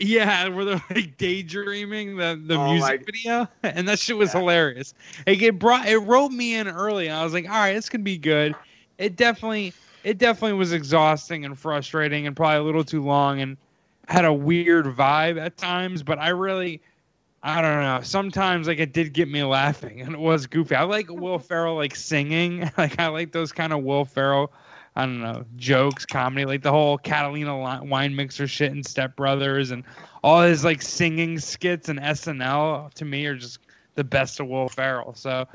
[0.00, 4.32] Yeah, where they're like daydreaming the the Oh, music my- video, and that shit was
[4.32, 4.94] hilarious.
[5.26, 8.02] It, it brought it wrote me in early, I was like, all right, this can
[8.02, 8.54] be good.
[8.98, 9.72] It definitely
[10.04, 13.56] it definitely was exhausting and frustrating, and probably a little too long, and
[14.08, 16.02] had a weird vibe at times.
[16.02, 16.80] But I really.
[17.40, 18.00] I don't know.
[18.02, 20.74] Sometimes like it did get me laughing, and it was goofy.
[20.74, 22.68] I like Will Ferrell like singing.
[22.76, 24.50] Like I like those kind of Will Ferrell.
[24.98, 29.70] I don't know jokes, comedy, like the whole Catalina wine mixer shit and Step Brothers,
[29.70, 29.84] and
[30.24, 32.92] all his like singing skits and SNL.
[32.94, 33.60] To me, are just
[33.94, 35.14] the best of Will Ferrell.
[35.14, 35.46] So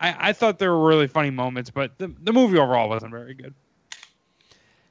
[0.00, 3.32] I, I thought there were really funny moments, but the the movie overall wasn't very
[3.32, 3.54] good.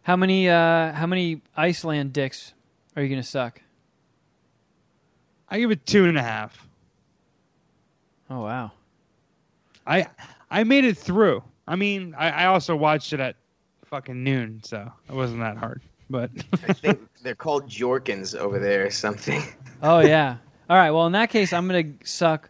[0.04, 2.54] How many uh how many Iceland dicks
[2.96, 3.62] are you going to suck?
[5.50, 6.66] I give it two and a half.
[8.30, 8.72] Oh wow.
[9.86, 10.08] I
[10.50, 11.44] I made it through.
[11.68, 13.36] I mean, I, I also watched it at
[13.90, 15.82] fucking noon, so it wasn't that hard.
[16.10, 16.32] But
[16.68, 19.42] I think they're called Jorkins over there or something.
[19.82, 20.38] Oh yeah.
[20.70, 20.92] All right.
[20.92, 22.50] Well, in that case, I'm gonna suck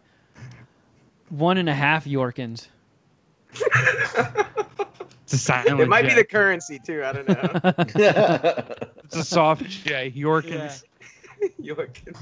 [1.28, 2.68] one and a half Yorkins.
[3.52, 5.80] it's a silent.
[5.80, 7.02] It might be the currency too.
[7.04, 8.64] I don't know.
[9.12, 10.12] It's a soft J.
[10.14, 10.84] Yorkins.
[11.60, 12.16] Jorkins.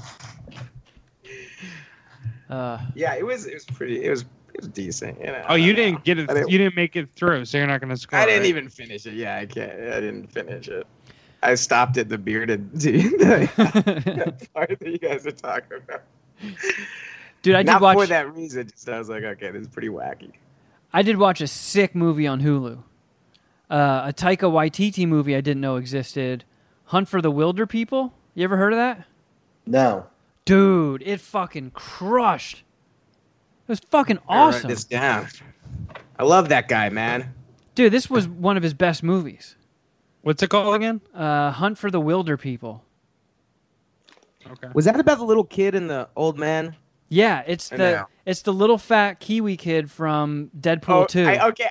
[2.49, 3.45] Uh, Yeah, it was.
[3.45, 4.03] It was pretty.
[4.03, 4.25] It was.
[4.59, 5.17] It was decent.
[5.19, 6.01] You know, Oh, you didn't know.
[6.03, 6.27] get it.
[6.27, 8.19] Didn't- You didn't make it through, so you're not gonna score.
[8.19, 8.49] I didn't right?
[8.49, 9.13] even finish it.
[9.13, 9.71] Yeah, I can't.
[9.71, 10.85] I didn't finish it.
[11.41, 16.01] I stopped at the bearded the part that you guys are talking about.
[17.41, 17.97] dude, I did Not watch.
[17.97, 18.67] for that reason.
[18.69, 20.31] Just I was like, okay, this is pretty wacky.
[20.91, 22.79] I did watch a sick movie on Hulu.
[23.69, 26.43] Uh, a Taika Waititi movie I didn't know existed.
[26.85, 28.11] Hunt for the Wilderpeople.
[28.35, 29.05] You ever heard of that?
[29.65, 30.07] no.
[30.45, 32.63] Dude, it fucking crushed.
[33.69, 34.67] It was fucking I write awesome.
[34.67, 35.27] This down.
[36.17, 37.35] I love that guy, man.
[37.75, 39.57] Dude, this was one of his best movies.
[40.23, 41.01] What's it called again?
[41.13, 42.81] Uh, Hunt for the Wilderpeople.
[44.49, 44.67] Okay.
[44.73, 46.75] Was that about the little kid and the old man?
[47.09, 48.05] Yeah, it's the know.
[48.25, 51.25] it's the little fat Kiwi kid from Deadpool Oh, 2.
[51.25, 51.69] I, okay.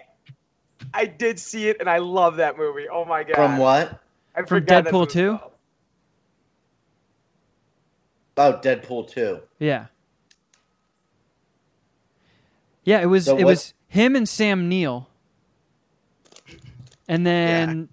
[0.95, 2.87] I did see it, and I love that movie.
[2.89, 3.35] Oh my god!
[3.35, 4.01] From what?
[4.37, 5.37] I From Deadpool 2?
[5.37, 5.53] called.
[8.37, 9.41] Oh, Deadpool 2.
[9.59, 9.87] Yeah.
[12.89, 15.10] Yeah, it was So it was him and Sam Neill.
[17.06, 17.90] And then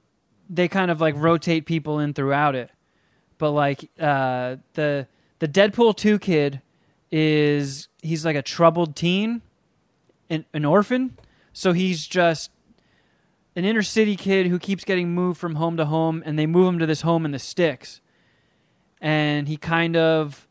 [0.49, 2.69] they kind of like rotate people in throughout it.
[3.37, 5.07] But like uh the
[5.39, 6.61] the Deadpool 2 kid
[7.11, 9.41] is he's like a troubled teen,
[10.29, 11.17] an, an orphan.
[11.51, 12.49] So he's just
[13.57, 16.69] an inner city kid who keeps getting moved from home to home and they move
[16.69, 17.99] him to this home in the sticks.
[19.01, 20.47] And he kind of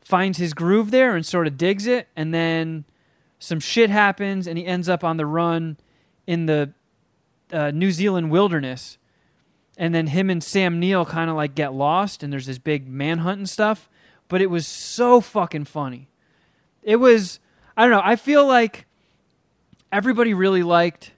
[0.00, 2.86] finds his groove there and sort of digs it and then
[3.38, 5.76] some shit happens and he ends up on the run
[6.26, 6.72] in the
[7.52, 8.98] uh, New Zealand wilderness
[9.76, 12.88] and then him and Sam Neill kind of like get lost and there's this big
[12.88, 13.88] manhunt and stuff
[14.28, 16.08] but it was so fucking funny
[16.82, 17.40] it was
[17.76, 18.86] I don't know I feel like
[19.92, 21.12] everybody really liked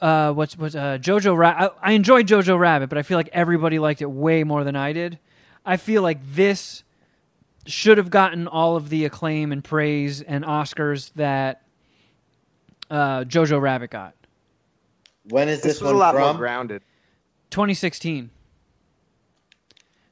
[0.00, 1.74] uh, what's what's uh, Jojo Rabbit.
[1.82, 4.76] I, I enjoyed Jojo Rabbit, but I feel like everybody liked it way more than
[4.76, 5.18] I did.
[5.64, 6.82] I feel like this
[7.66, 11.62] should have gotten all of the acclaim and praise and Oscars that
[12.90, 14.14] uh, Jojo Rabbit got.
[15.28, 16.82] When is This this, was a one lot more grounded.
[17.50, 18.30] 2016.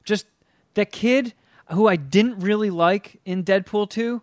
[0.03, 0.25] Just
[0.75, 1.33] that kid
[1.71, 4.21] who I didn't really like in Deadpool 2,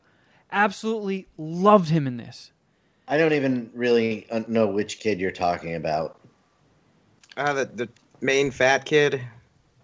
[0.50, 2.52] absolutely loved him in this.
[3.08, 6.18] I don't even really uh, know which kid you're talking about.
[7.36, 7.88] Uh, the the
[8.20, 9.20] main fat kid.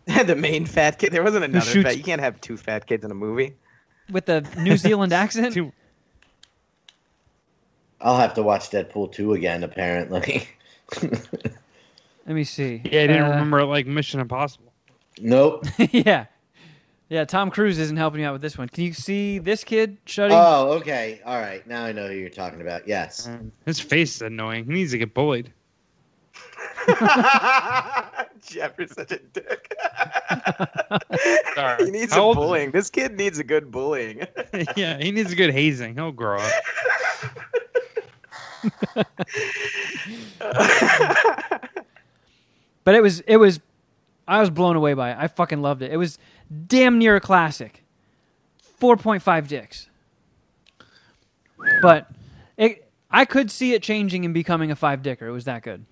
[0.27, 1.13] the main fat kid.
[1.13, 1.97] There wasn't another shoots- fat.
[1.97, 3.55] You can't have two fat kids in a movie.
[4.11, 5.55] With the New Zealand accent.
[5.55, 5.73] Two-
[8.01, 10.49] I'll have to watch Deadpool 2 again, apparently.
[11.03, 12.81] Let me see.
[12.85, 14.73] Yeah, I didn't Uh, remember like Mission Impossible.
[15.21, 15.65] nope.
[15.93, 16.27] yeah.
[17.09, 18.69] Yeah, Tom Cruise isn't helping you out with this one.
[18.71, 20.31] Can you see this kid, Shuddy?
[20.33, 21.21] Oh, okay.
[21.27, 21.65] All right.
[21.67, 22.89] Now I know who you're talking about.
[22.89, 23.29] Yes.
[23.29, 24.65] Um, His face is annoying.
[24.65, 25.53] He needs to get bullied.
[28.47, 29.75] Jeff is such a dick.
[31.55, 31.85] Sorry.
[31.85, 32.71] he needs How a bullying.
[32.71, 34.27] This kid needs a good bullying.
[34.77, 35.95] yeah, he needs a good hazing.
[35.95, 36.53] He'll grow up.
[42.85, 43.61] But it was it was
[44.27, 45.17] I was blown away by it.
[45.19, 45.93] I fucking loved it.
[45.93, 46.19] It was
[46.67, 47.85] damn near a classic.
[48.81, 49.89] 4.5 dicks.
[51.81, 52.11] But
[52.57, 55.27] it I could see it changing and becoming a 5 dicker.
[55.27, 55.85] It was that good.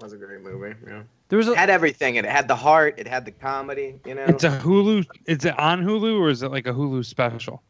[0.00, 0.74] Was a great movie.
[0.86, 1.02] Yeah.
[1.28, 2.16] There was It a, had everything.
[2.16, 2.94] It had the heart.
[2.98, 4.00] It had the comedy.
[4.04, 4.24] You know.
[4.24, 5.04] It's a Hulu.
[5.26, 7.62] Is it on Hulu or is it like a Hulu special?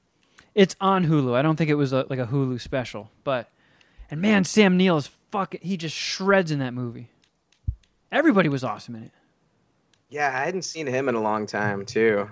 [0.55, 1.35] it's on Hulu.
[1.35, 3.51] I don't think it was a, like a Hulu special, but
[4.11, 7.09] and man, Sam Neill is fucking he just shreds in that movie.
[8.11, 9.12] Everybody was awesome in it.
[10.11, 12.28] yeah, I hadn't seen him in a long time too.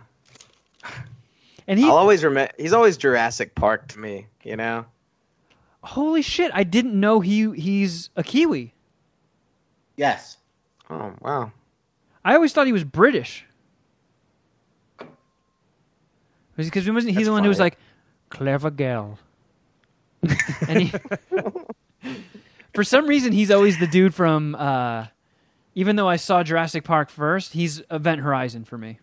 [1.67, 2.53] And he I'll always remember.
[2.59, 4.27] He's always Jurassic Park to me.
[4.43, 4.87] You know.
[5.83, 8.75] holy shit, I didn't know he he's a Kiwi.
[10.01, 10.39] Yes.
[10.89, 11.53] Oh wow.
[12.25, 13.45] I always thought he was British.
[16.57, 17.77] Because he wasn't he's the one who was like
[18.31, 19.19] clever girl.
[20.67, 20.93] and he,
[22.75, 25.09] for some reason he's always the dude from uh,
[25.75, 29.01] even though I saw Jurassic Park first, he's Event Horizon for me.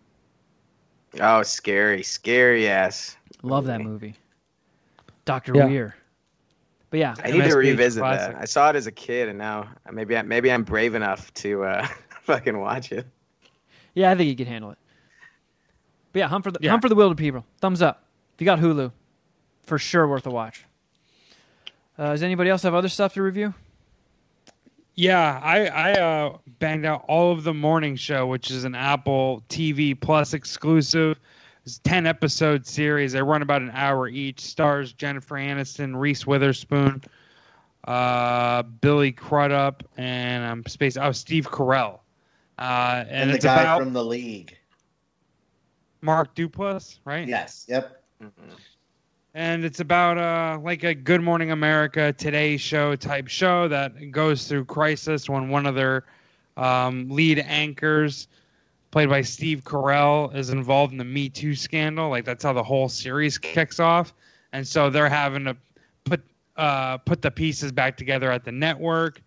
[1.20, 3.16] Oh, scary, scary ass.
[3.44, 4.16] Love that movie.
[5.26, 5.66] Doctor Yeah.
[5.68, 5.96] Weir.
[6.90, 8.34] But yeah, I need to revisit classic.
[8.36, 8.42] that.
[8.42, 11.64] I saw it as a kid, and now maybe I, maybe I'm brave enough to
[11.66, 11.88] uh,
[12.24, 13.06] fucking watch it.
[13.94, 14.78] yeah, I think you can handle it.
[16.14, 16.70] But yeah, Hunt for the Yeah.
[16.72, 17.44] Hunt for the Wilderpeople.
[17.60, 18.04] Thumbs up.
[18.36, 18.92] If you got Hulu,
[19.64, 20.64] for sure worth a watch.
[21.98, 23.54] Uh, does anybody else have other stuff to review?
[24.96, 29.44] Yeah, I I uh, banged out all of the morning show, which is an Apple
[29.50, 31.20] TV Plus exclusive.
[31.68, 33.12] It's a ten episode series.
[33.12, 34.40] They run about an hour each.
[34.40, 37.04] Stars Jennifer Aniston, Reese Witherspoon,
[37.86, 40.96] uh, Billy Crudup, and um, space.
[40.96, 42.00] Oh, Steve Carell.
[42.58, 44.58] Uh, and, And, the it's guy about from the league.
[46.00, 47.28] Mark Duplass, right?
[47.28, 47.66] Yes.
[47.68, 48.02] Yep.
[49.34, 54.48] and it's about uh like a Good Morning America Today Show type show that goes
[54.48, 56.06] through crisis when one of their
[56.56, 58.30] um, lead anchors,
[58.92, 62.10] played by Steve Carell, is involved in the Me Too scandal.
[62.10, 64.14] Like that's how the whole series kicks off,
[64.54, 65.58] and so they're having to
[66.04, 66.22] put
[66.56, 69.22] uh, put the pieces back together at the network.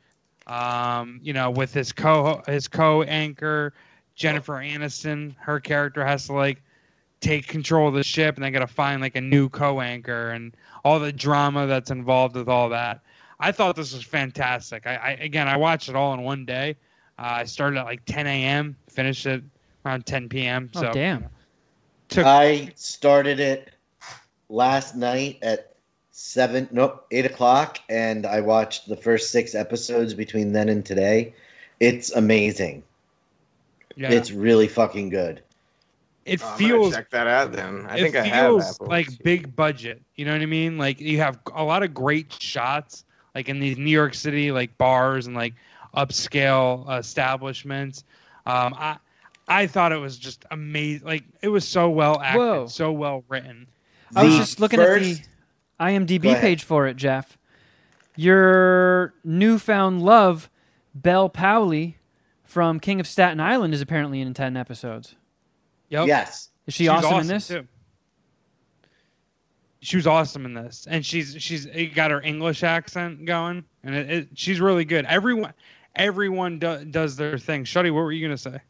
[0.46, 3.72] Um, you know, with his co his co anchor
[4.14, 6.62] Jennifer Aniston, her character has to like
[7.20, 10.56] take control of the ship and they got to find like a new co-anchor and
[10.84, 13.00] all the drama that's involved with all that
[13.38, 16.76] i thought this was fantastic i, I again i watched it all in one day
[17.20, 19.42] Uh, i started at like 10 a.m finished it
[19.84, 21.26] around 10 p.m Oh, so damn.
[22.08, 23.70] took I started it
[24.48, 25.74] last night at
[26.12, 31.32] seven, nope, eight o'clock, and I watched the first six episodes between then and today.
[31.78, 32.82] It's amazing.
[33.96, 34.10] yeah.
[34.10, 35.42] It's really fucking good.
[36.26, 37.86] it Oh, feels check that out then.
[37.88, 38.86] I think I have feels Apple.
[38.88, 40.02] like big budget.
[40.16, 40.78] You know what I mean?
[40.78, 44.76] Like you have a lot of great shots, like in these New York City like
[44.78, 45.54] bars and like
[45.96, 48.04] upscale uh, establishments.
[48.46, 48.96] Um, I
[49.48, 51.06] I thought it was just amazing.
[51.06, 52.66] Like it was so well acted, Whoa.
[52.68, 53.66] so well written.
[54.14, 55.28] I was just looking first- at
[56.06, 57.36] the IMDb page for it, Jeff.
[58.16, 60.50] Your newfound love,
[60.94, 61.94] Bel Powley
[62.44, 65.14] from King of Staten Island, is apparently in 10 episodes.
[65.88, 66.06] Yep.
[66.08, 66.50] Yes.
[66.66, 67.48] Is she She's awesome, in this?
[67.48, 67.66] too.
[69.82, 71.64] She was awesome in this, and she's she's
[71.94, 75.06] got her English accent going, and it, it, she's really good.
[75.06, 75.54] Everyone
[76.00, 77.64] everyone do, does their thing.
[77.64, 78.60] Shuddy, what were you gonna say?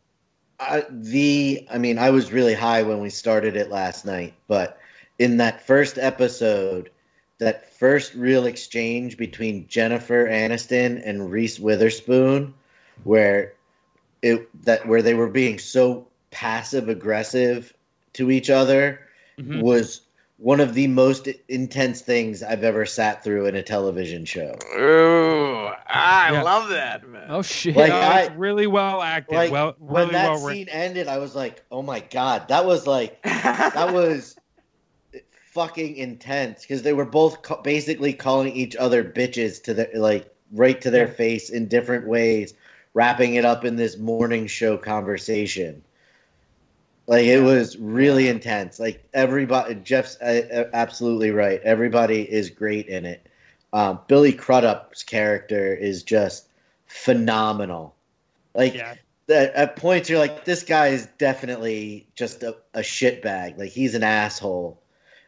[0.58, 4.78] I, the I mean, I was really high when we started it last night, but
[5.18, 6.90] in that first episode,
[7.38, 12.54] that first real exchange between Jennifer Aniston and Reese Witherspoon,
[13.04, 13.54] where
[14.22, 17.72] it that where they were being so passive aggressive
[18.12, 19.00] to each other,
[19.38, 19.62] Mhm.
[19.62, 20.02] was
[20.36, 24.56] one of the most intense things I've ever sat through in a television show.
[24.74, 25.49] Ooh,
[25.86, 26.42] I Yeah.
[26.42, 27.26] love that, man.
[27.28, 27.76] Oh, shit.
[27.76, 29.34] Like, No, I- really well acted.
[29.36, 30.66] Like well, when that well written.
[30.66, 34.36] scene ended, I was like, "Oh my god, that was like that was
[35.52, 40.32] fucking intense because they were both ca- basically calling each other bitches to their like
[40.52, 41.12] right to their Yeah.
[41.14, 42.54] face in different ways,
[42.94, 45.82] wrapping it up in this morning show conversation.
[47.06, 48.78] Like it was really intense.
[48.78, 51.60] Like everybody, Jeff's uh, absolutely right.
[51.62, 53.26] Everybody is great in it.
[53.72, 56.48] Um, Billy Crudup's character is just
[56.86, 57.94] phenomenal.
[58.54, 58.94] Like yeah,
[59.28, 63.58] at, at points you're like, this guy is definitely just a, a shitbag.
[63.58, 64.82] Like he's an asshole.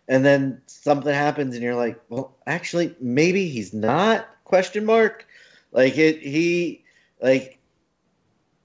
[0.08, 4.26] And then something happens and you're like, well, actually, maybe he's not?
[4.44, 5.26] Question mark.
[5.70, 6.84] Like it he
[7.22, 7.58] like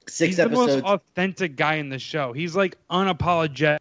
[0.08, 0.76] six he's episodes.
[0.76, 2.34] the most authentic guy in the show.
[2.34, 3.80] He's like unapologetic.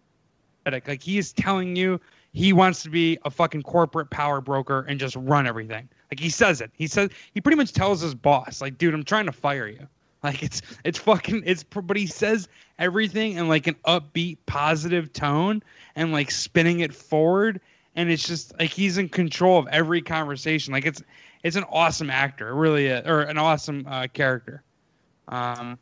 [0.66, 2.01] Like he is telling you
[2.36, 5.88] he wants to be a fucking corporate power broker and just run everything.
[6.10, 6.70] Like he says it.
[6.74, 9.88] He says he pretty much tells his boss, like, dude, I'm trying to fire you.
[10.22, 12.48] Like it's it's fucking it's but he says
[12.78, 15.62] everything in like an upbeat, positive tone
[15.94, 17.58] and like spinning it forward.
[17.94, 20.74] And it's just like he's in control of every conversation.
[20.74, 21.02] Like it's
[21.42, 24.62] it's an awesome actor, really, or an awesome uh, character.
[25.28, 25.78] Um,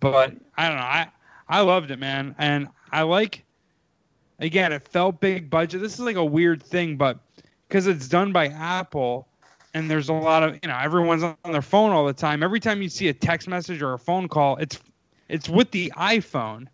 [0.00, 0.82] but I don't know.
[0.82, 1.08] I
[1.48, 3.42] I loved it, man, and I like.
[4.40, 5.80] Again, it felt big budget.
[5.80, 7.18] This is like a weird thing, but
[7.68, 9.26] because it's done by Apple,
[9.74, 12.42] and there's a lot of you know everyone's on their phone all the time.
[12.42, 14.78] Every time you see a text message or a phone call, it's
[15.28, 16.68] it's with the iPhone,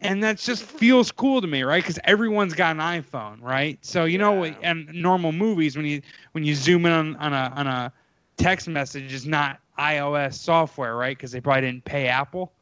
[0.00, 1.82] and that just feels cool to me, right?
[1.82, 3.78] Because everyone's got an iPhone, right?
[3.84, 7.52] So you know, and normal movies when you when you zoom in on, on a
[7.54, 7.92] on a
[8.36, 11.16] text message is not iOS software, right?
[11.16, 12.52] Because they probably didn't pay Apple.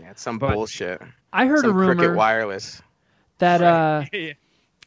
[0.00, 1.00] Yeah, it's some But- bullshit.
[1.34, 2.82] I heard some a rumor Cricket Wireless.
[3.42, 4.32] That uh, Yeah.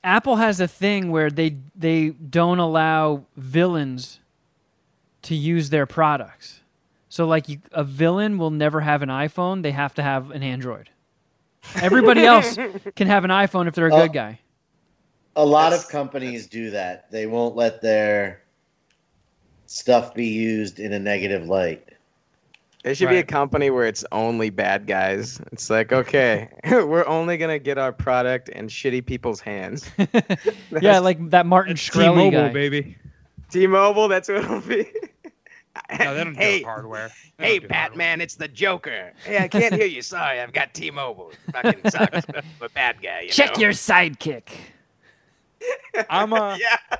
[0.04, 4.20] Apple has a thing where they they don't allow villains
[5.24, 6.62] to use their products.
[7.10, 10.44] So like you, a villain will never have an iPhone; they have to have an
[10.44, 10.90] Android.
[11.82, 12.56] Everybody else
[12.96, 14.02] can have an iPhone if they're a Oh.
[14.04, 14.40] good guy.
[15.36, 17.12] A lot That's- of companies do that.
[17.12, 18.42] They won't let their
[19.66, 21.90] stuff be used in a negative light.
[22.86, 25.42] There should be a company where it's only bad guys.
[25.52, 29.90] It's like, okay, we're only gonna get our product in shitty people's hands.
[30.82, 32.50] yeah, like that Martin It's Shkreli T-Mobile, guy.
[32.50, 32.96] baby.
[33.50, 34.86] T-Mobile, that's what it'll be.
[35.98, 37.12] No, they don't hey, do hardware.
[37.38, 39.14] They hey, don't do Batman, it's the Joker.
[39.26, 40.04] Hey, I can't hear you.
[40.04, 41.32] Sorry, I've got T-Mobile.
[41.54, 42.28] Fucking sucks.
[42.36, 43.22] I'm a bad guy.
[43.22, 43.62] You Check know?
[43.62, 44.50] your sidekick.
[46.08, 46.56] I'm a.
[46.62, 46.98] Yeah.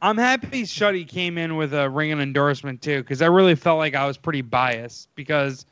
[0.00, 3.94] I'm happy Shuddy came in with a ringing endorsement too, because I really felt like
[3.94, 5.66] I was pretty biased because,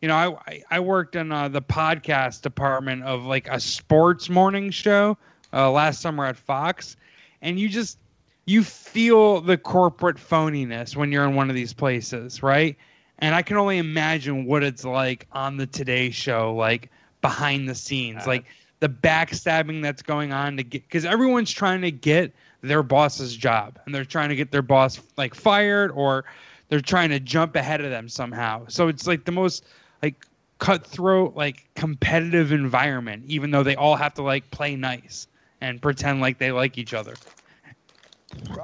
[0.00, 4.28] you know, I I, I worked in uh, the podcast department of like a sports
[4.28, 5.16] morning show
[5.52, 6.96] uh, last summer at Fox,
[7.42, 7.98] and you just
[8.46, 12.76] you feel the corporate phoniness when you're in one of these places, right?
[13.18, 16.90] And I can only imagine what it's like on the Today Show, like
[17.22, 18.44] behind the scenes, Uh, like
[18.80, 22.32] the backstabbing that's going on to get because everyone's trying to get
[22.68, 26.24] their boss's job and they're trying to get their boss like fired or
[26.68, 28.64] they're trying to jump ahead of them somehow.
[28.68, 29.64] So it's like the most
[30.02, 30.26] like
[30.58, 35.26] cutthroat, like competitive environment, even though they all have to like play nice
[35.60, 37.14] and pretend like they like each other.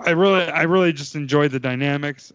[0.04, 2.32] I really, I really just enjoyed the dynamics,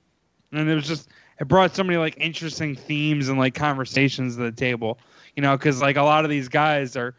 [0.51, 1.09] and it was just
[1.39, 4.97] it brought so many like interesting themes and like conversations to the table.
[5.35, 7.15] You know, because like a lot of these guys are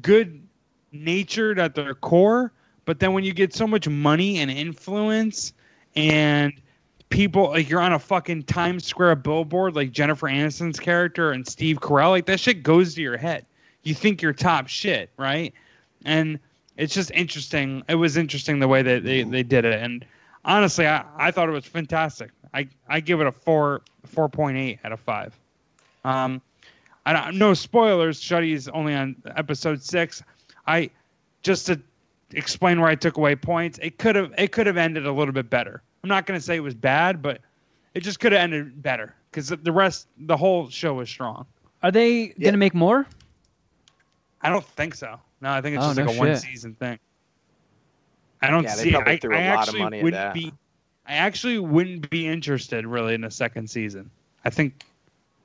[0.00, 0.46] good
[0.90, 2.52] natured at their core,
[2.84, 5.52] but then when you get so much money and influence
[5.94, 6.52] and
[7.10, 11.80] people like you're on a fucking Times Square billboard like Jennifer Aniston's character and Steve
[11.80, 13.46] Carell, like that shit goes to your head.
[13.82, 15.52] You think you're top shit, right?
[16.04, 16.38] And
[16.76, 17.82] it's just interesting.
[17.88, 19.80] It was interesting the way that they, they did it.
[19.80, 20.04] And
[20.44, 22.30] honestly, I, I thought it was fantastic.
[22.54, 25.38] I, I give it a four four point eight out of five.
[26.04, 26.40] Um,
[27.06, 28.20] I don't, no spoilers.
[28.20, 30.22] Shuddy's only on episode six.
[30.66, 30.90] I
[31.42, 31.80] just to
[32.34, 33.78] explain where I took away points.
[33.82, 35.82] It could have it could have ended a little bit better.
[36.02, 37.40] I'm not going to say it was bad, but
[37.94, 41.46] it just could have ended better because the rest, the whole show was strong.
[41.82, 42.46] Are they Yeah.
[42.46, 43.06] gonna make more?
[44.40, 45.20] I don't think so.
[45.40, 46.98] No, I think it's Oh, just no like a one season thing.
[48.40, 48.90] I don't Yeah, see.
[48.90, 50.34] probably I, threw a I lot of actually money wouldn't that.
[50.34, 50.52] be.
[51.06, 54.10] I actually wouldn't be interested really in a second season.
[54.44, 54.84] I think.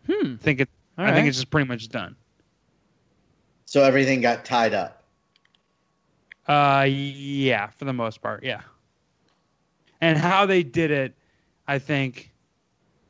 [0.05, 0.33] Hmm.
[0.33, 0.69] I think it.
[0.97, 2.15] All I think it's just pretty much done.
[3.65, 4.96] So everything got tied up.
[6.47, 8.61] Uh, yeah, for the most part, yeah.
[10.01, 11.15] And how they did it,
[11.67, 12.31] I think,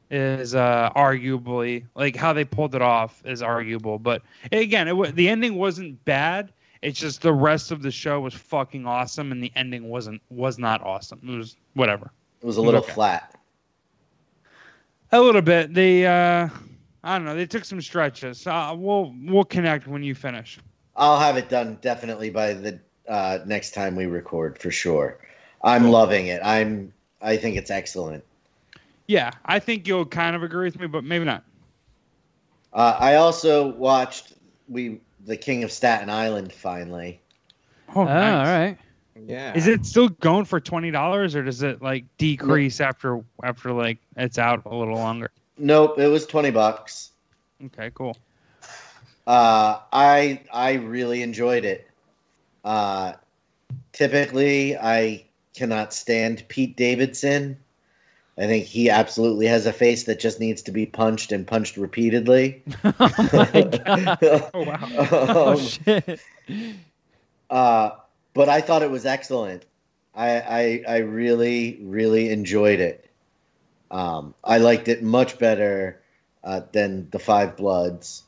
[0.09, 3.99] is uh, arguably like how they pulled it off is arguable.
[3.99, 6.53] But again, it the ending wasn't bad.
[6.81, 10.57] It's just the rest of the show was fucking awesome, and the ending wasn't was
[10.57, 11.19] not awesome.
[11.27, 12.11] It was whatever.
[12.41, 12.93] It was a little Okay.
[12.93, 13.35] flat.
[15.11, 15.73] A little bit.
[15.73, 16.49] They, uh,
[17.03, 17.35] I don't know.
[17.35, 18.45] They took some stretches.
[18.47, 20.59] Uh, we'll we'll connect when you finish.
[20.95, 25.17] I'll have it done definitely by the uh, next time we record for sure.
[25.63, 26.41] I'm loving it.
[26.43, 26.93] I'm.
[27.21, 28.23] I think it's excellent.
[29.07, 31.43] Yeah, I think you'll kind of agree with me, but maybe not.
[32.73, 34.34] Uh, I also watched
[34.67, 37.19] we the King of Staten Island finally.
[37.95, 38.47] Oh, Oh, nice.
[38.47, 38.77] all right.
[39.25, 39.53] Yeah.
[39.55, 43.97] Is it still going for twenty dollars, or does it like decrease after after like
[44.15, 45.31] it's out a little longer?
[45.57, 47.11] Nope, it was twenty bucks.
[47.65, 48.15] Okay, cool.
[49.25, 51.86] Uh, I I really enjoyed it.
[52.68, 53.14] Uh,
[53.94, 55.23] typically, I
[55.56, 57.57] cannot stand Pete Davidson.
[58.38, 61.77] I think he absolutely has a face that just needs to be punched and punched
[61.77, 62.64] repeatedly.
[62.84, 62.94] oh
[63.34, 64.18] my god.
[64.53, 64.89] Oh wow.
[64.99, 66.19] Oh Um, shit.
[67.49, 67.91] uh,
[68.34, 69.65] but I thought it was excellent.
[70.14, 73.10] I, I I really really enjoyed it.
[73.91, 76.02] Um, I liked it much better
[76.44, 78.23] uh, than the Five Bloods,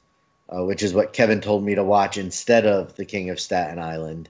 [0.53, 3.79] uh, which is what Kevin told me to watch instead of the King of Staten
[3.79, 4.29] Island.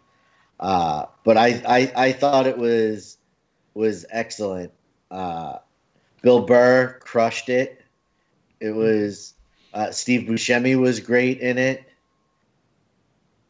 [0.59, 3.11] Uh, but I, I I thought it was
[3.67, 4.71] was excellent.
[5.09, 5.57] Uh,
[6.21, 7.81] Bill Burr crushed it.
[8.59, 9.33] It was
[9.73, 11.83] uh, Steve Buscemi was great in it.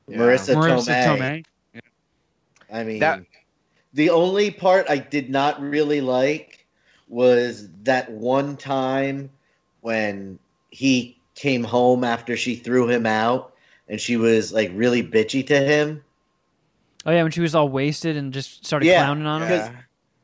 [0.07, 0.17] Yeah.
[0.17, 0.99] Marisa, Marisa Tomei.
[0.99, 1.43] Tomei.
[2.71, 3.23] I mean, That-
[3.93, 6.59] the only part I did not really like
[7.01, 9.31] was that one time
[9.81, 10.39] when
[10.69, 13.53] he came home after she threw him out
[13.87, 16.03] and she was like really bitchy to him
[17.05, 19.05] Oh yeah, when she was all wasted and just started Yeah.
[19.05, 19.73] clowning on him.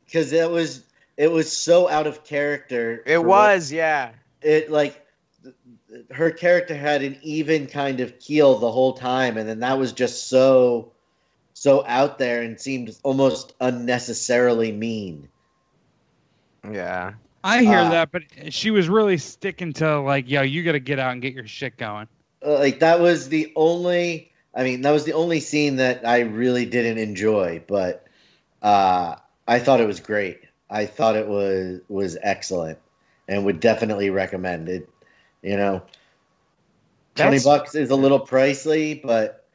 [0.06, 0.84] Because it was
[1.16, 3.02] it was so out of character.
[3.06, 4.10] It for what- was, yeah.
[4.42, 5.02] it like
[5.42, 5.56] th-
[5.90, 9.78] th- her character had an even kind of keel the whole time and then that
[9.80, 10.92] was just so
[11.54, 15.30] so out there and seemed almost unnecessarily mean.
[16.70, 17.14] Yeah.
[17.46, 20.80] I hear Uh, that, but she was really sticking to like, yo, you got to
[20.80, 22.08] get out and get your shit going.
[22.46, 26.20] Uh, like that was the only i mean that was the only scene that i
[26.20, 28.06] really didn't enjoy but
[28.62, 29.16] uh
[29.48, 32.78] i thought it was great i thought it was was excellent
[33.28, 34.88] and would definitely recommend it
[35.42, 35.82] You know,
[37.16, 39.46] twenty That's- bucks is a little pricey, but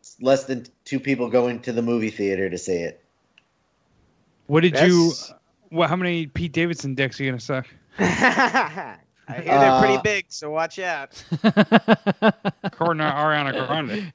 [0.00, 3.02] it's less than two people going to the movie theater to see it.
[4.46, 5.12] What did you?
[5.74, 5.88] That's- What?
[5.90, 7.66] How many Pete Davidson dicks are you gonna suck?
[7.98, 8.96] I
[9.28, 11.22] hear they're pretty Uh, big, so watch out.
[12.62, 14.12] According to Ariana Grande.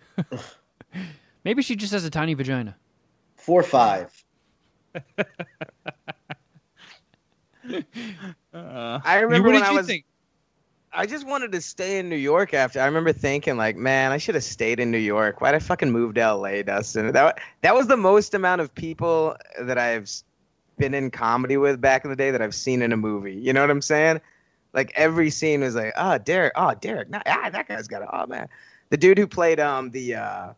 [1.44, 2.76] Maybe she just has a tiny vagina.
[3.36, 4.12] Four five.
[8.54, 10.06] Uh, I remember what when did I you was think?
[10.92, 12.82] I just wanted to stay in New York after.
[12.82, 15.40] I remember thinking like, man, I should have stayed in New York.
[15.40, 17.12] Why'd I fucking move to LA, Dustin?
[17.12, 20.24] That that was the most amount of people that I've s-
[20.80, 23.36] been in comedy with back in the day that I've seen in a movie.
[23.36, 24.20] You know what I'm saying?
[24.74, 28.24] Like every scene was like, oh Derek, oh Derek, nah, ah, that guy's got a
[28.24, 28.48] oh man.
[28.90, 30.54] The dude who played um the uh,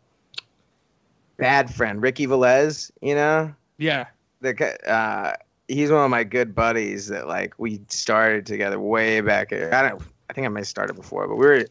[1.38, 3.54] bad friend, Ricky Velez, you know?
[3.78, 4.06] Yeah.
[4.42, 5.36] the uh
[5.68, 10.02] he's one of my good buddies that like we started together way back I don't
[10.30, 11.66] I think I might have started before but we were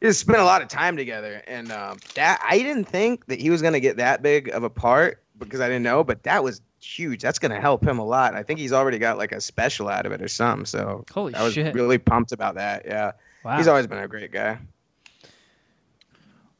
[0.00, 3.40] we just spent a lot of time together and um that I didn't think that
[3.40, 6.42] he was gonna get that big of a part because I didn't know but that
[6.44, 9.40] was huge that's gonna help him a lot I think he's already got like a
[9.40, 11.74] special out of it or something so Holy I was shit.
[11.74, 13.12] really pumped about that yeah
[13.44, 13.56] Wow.
[13.56, 14.58] he's always been a great guy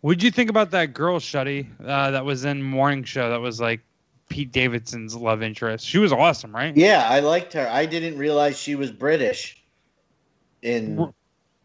[0.00, 3.30] What'd you think about that girl, Shuddy, uh, that was in Morning Show?
[3.30, 3.82] That was like
[4.28, 5.86] Pete Davidson's love interest.
[5.86, 6.76] She was awesome, right?
[6.76, 7.68] Yeah, I liked her.
[7.70, 9.62] I didn't realize she was British
[10.60, 11.12] in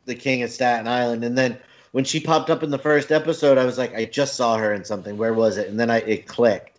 [0.05, 1.57] The King of Staten Island, and then
[1.93, 4.71] when she popped up in the first episode, I was like, I just saw her
[4.71, 5.17] in something.
[5.17, 5.67] Where was it?
[5.67, 6.76] And then I it clicked,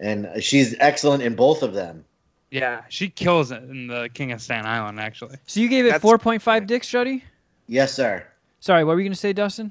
[0.00, 2.04] and she's excellent in both of them.
[2.50, 4.98] Yeah, she kills it in the King of Staten Island.
[4.98, 7.22] Actually, so you gave it That's- 4.5 dicks, Juddy?
[7.68, 8.26] Yes, sir.
[8.58, 9.70] Sorry, what were you going to say, Dustin?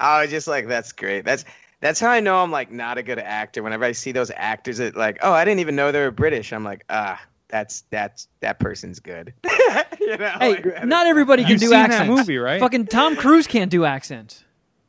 [0.00, 1.24] I was just like, that's great.
[1.24, 1.44] That's
[1.80, 3.62] that's how I know I'm like not a good actor.
[3.62, 6.52] Whenever I see those actors that like, oh, I didn't even know they were British.
[6.52, 9.34] I'm like, ah, that's that's that person's good.
[10.00, 10.28] you know?
[10.38, 12.16] Hey, like, that not everybody can You've do seen that accents.
[12.18, 12.60] movie, right?
[12.60, 14.44] Fucking Tom Cruise can't do accents.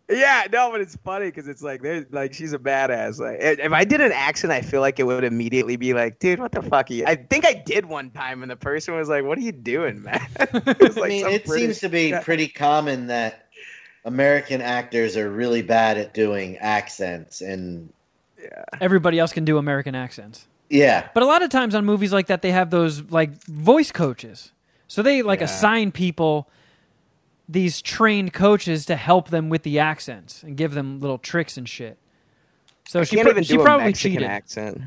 [0.09, 3.19] Yeah, no, but it's funny because it's like they're like she's a badass.
[3.19, 6.17] Like if if I did an accent, I feel like it would immediately be like,
[6.19, 7.05] dude, what the fuck are you?
[7.05, 10.01] I think I did one time, and the person was like, "What are you doing,
[10.01, 13.45] man?" it I mean, it British- seems to be pretty common that
[14.03, 17.91] American actors are really bad at doing accents, and
[18.81, 20.47] Everybody else can do American accents.
[20.69, 23.91] yeah, But a lot of times on movies like that, they have those like voice
[23.91, 24.53] coaches.
[24.87, 25.45] So they like Yeah.
[25.45, 26.49] assign people
[27.49, 31.67] these trained coaches to help them with the accents and give them little tricks and
[31.67, 31.97] shit.
[32.87, 34.29] So I she, can't pro- even she do a probably Mexican cheated.
[34.29, 34.81] accent.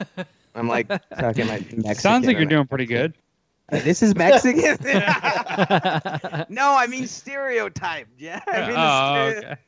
[0.54, 1.94] I'm like talking like Mexican.
[1.94, 3.12] sounds like you're doing pretty good.
[3.70, 4.78] This is Mexican.
[6.48, 8.06] no, I mean stereotype.
[8.16, 9.60] Yeah, I mean oh, stereo- okay.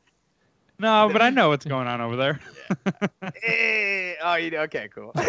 [0.79, 2.41] No, but I know what's going on over there.
[3.47, 4.89] Eh, oh, you okay?
[4.95, 5.13] Cool.
[5.15, 5.23] All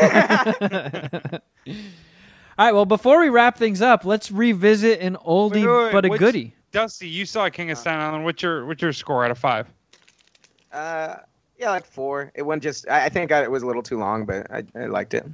[2.58, 6.06] right, well, before we wrap things up, let's revisit an oldie Wait, wait, wait, but
[6.06, 6.56] a which- goodie.
[6.72, 8.24] Dusty, you saw King of Staten Island.
[8.24, 9.68] What's your what's your score out of five?
[10.72, 11.18] Uh,
[11.58, 12.32] yeah, like four.
[12.34, 12.88] It went just.
[12.90, 15.26] I, I think I, it was a little too long, but I, I liked it.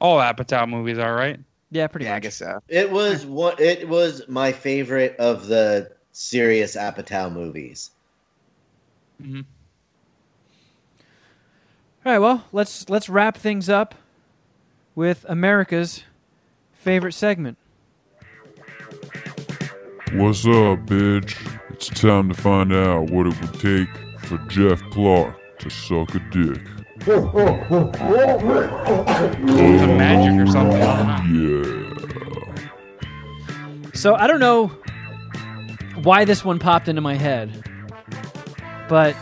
[0.00, 1.38] All Apatow movies are right.
[1.70, 2.60] Yeah, pretty yeah, I guess so.
[2.68, 7.90] it was what it was my favorite of the serious Apatow movies.
[9.22, 9.40] hmm
[12.04, 13.94] All right, well, let's let's wrap things up
[14.94, 16.04] with America's
[16.72, 17.58] favorite segment.
[20.12, 21.36] What's up, bitch?
[21.70, 23.88] It's time to find out what it would take
[24.18, 26.60] for Jeff Clark to suck a dick.
[27.06, 27.92] Some
[29.96, 30.82] magic or something.
[30.82, 31.62] I don't know.
[32.56, 33.92] Yeah.
[33.94, 34.72] So I don't know
[36.02, 37.64] why this one popped into my head,
[38.88, 39.14] but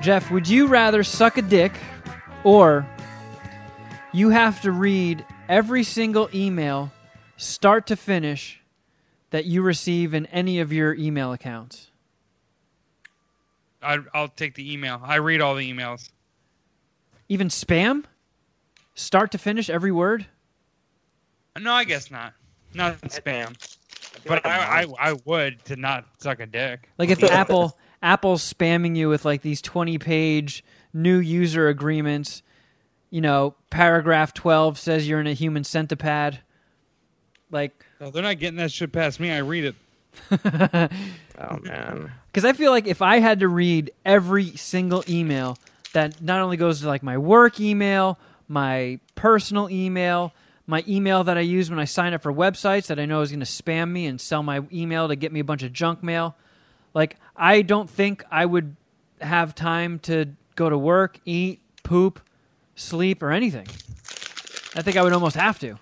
[0.00, 1.74] Jeff, would you rather suck a dick
[2.42, 2.84] or
[4.12, 6.90] you have to read every single email,
[7.36, 8.60] start to finish,
[9.34, 11.88] that you receive in any of your email accounts?
[13.82, 15.00] I, I'll take the email.
[15.02, 16.08] I read all the emails.
[17.28, 18.04] Even spam?
[18.94, 20.26] Start to finish, every word?
[21.58, 22.34] No, I guess not.
[22.74, 23.56] Not spam.
[24.24, 26.88] But I, I, I would to not suck a dick.
[26.96, 30.62] Like if Apple Apple's spamming you with like these 20 page
[30.92, 32.44] new user agreements,
[33.10, 36.38] you know, paragraph 12 says you're in a human centipede.
[37.54, 39.30] Like No, they're not getting that shit past me.
[39.30, 40.90] I read it.
[41.36, 42.12] Oh man.
[42.26, 45.58] Because I feel like if I had to read every single email
[45.92, 50.32] that not only goes to like my work email, my personal email,
[50.66, 53.30] my email that I use when I sign up for websites that I know is
[53.30, 56.04] going to spam me and sell my email to get me a bunch of junk
[56.04, 56.36] mail,
[56.94, 58.76] like I don't think I would
[59.20, 62.20] have time to go to work, eat, poop,
[62.76, 63.66] sleep, or anything.
[64.76, 65.78] I think I would almost have to.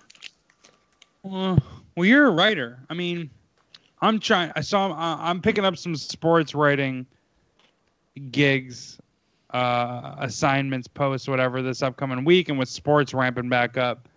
[1.23, 1.57] Uh,
[1.95, 2.79] well, you're a writer.
[2.89, 3.29] I mean,
[4.01, 4.51] I'm trying.
[4.55, 4.91] I saw.
[4.91, 7.05] uh, I'm picking up some sports writing
[8.31, 8.99] gigs,
[9.53, 14.07] uh, assignments, posts, whatever this upcoming week, and with sports ramping back up.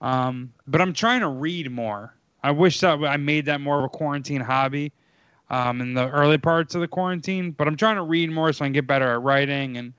[0.00, 2.14] Um, but I'm trying to read more.
[2.42, 4.92] I wish that I made that more of a quarantine hobby
[5.50, 7.50] um, in the early parts of the quarantine.
[7.50, 9.76] But I'm trying to read more so I can get better at writing.
[9.76, 9.92] And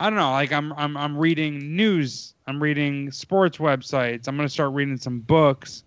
[0.00, 2.34] I don't know, like I'm I'm I'm reading news.
[2.46, 4.26] I'm reading sports websites.
[4.26, 5.84] I'm gonna start reading some books.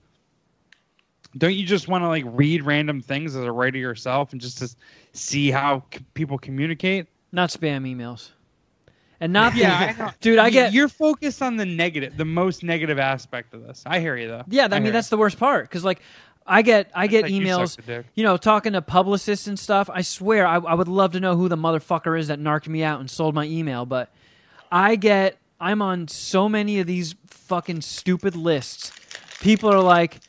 [1.35, 4.59] Don't you just want to like read random things as a writer yourself and just
[4.59, 4.69] to
[5.13, 7.07] see how c- people communicate?
[7.31, 8.29] Not spam emails.
[9.19, 12.61] And not Yeah, the, I dude, I get You're focused on the negative, the most
[12.63, 13.81] negative aspect of this.
[13.83, 14.43] I hear you though.
[14.47, 16.01] Yeah, I mean hear that's the worst part because like
[16.45, 18.05] I get I get you emails, dick.
[18.15, 19.89] you know, talking to publicists and stuff.
[19.91, 22.83] I swear I, I would love to know who the motherfucker is that narked me
[22.83, 24.11] out and sold my email, but
[24.71, 28.91] I get I'm on so many of these fucking stupid lists.
[29.39, 30.19] People are like,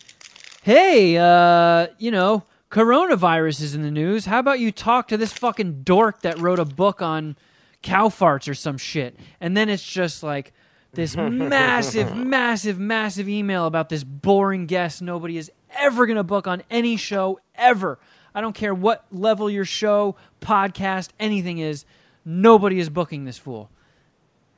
[0.62, 4.27] "Hey, uh, you know, coronavirus is in the news.
[4.27, 7.36] How about you talk to this fucking dork that wrote a book on
[7.82, 10.53] cow farts or some shit?" And then it's just like
[10.95, 16.47] this massive, massive, massive email about this boring guest nobody is ever going to book
[16.47, 17.99] on any show ever.
[18.35, 21.85] I don't care what level your show, podcast, anything is.
[22.25, 23.71] Nobody is booking this fool.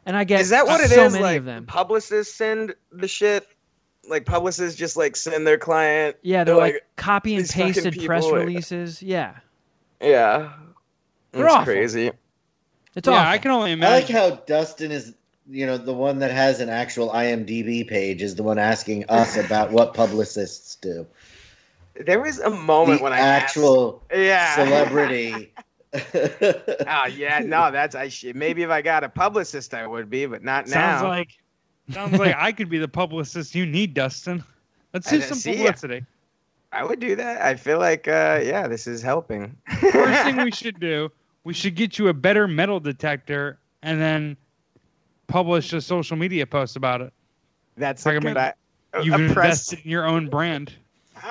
[0.07, 0.93] And I get Is that what it is?
[0.93, 1.67] so many like of them.
[1.67, 3.47] publicists send the shit.
[4.09, 6.17] Like publicists just like send their client.
[6.23, 9.03] Yeah, they're like, copy and pasted press people, like- releases.
[9.03, 9.35] Yeah,
[10.01, 10.53] yeah,
[11.33, 11.65] They're that's awful.
[11.65, 12.13] crazy.
[12.95, 13.33] it's yeah, awful.
[13.33, 13.93] I can only imagine.
[13.93, 15.13] I like how Dustin is,
[15.49, 19.37] you know, the one that has an actual IMDb page is the one asking us
[19.37, 21.07] about what publicists do.
[21.95, 25.53] There was a moment the when I actual asked, yeah celebrity.
[25.95, 30.27] Oh yeah, no, that's I should maybe if I got a publicist I would be,
[30.27, 31.09] but not sounds now.
[31.09, 31.39] like
[31.91, 34.45] sounds like I could be the publicist you need, Dustin.
[34.93, 35.57] Let's do some see ya.
[35.59, 36.05] publicity.
[36.73, 37.41] I would do that.
[37.41, 39.57] I feel like uh yeah, this is helping.
[39.81, 41.11] First thing we should do,
[41.45, 44.37] we should get you a better metal detector and then
[45.27, 47.13] publish a social media post about it.
[47.77, 48.55] that's I a can good make-
[48.95, 50.73] I- You've a press invested in your own brand.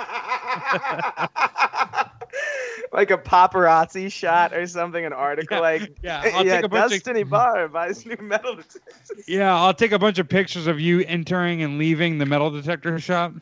[2.91, 6.93] like a paparazzi shot or something, an article Yeah, like yeah, I'll take a bunch
[6.93, 7.27] of- Dustin
[7.72, 9.27] buys new metal detectors.
[9.27, 12.99] Yeah, I'll take a bunch of pictures of you entering and leaving the metal detector
[12.99, 13.34] shop.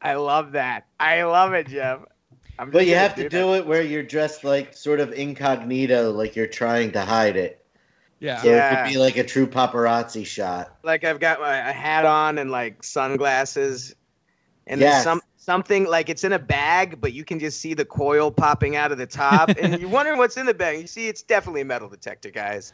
[0.00, 0.86] I love that.
[1.00, 2.00] I love it, Jeff.
[2.58, 5.12] I'm but just you gonna have to do it where you're dressed like sort of
[5.12, 7.63] incognito, like you're trying to hide it.
[8.24, 8.40] Yeah.
[8.40, 10.76] So it could be like a true paparazzi shot.
[10.82, 13.94] Like I've got my a hat on and like sunglasses,
[14.66, 14.92] and Yes.
[14.92, 18.30] there's some something like it's in a bag, but you can just see the coil
[18.30, 20.80] popping out of the top, and you're wondering what's in the bag.
[20.80, 22.72] You see, it's definitely a metal detector, guys,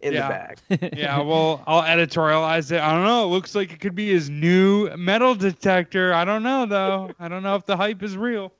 [0.00, 0.22] in Yeah.
[0.68, 0.92] the bag.
[0.96, 2.80] Yeah, well, I'll editorialize it.
[2.80, 3.24] I don't know.
[3.24, 6.14] It looks like it could be his new metal detector.
[6.14, 7.10] I don't know though.
[7.20, 8.52] I don't know if the hype is real.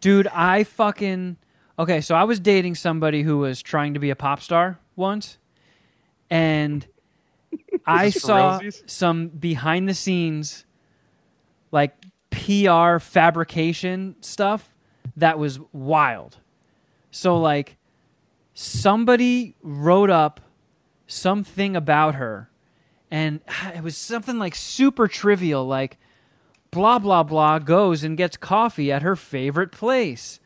[0.00, 1.36] Dude, I fucking
[1.78, 2.00] okay.
[2.00, 5.36] So I was dating somebody who was trying to be a pop star once,
[6.32, 6.86] and
[7.86, 8.88] I saw realsies?
[8.90, 10.64] some behind the scenes,
[11.70, 11.94] like
[12.30, 14.74] PR fabrication stuff
[15.16, 16.38] that was wild.
[17.10, 17.76] So like,
[18.54, 20.40] somebody wrote up
[21.06, 22.48] something about her,
[23.10, 23.40] and
[23.74, 25.98] it was something like super trivial, like
[26.70, 30.40] blah blah blah goes and gets coffee at her favorite place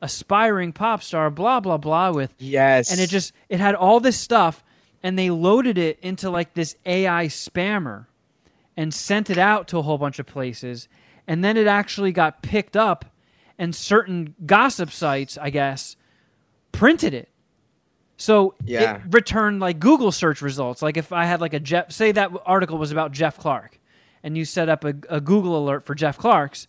[0.00, 4.18] aspiring pop star blah blah blah with Yes, and it just it had all this
[4.18, 4.64] stuff
[5.02, 8.06] and they loaded it into like this AI spammer
[8.76, 10.88] and sent it out to a whole bunch of places
[11.26, 13.04] and then it actually got picked up
[13.58, 15.96] and certain gossip sites I guess
[16.72, 17.28] printed it
[18.16, 18.96] so Yeah.
[18.96, 22.30] it returned like Google search results like if I had like a Jeff say that
[22.46, 23.78] article was about Jeff Clark
[24.22, 26.66] and you set up a, a Google alert for Jeff Clark's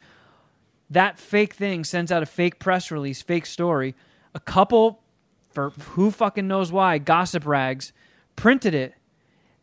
[0.92, 3.94] that fake thing sends out a fake press release, fake story.
[4.34, 5.04] A couple,
[5.52, 7.94] for who fucking knows why, gossip rags
[8.40, 8.94] printed it,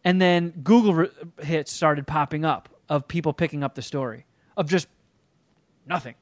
[0.05, 4.27] and then Google re- hits started popping up of people picking up the story
[4.57, 4.87] of just
[5.87, 6.15] nothing.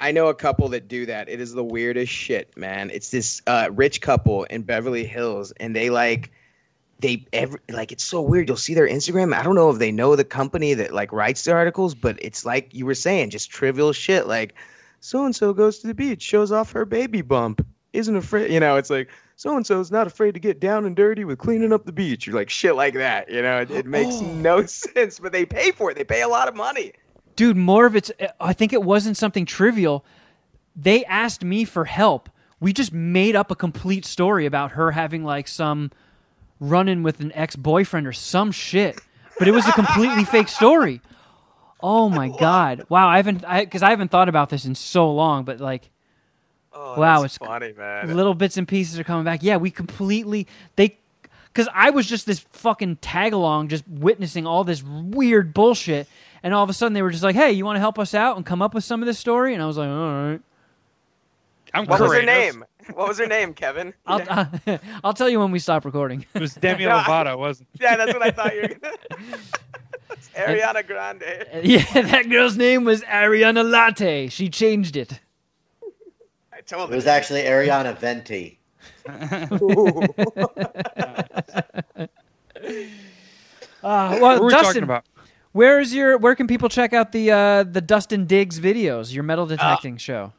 [0.00, 1.28] I know a couple that do that.
[1.28, 2.90] It is the weirdest shit, man.
[2.90, 6.32] It's this uh, rich couple in Beverly Hills, and they like
[7.00, 8.48] they every like it's so weird.
[8.48, 9.34] You'll see their Instagram.
[9.34, 12.46] I don't know if they know the company that like writes the articles, but it's
[12.46, 14.54] like you were saying, just trivial shit like
[15.00, 18.50] so and so goes to the beach, shows off her baby bump, isn't afraid.
[18.50, 21.24] You know, it's like so and so is not afraid to get down and dirty
[21.24, 22.26] with cleaning up the beach.
[22.26, 23.30] You're like shit like that.
[23.30, 24.32] You know, it, it makes oh.
[24.34, 25.96] no sense, but they pay for it.
[25.96, 26.92] They pay a lot of money.
[27.36, 30.04] Dude, more of it's, I think it wasn't something trivial.
[30.76, 32.28] They asked me for help.
[32.60, 35.90] We just made up a complete story about her having like some
[36.60, 39.00] run in with an ex boyfriend or some shit.
[39.38, 41.00] But it was a completely fake story.
[41.80, 42.86] Oh my god!
[42.88, 45.44] Wow, I haven't because I, haven't thought about this in so long.
[45.44, 45.90] But like,
[46.74, 48.14] Oh, Wow, that's it's funny, man.
[48.16, 49.42] little bits and pieces are coming back.
[49.42, 50.46] Yeah, we completely
[50.76, 50.98] they
[51.52, 56.08] because I was just this fucking tag along, just witnessing all this weird bullshit,
[56.42, 58.12] and all of a sudden they were just like, "Hey, you want to help us
[58.12, 60.40] out and come up with some of this story?" And I was like, "All right,
[61.72, 62.64] I'm What was her name?
[62.92, 63.94] What was her name, Kevin?
[64.06, 64.48] I'll
[65.04, 67.82] I'll tell you when we stop recording." It was Demi No, Lovato, wasn't it?
[67.82, 68.96] yeah, that's what I thought you were gonna.
[70.10, 71.46] It's Ariana Grande.
[71.62, 74.28] yeah, that girl's name was Ariana Latte.
[74.28, 75.20] She changed it.
[76.66, 77.10] I told It was her.
[77.10, 78.58] actually Ariana Venti.
[83.82, 85.04] Uh, well, What we Dustin, talking about?
[85.52, 89.46] where's your where can people check out the uh, the Dustin Diggs videos, your metal
[89.46, 90.32] detecting show?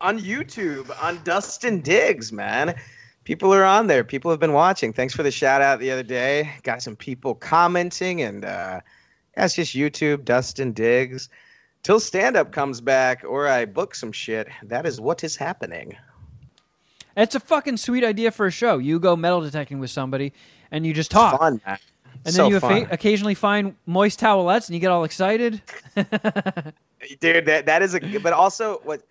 [0.00, 2.74] on YouTube on Dustin Diggs, man.
[3.24, 4.04] People are on there.
[4.04, 4.92] People have been watching.
[4.92, 6.52] Thanks for the shout out the other day.
[6.62, 8.80] Got some people commenting, and uh,
[9.36, 11.28] yeah, it's just YouTube, Dustin Diggs.
[11.86, 15.96] Till stand up comes back or I book some shit, that is what is happening.
[17.16, 18.78] It's a fucking sweet idea for a show.
[18.78, 20.32] You go metal detecting with somebody,
[20.72, 21.38] and you just talk.
[21.38, 21.60] Fun.
[21.64, 22.88] And so then you fun.
[22.90, 25.62] occasionally find moist towelettes and you get all excited.
[27.20, 29.02] dude that that is a but also what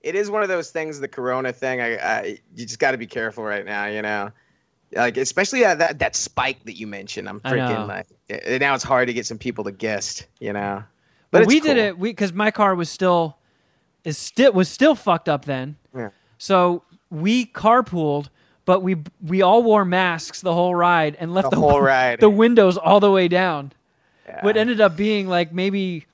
[0.00, 2.98] it is one of those things the corona thing i, I you just got to
[2.98, 4.30] be careful right now you know
[4.94, 8.06] like especially uh, that that spike that you mentioned i'm freaking like
[8.60, 10.84] now it's hard to get some people to guest you know
[11.30, 12.02] but we did cool.
[12.06, 13.36] it because my car was still
[14.04, 15.76] is still was still fucked up then.
[15.94, 16.10] Yeah.
[16.38, 18.28] So we carpooled,
[18.64, 22.20] but we we all wore masks the whole ride and left The the, whole ride.
[22.20, 23.72] the windows all the way down.
[24.26, 24.44] Yeah.
[24.44, 26.06] What ended up being like maybe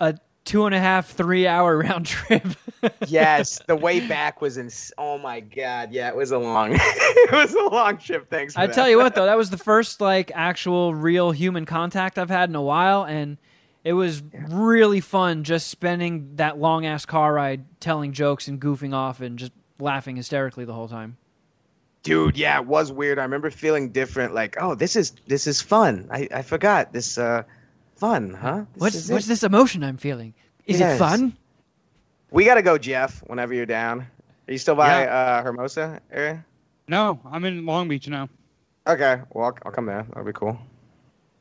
[0.00, 2.46] a two and a half three hour round trip.
[3.06, 7.32] yes the way back was in oh my god yeah it was a long it
[7.32, 8.74] was a long trip thanks for I that.
[8.74, 12.48] tell you what though, that was the first like actual real human contact I've had
[12.48, 13.38] in a while and
[13.84, 18.94] it was really fun just spending that long ass car ride telling jokes and goofing
[18.94, 21.16] off and just laughing hysterically the whole time.
[22.02, 25.60] dude yeah it was weird i remember feeling different like oh this is this is
[25.60, 27.42] fun i i forgot this uh
[27.96, 29.28] fun huh This What's what's it.
[29.28, 30.34] this emotion I'm feeling?
[30.66, 31.36] Is it fun?
[32.30, 34.00] we gotta go jeff whenever you're down
[34.48, 35.14] are you still by Yeah.
[35.14, 36.44] uh hermosa area
[36.88, 38.28] No, I'm in Long Beach now.
[38.86, 40.58] okay well I'll, I'll come there that'll be cool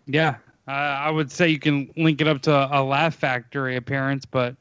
[0.07, 0.35] Yeah,
[0.67, 4.55] uh, I would say you can link it up to a Laugh Factory appearance, but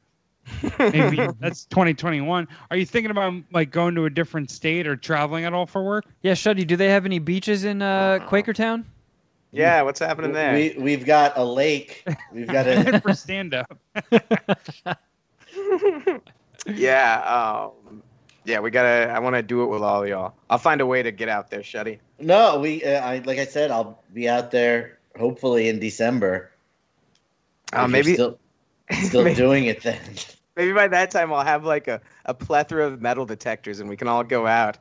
[0.79, 2.47] maybe that's 2021.
[2.69, 5.83] Are you thinking about like going to a different state or traveling at all for
[5.83, 6.05] work?
[6.21, 8.85] Yeah, Shuddy, do they have any beaches in uh, Quakertown?
[9.53, 12.05] yeah what's happening there We we've got a lake.
[12.31, 13.77] We've got a for stand up.
[16.67, 18.01] yeah um
[18.45, 20.85] yeah we gotta i want to do it with all of y'all i'll find a
[20.85, 22.59] way to get out there shuddy no.
[22.59, 26.51] We uh, I like I said, I'll be out there hopefully in December.
[27.73, 28.37] uh, maybe still,
[28.91, 29.99] still maybe- doing it then.
[30.55, 33.95] maybe by that time i'll have like a, a plethora of metal detectors and we
[33.95, 34.77] can all go out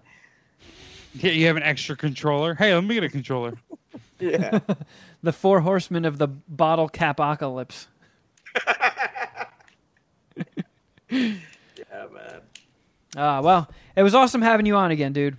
[1.14, 2.54] Yeah, you have an extra controller.
[2.54, 3.54] Hey, let me get a controller.
[4.20, 4.60] yeah
[5.22, 7.88] The four horsemen of the bottle cap apocalypse.
[10.36, 12.40] yeah man
[13.16, 15.36] Uh, well, it was awesome having you on again, dude.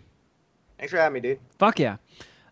[0.77, 1.97] thanks for having me dude Fuck yeah.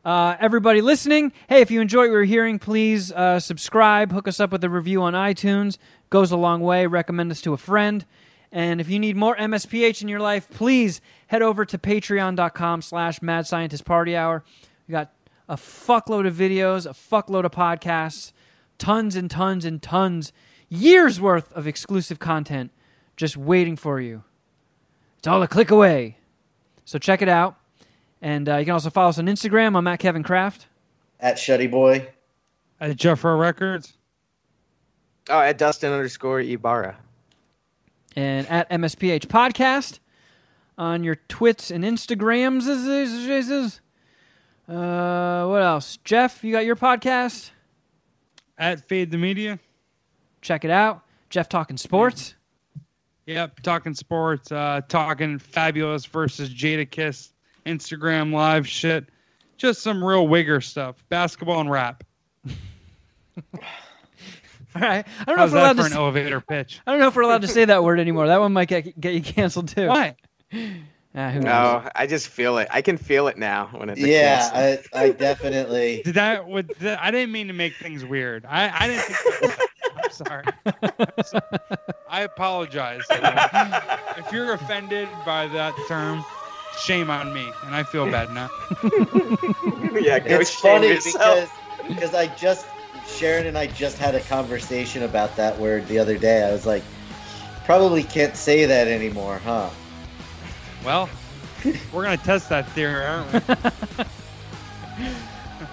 [0.06, 4.40] Uh, everybody listening, hey, if you enjoy what you're hearing, please uh, subscribe, hook us
[4.40, 5.78] up with a review on iTunes.
[6.10, 6.88] Goes a long way.
[6.88, 8.06] Recommend us to a friend.
[8.52, 13.22] And if you need more MSPH in your life, please head over to patreon.com slash
[13.22, 14.44] mad scientist party hour.
[14.88, 15.12] We got
[15.48, 18.32] a fuckload of videos, a fuckload of podcasts,
[18.78, 20.32] tons and tons and tons,
[20.70, 22.72] years worth of exclusive content
[23.18, 24.24] just waiting for you.
[25.18, 26.18] It's all a click away.
[26.86, 27.59] So check it out.
[28.22, 29.78] And uh, you can also follow us on Instagram.
[29.78, 30.68] I'm at Kevin Kraft.
[31.20, 32.08] At Shuddy Boy.
[32.82, 33.94] At Jeff Rowe Records.
[35.30, 36.98] oh at dustin underscore ibarra
[38.16, 40.00] and at MSPH Podcast
[40.78, 42.68] on your Twits and Instagrams.
[44.68, 45.98] Uh, what else?
[46.04, 47.52] Jeff, you got your podcast?
[48.58, 49.60] At Fade the Media.
[50.42, 51.04] Check it out.
[51.30, 52.36] Jeff Talking Sports.
[53.26, 57.30] Yep, talking sports, uh, talking Fabolous versus Jadakiss,
[57.66, 59.06] Instagram live shit,
[59.58, 62.04] just some real wigger stuff, basketball and rap.
[64.76, 65.06] All right.
[65.22, 65.86] I don't know if How's we're that allowed for to.
[65.88, 66.80] an s- elevator pitch?
[66.86, 68.28] I don't know if we're allowed to say that word anymore.
[68.28, 69.88] That one might get get you canceled too.
[69.88, 70.16] Why?
[71.16, 71.44] Ah, who knows?
[71.44, 74.48] no i just feel it i can feel it now when it's Yeah.
[74.54, 76.02] I, I definitely.
[76.06, 76.48] Did that?
[76.48, 78.46] Would that, I didn't mean to make things weird.
[78.46, 79.02] I, I didn't.
[79.06, 79.70] Think
[80.04, 80.44] I'm sorry.
[80.66, 81.44] I'm sorry.
[82.08, 83.02] I apologize.
[83.10, 86.24] if you're offended by that term,
[86.80, 88.50] shame on me, and I feel bad now.
[90.02, 91.52] yeah go It's shame funny yourself.
[91.80, 92.66] because because I just
[93.08, 96.44] Sharon and I just had a conversation about that word the other day.
[96.44, 96.84] I was like,
[97.66, 99.70] probably can't say that anymore, huh?
[100.86, 101.10] Well,
[101.92, 103.40] we're gonna test that theory, aren't we?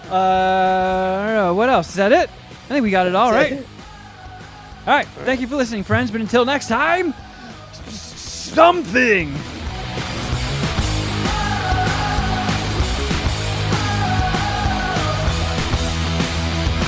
[0.09, 1.55] Uh, I don't know.
[1.55, 1.89] What else?
[1.89, 2.31] Is that it?
[2.31, 3.55] I think we got it all right.
[4.87, 5.07] All right.
[5.25, 6.13] Thank you for listening, friends.
[6.13, 7.13] But until next time,
[7.71, 9.35] s- s- something.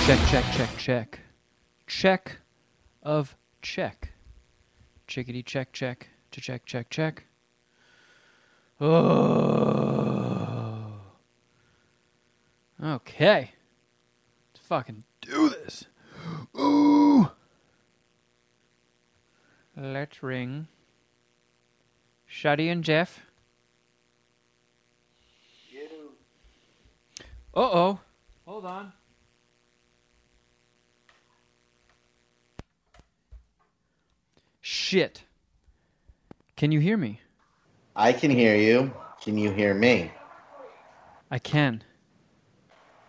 [0.08, 1.20] Check, check, check, check.
[1.86, 2.38] Check
[3.02, 4.14] of check.
[5.06, 6.08] Chickadee check, check.
[6.30, 7.24] To check, check, check.
[8.80, 9.42] Oh.
[12.82, 13.50] Okay.
[14.54, 15.84] Let's fucking do this.
[16.58, 17.28] Ooh.
[19.76, 20.68] Let's ring.
[22.26, 23.20] Shuddy and Jeff.
[27.54, 28.00] Uh oh.
[28.46, 28.94] Hold on.
[34.70, 35.22] Shit.
[36.54, 37.22] Can you hear me?
[37.96, 38.92] I can hear you.
[39.18, 40.12] Can you hear me?
[41.30, 41.82] I can.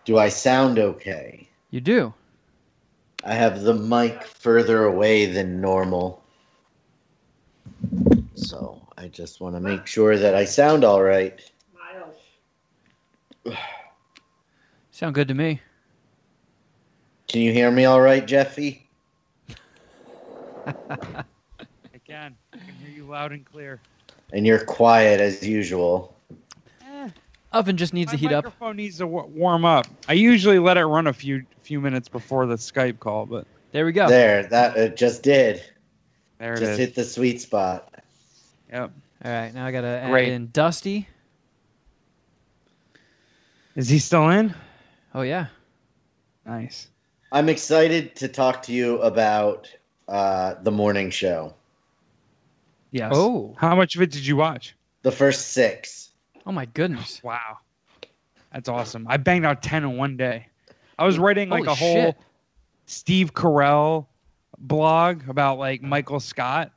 [0.06, 1.50] Do I sound okay?
[1.70, 2.14] You do.
[3.24, 6.24] I have the mic further away than normal.
[8.36, 11.38] So I just want to make sure that I sound all right.
[13.44, 13.58] Miles.
[14.92, 15.60] Sound good to me.
[17.28, 18.88] Can you hear me all right, Jeffy?
[21.92, 22.36] I can.
[22.52, 23.80] I can hear you loud and clear.
[24.32, 26.16] And you're quiet as usual.
[27.52, 28.44] Oven just needs My to heat up.
[28.44, 29.86] microphone needs to w- warm up.
[30.08, 33.84] I usually let it run a few few minutes before the Skype call, but There
[33.84, 34.08] we go.
[34.08, 35.60] There, that it just did.
[36.38, 36.78] there it Just is.
[36.78, 37.92] hit the sweet spot.
[38.72, 38.92] Yep.
[39.24, 40.28] All right, now I gotta add Great.
[40.28, 41.08] in Dusty.
[43.74, 44.54] Is he still in?
[45.12, 45.46] Oh yeah.
[46.46, 46.86] Nice.
[47.32, 49.68] I'm excited to talk to you about
[50.06, 51.54] uh, the morning show.
[52.90, 53.12] Yes.
[53.14, 53.54] Oh.
[53.58, 54.76] How much of it did you watch?
[55.02, 56.10] The first six.
[56.46, 57.20] Oh my goodness.
[57.30, 57.58] Wow.
[58.52, 59.06] That's awesome.
[59.08, 60.48] I banged out 10 in one day.
[60.98, 62.16] I was writing like Holy a whole shit.
[62.86, 64.06] Steve Carell
[64.58, 66.72] blog about like Michael Scott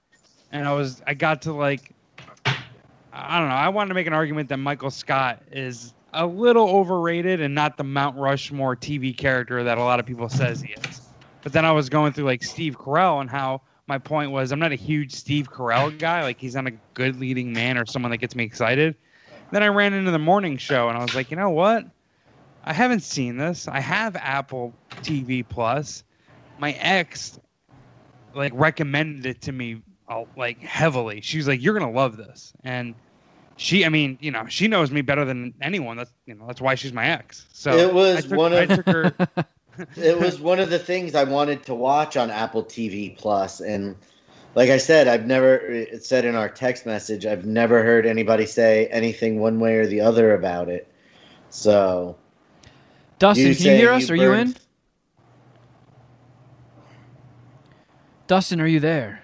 [0.52, 1.92] and I was I got to like
[2.46, 6.70] I don't know, I wanted to make an argument that Michael Scott is a little
[6.70, 10.74] overrated and not the Mount Rushmore TV character that a lot of people says he
[10.74, 11.02] is.
[11.42, 14.60] But then I was going through like Steve Carell and how my point was I'm
[14.60, 18.12] not a huge Steve Carell guy, like he's not a good leading man or someone
[18.12, 18.96] that gets me excited.
[19.52, 21.86] Then I ran into the morning show and I was like, you know what?
[22.64, 23.68] I haven't seen this.
[23.68, 26.04] I have Apple TV Plus.
[26.60, 27.40] My ex
[28.34, 31.22] like recommended it to me uh, like heavily.
[31.22, 32.96] She was like, "You're gonna love this," and
[33.58, 35.98] she, I mean, you know, she knows me better than anyone.
[35.98, 37.46] That's you know, that's why she's my ex.
[37.52, 39.14] So It was took, one of- her.
[39.96, 43.96] it was one of the things I wanted to watch on Apple TV Plus, and
[44.56, 48.46] like I said, I've never it said in our text message, I've never heard anybody
[48.46, 50.88] say anything one way or the other about it.
[51.50, 52.18] So,
[53.20, 54.10] Dustin, can you hear us?
[54.10, 54.56] Are you in?
[58.28, 59.22] Dustin, are you there?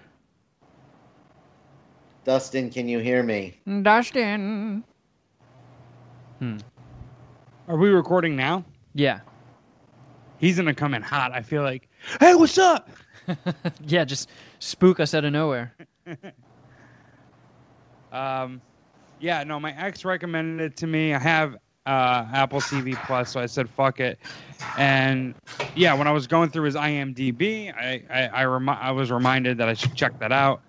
[2.26, 3.58] Dustin, can you hear me?
[3.82, 4.84] Dustin.
[6.40, 6.58] Hmm.
[7.68, 8.66] Are we recording now?
[8.94, 9.22] Yeah.
[10.40, 11.32] He's gonna come in hot.
[11.34, 11.88] I feel like,
[12.20, 12.90] hey, what's up?
[13.86, 15.76] Yeah, just spook us out of nowhere.
[18.11, 18.60] Um,
[19.20, 21.14] yeah, no, my ex recommended it to me.
[21.14, 21.56] I have
[21.86, 24.18] uh, Apple TV Plus, so I said fuck it.
[24.78, 25.36] And
[25.76, 29.60] yeah, when I was going through his IMDb, I I, I, remi- I was reminded
[29.60, 30.61] that I should check that out,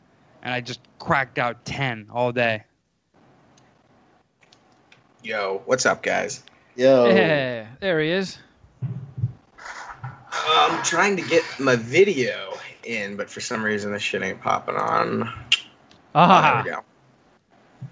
[0.43, 2.63] and I just cracked out ten all day.
[5.23, 6.43] Yo, what's up, guys?
[6.77, 8.39] Yo, Yeah, there he is.
[10.33, 12.55] I'm trying to get my video
[12.85, 15.29] in, but for some reason this shit ain't popping on.
[16.15, 16.85] Ah, There we go.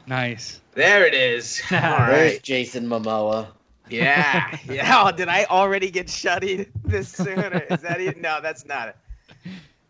[0.06, 0.60] Nice.
[0.72, 1.60] There it is.
[1.70, 2.38] All there's.
[2.40, 3.48] Jason Momoa.
[3.90, 4.56] Yeah.
[4.68, 5.02] Yeah.
[5.06, 7.64] Oh, did I already get shutty this sooner?
[7.70, 8.20] Is that it?
[8.20, 8.96] No, that's not it.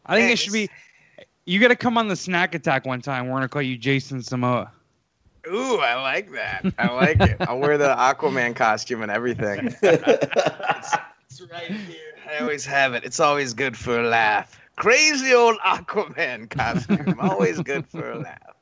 [0.07, 0.71] I think Man, it should be.
[1.47, 3.27] You got to come on the Snack Attack one time.
[3.29, 4.71] We're gonna call you Jason Samoa.
[5.49, 6.67] Ooh, I like that.
[6.79, 7.37] I like it.
[7.41, 9.75] I'll wear the Aquaman costume and everything.
[11.31, 12.15] It's right here.
[12.29, 13.05] I always have it.
[13.05, 14.61] It's always good for a laugh.
[14.77, 17.19] Crazy old Aquaman costume.
[17.21, 18.55] always good for a laugh.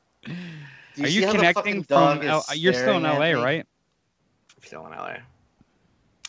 [0.95, 2.21] Do Are you connecting from?
[2.23, 3.41] L- you're still in LA, at me?
[3.43, 3.65] right?
[4.63, 5.17] Still in LA.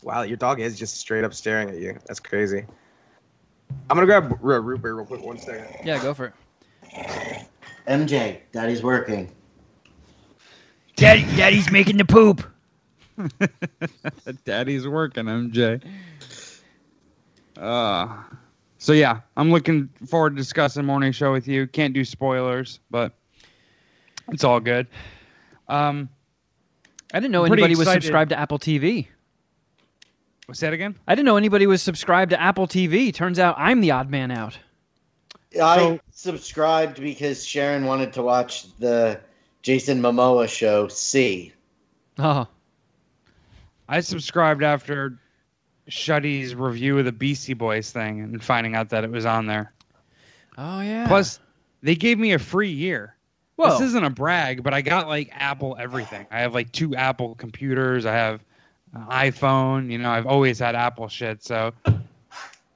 [0.02, 1.98] Wow, your dog is just straight up staring at you.
[2.06, 2.64] That's crazy.
[3.90, 5.22] I'm gonna grab R- a root beer real quick.
[5.22, 5.66] One second.
[5.84, 7.44] yeah, go for it.
[7.86, 9.30] MJ, Daddy's working.
[10.96, 12.44] Daddy, Daddy's making the poop.
[14.44, 15.82] Daddy's working, MJ.
[17.58, 18.08] Uh,
[18.78, 21.66] so yeah, I'm looking forward to discussing morning show with you.
[21.66, 23.12] Can't do spoilers, but
[24.28, 24.86] it's all good.
[25.68, 26.08] Um,
[27.12, 29.08] I didn't know I'm pretty anybody was subscribed to Apple TV.
[30.46, 30.94] what's that again?
[31.06, 33.12] I didn't know anybody was subscribed to Apple TV.
[33.12, 34.58] Turns out I'm the odd man out.
[35.60, 39.20] I So- subscribed because Sharon wanted to watch the
[39.62, 40.88] Jason Momoa show.
[40.88, 41.52] See.
[42.18, 42.46] Oh,
[43.88, 45.18] I subscribed after
[45.88, 49.72] Shuddy's review of the Beastie Boys thing and finding out that it was on there.
[50.56, 51.06] oh yeah.
[51.08, 51.40] Plus,
[51.82, 53.14] they gave me a free year.
[53.56, 53.70] Whoa.
[53.70, 56.26] This isn't a brag, but I got like Apple everything.
[56.30, 58.06] I have like two Apple computers.
[58.06, 58.40] I have
[58.94, 59.90] an iPhone.
[59.90, 61.42] You know, I've always had Apple shit.
[61.42, 61.72] So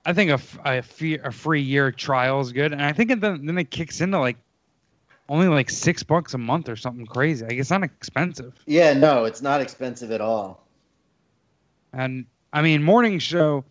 [0.04, 2.72] I think a, f- a, fee- a free year trial is good.
[2.72, 4.36] And I think it then, then it kicks into like
[5.28, 7.44] only like six bucks a month or something crazy.
[7.44, 8.52] Like it's not expensive.
[8.66, 10.64] Yeah, no, it's not expensive at all.
[11.92, 13.64] And I mean, morning show,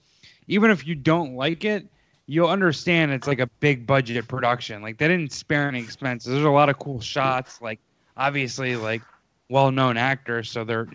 [0.47, 1.87] even if you don't like it,
[2.25, 4.81] you'll understand it's like a big budget production.
[4.81, 6.31] Like they didn't spare any expenses.
[6.31, 7.61] There's a lot of cool shots.
[7.61, 7.79] Like
[8.17, 9.01] obviously, like
[9.49, 10.87] well-known actors, so they're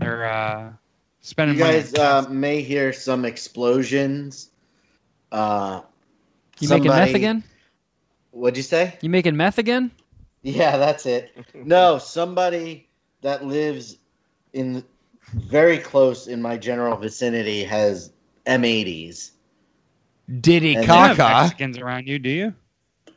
[0.00, 0.72] they're uh,
[1.20, 1.76] spending You money.
[1.78, 4.50] guys uh, may hear some explosions.
[5.30, 5.82] Uh,
[6.58, 7.44] you making meth again?
[8.32, 8.98] What'd you say?
[9.00, 9.90] You making meth again?
[10.42, 11.36] Yeah, that's it.
[11.54, 12.88] No, somebody
[13.20, 13.98] that lives
[14.52, 14.84] in
[15.34, 18.12] very close in my general vicinity has
[18.46, 19.30] M80s,
[20.40, 21.16] Diddy And You Kaka.
[21.16, 22.54] Mexicans around you, do you?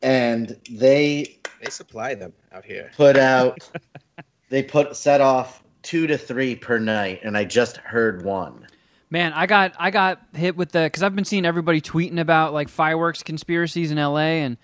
[0.02, 2.92] and they They supply them out here.
[2.96, 3.58] put out
[4.50, 8.68] they put set off two to three per night, and I just heard one.
[9.10, 12.52] Man, I got I got hit with the because I've been seeing everybody tweeting about
[12.54, 14.42] like fireworks conspiracies in L.A.
[14.42, 14.58] and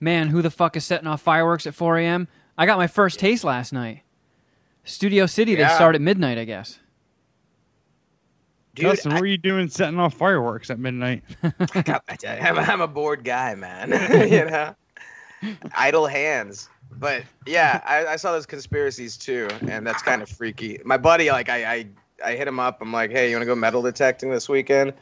[0.00, 2.26] man, who the fuck is setting off fireworks at 4 a.m.
[2.56, 4.02] I got my first taste last night.
[4.84, 6.78] Studio City, they start at midnight, I guess.
[8.74, 11.24] Dude, Justin, I- what are you doing setting off fireworks at midnight?
[11.42, 13.90] I got my I'm, I'm a bored guy, man.
[14.30, 14.74] you know,
[15.74, 16.68] idle hands.
[16.92, 20.80] But yeah, I, I saw those conspiracies too, and that's kind of freaky.
[20.84, 21.86] My buddy, like, I, I,
[22.24, 22.82] I hit him up.
[22.82, 24.92] I'm like, hey, you want to go metal detecting this weekend?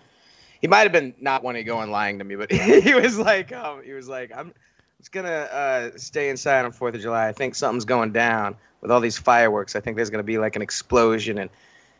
[0.60, 3.18] He might have been not wanting to go and lying to me, but he was
[3.18, 4.52] like, um, he was like, I'm
[4.98, 7.28] just gonna uh, stay inside on Fourth of July.
[7.28, 9.76] I think something's going down with all these fireworks.
[9.76, 11.50] I think there's gonna be like an explosion, and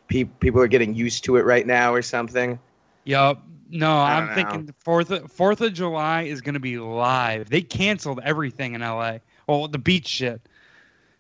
[0.09, 2.59] pe- people are getting used to it right now or something.
[3.05, 3.43] Yup.
[3.71, 6.79] No, I I'm don't thinking the Fourth of, Fourth of July is going to be
[6.79, 7.51] live.
[7.51, 9.19] They canceled everything in LA.
[9.47, 10.41] Well, the beach shit.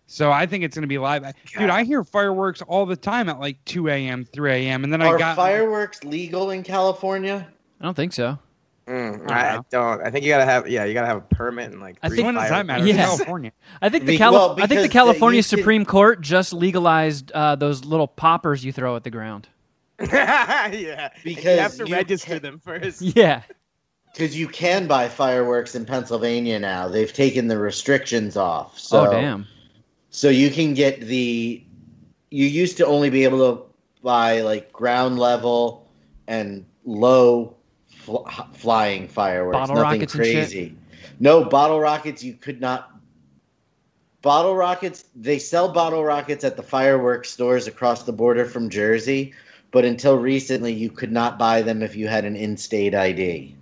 [0.06, 1.22] So I think it's going to be live.
[1.58, 5.02] Dude, I hear fireworks all the time at like 2 a.m., 3 a.m., and then
[5.02, 7.46] I Are got fireworks legal in California?
[7.78, 8.38] I don't think so.
[8.88, 10.66] Mm, I I, don't I think you gotta have.
[10.68, 11.98] Yeah, you gotta have a permit and like.
[12.02, 12.86] I three think- When does that matter?
[12.86, 12.96] Yeah.
[13.04, 13.52] California.
[13.82, 16.20] I think the Be- Cali- well, I think the because California you can- Supreme Court
[16.22, 19.48] just legalized uh, those little poppers you throw at the ground.
[20.00, 23.02] yeah, Because you have to you register can- them first.
[23.16, 23.42] Yeah.
[24.14, 26.88] Because you can buy fireworks in Pennsylvania now.
[26.88, 28.78] They've taken the restrictions off.
[28.78, 29.46] So, oh damn.
[30.10, 31.62] So you can get the.
[32.30, 33.62] You used to only be able to
[34.02, 35.86] buy like ground level
[36.26, 37.54] and low
[38.08, 39.54] fl- flying fireworks.
[39.54, 40.74] Bottle Nothing rockets crazy.
[41.20, 42.24] No bottle rockets.
[42.24, 42.90] You could not.
[44.22, 45.04] Bottle rockets.
[45.14, 49.34] They sell bottle rockets at the fireworks stores across the border from Jersey,
[49.70, 53.54] but until recently, you could not buy them if you had an in-state ID.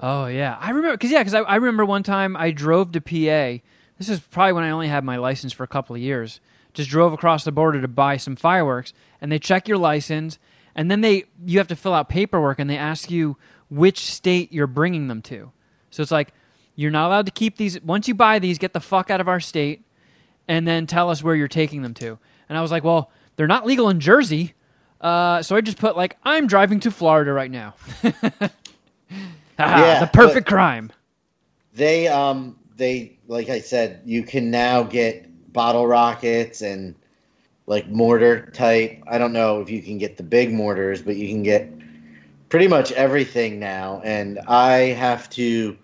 [0.00, 3.00] Oh yeah, I remember because yeah, because I, I remember one time I drove to
[3.00, 3.62] PA.
[3.98, 6.40] This is probably when I only had my license for a couple of years.
[6.74, 10.38] Just drove across the border to buy some fireworks, and they check your license,
[10.74, 13.36] and then they you have to fill out paperwork, and they ask you
[13.70, 15.52] which state you're bringing them to.
[15.90, 16.32] So it's like
[16.76, 17.80] you're not allowed to keep these.
[17.82, 19.82] Once you buy these, get the fuck out of our state,
[20.48, 22.18] and then tell us where you're taking them to.
[22.48, 24.54] And I was like, well, they're not legal in Jersey,
[25.00, 27.74] uh, so I just put like I'm driving to Florida right now.
[29.58, 30.90] Yeah, the perfect crime.
[31.74, 36.94] they um they like i said you can now get bottle rockets and
[37.72, 41.26] like mortar type i don't know if you can get the big mortars but you
[41.28, 41.72] can get
[42.50, 45.76] pretty much everything now and i have to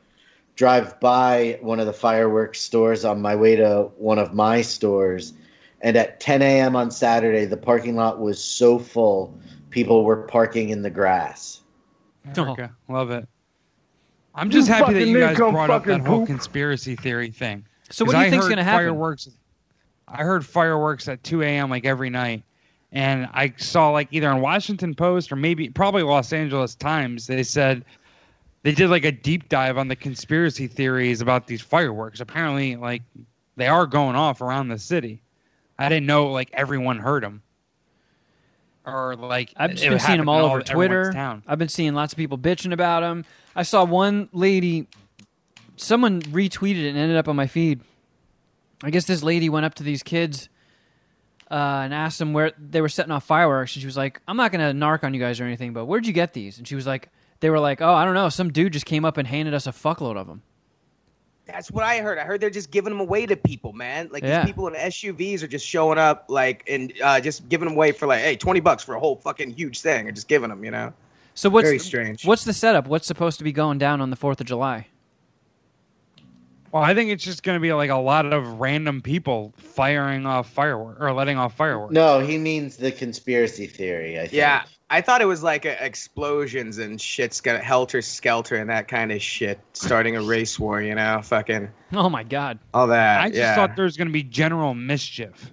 [0.55, 5.33] drive by one of the fireworks stores on my way to one of my stores
[5.81, 9.35] and at 10 a.m on saturday the parking lot was so full
[9.71, 11.63] people were parking in the grass
[12.37, 12.75] oh, America.
[12.89, 13.27] Love it.
[14.35, 17.67] I'm just happy that you guys brought up that fucking whole conspiracy theory thing.
[17.91, 18.87] So what do you I think's going to happen?
[18.87, 19.29] Fireworks.
[20.11, 21.71] I heard fireworks at 2 a.m.
[21.71, 22.43] like every night,
[22.93, 27.27] and I saw like either on Washington Post or maybe probably Los Angeles Times.
[27.27, 27.85] They said
[28.63, 32.21] they did like a deep dive on the conspiracy theories about these fireworks.
[32.21, 33.03] Apparently, like
[33.57, 35.21] they are going off around the city.
[35.79, 37.43] I didn't know like everyone heard them.
[38.87, 41.13] Or like I've just been seeing them in all over Twitter.
[41.47, 43.25] I've been seeing lots of people bitching about them.
[43.55, 44.87] I saw one lady,
[45.77, 47.81] someone retweeted it and ended up on my feed.
[48.83, 50.49] I guess this lady went up to these kids
[51.51, 53.75] uh, and asked them where they were setting off fireworks.
[53.75, 55.87] And she was like, I'm not going to narc on you guys or anything, but
[55.87, 56.59] where'd you get these?
[56.59, 57.09] And she was like,
[57.41, 58.29] they were like, oh, I don't know.
[58.29, 60.43] Some dude just came up and handed us a fuckload of them.
[61.47, 62.19] That's what I heard.
[62.19, 64.11] I heard they're just giving them away to people, man.
[64.13, 64.41] Like Yeah.
[64.43, 67.93] these people in SUVs are just showing up, like, and uh, just giving them away
[67.93, 70.63] for like, hey, twenty bucks for a whole fucking huge thing, and just giving them,
[70.63, 70.93] you know.
[71.35, 72.27] So what's Very strange.
[72.27, 72.87] What's the setup?
[72.87, 74.89] What's supposed to be going down on the Fourth of July?
[76.73, 80.27] Well, I think it's just going to be like a lot of random people firing
[80.27, 81.93] off fireworks or letting off fireworks.
[81.95, 84.17] No, he means the conspiracy theory.
[84.19, 84.33] I think.
[84.35, 88.87] Yeah, I thought it was like uh explosions and shit's gonna helter skelter and that
[88.89, 92.59] kind of shit, starting a race war, you know, fucking Oh my god!
[92.75, 93.21] all that.
[93.23, 93.55] I just yeah.
[93.55, 95.53] thought there was going to be general mischief.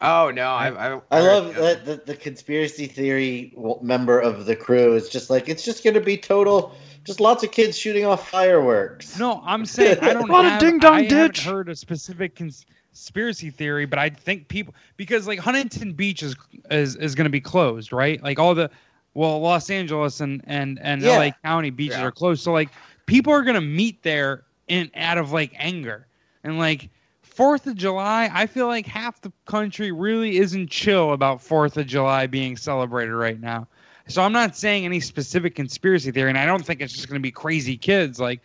[0.00, 4.56] Oh no, I I, I heard- love that the, the conspiracy theory member of the
[4.56, 6.74] crew is just like it's just going to be total,
[7.04, 9.18] just lots of kids shooting off fireworks.
[9.18, 11.44] No, I'm saying I don't Lot of a ding-dong I haven't ditch.
[11.44, 16.34] heard a specific conspiracy theory, but I think people because like Huntington Beach is
[16.70, 18.22] is, is going to be closed, right?
[18.22, 18.70] Like all the
[19.14, 21.18] well, Los Angeles and and and Yeah.
[21.18, 22.04] LA County beaches Yeah.
[22.06, 22.70] are closed, so like
[23.06, 26.06] people are going to meet there in out of like anger
[26.42, 26.88] and like.
[27.22, 31.84] Fourth of July, I feel like half the country really isn't chill about Fourth of
[31.88, 33.66] July being celebrated right now.
[34.08, 37.18] So I'm not saying any specific conspiracy theory, and I don't think it's just going
[37.18, 38.20] to be crazy kids.
[38.20, 38.40] Like,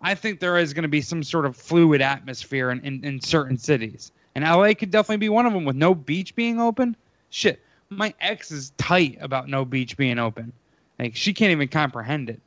[0.00, 3.20] I think there is going to be some sort of fluid atmosphere in, in, in
[3.20, 4.10] certain cities.
[4.34, 6.96] And LA could definitely be one of them with no beach being open.
[7.30, 7.60] Shit,
[7.90, 10.52] my ex is tight about no beach being open.
[10.98, 12.40] Like, she can't even comprehend it.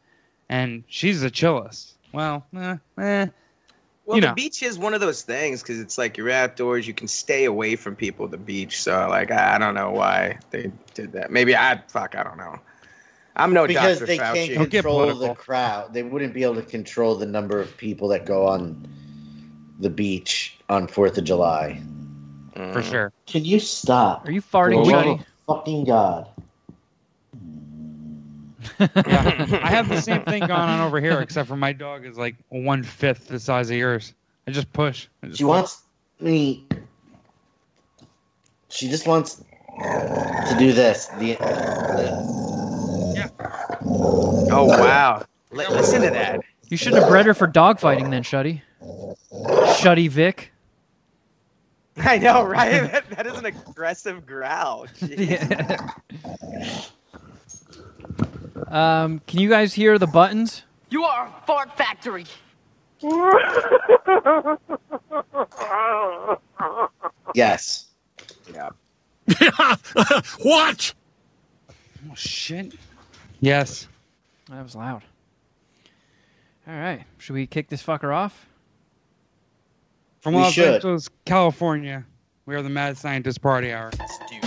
[0.49, 1.93] And she's the chillest.
[2.13, 3.27] Well, eh, eh.
[4.05, 6.93] Well, you the beach is one of those things because it's like you're outdoors, you
[6.93, 8.81] can stay away from people at the beach.
[8.81, 11.31] So like, I, I don't know why they did that.
[11.31, 12.59] Maybe I fuck, I don't know.
[13.35, 14.05] I'm no because Dr.
[14.05, 14.33] they Fauci.
[14.33, 15.93] can't Don't control the crowd.
[15.93, 18.87] They wouldn't be able to control the number of people that go on
[19.79, 21.81] the beach on Fourth of July.
[22.53, 22.89] for Mm.
[22.89, 23.13] sure.
[23.27, 24.27] Can you stop?
[24.27, 25.05] Are you farting, For the Shuddy?
[25.07, 26.27] love of Fucking God.
[28.79, 29.59] Yeah.
[29.63, 32.35] I have the same thing going on over here, except for my dog is like
[32.49, 34.13] one fifth the size of yours.
[34.47, 35.07] I just push.
[35.23, 35.83] I just She wants
[36.19, 36.65] me.
[38.69, 39.43] She just wants
[39.79, 41.07] to do this.
[41.19, 42.21] The, uh,
[44.51, 45.25] Oh wow!
[45.51, 46.41] Li- listen to that.
[46.69, 48.61] You shouldn't have bred her for dogfighting then, Shuddy.
[49.79, 50.51] Shuddy Vic.
[51.97, 52.83] I know, right?
[52.91, 54.87] that, that is an aggressive growl.
[54.99, 55.29] Jeez.
[55.29, 55.89] Yeah.
[58.67, 60.63] Um, can you guys hear the buttons?
[60.89, 62.25] You are a fart factory.
[67.33, 67.87] yes.
[68.53, 68.69] Yeah.
[70.41, 70.93] what?
[72.09, 72.73] Oh shit.
[73.39, 73.87] Yes.
[74.49, 75.03] That was loud.
[76.67, 78.47] All right, should we kick this fucker off?
[80.21, 80.75] From We Los should.
[80.75, 82.03] Angeles, California,
[82.47, 83.91] we are the Mad Scientist Party Hour.
[83.99, 84.39] Let's do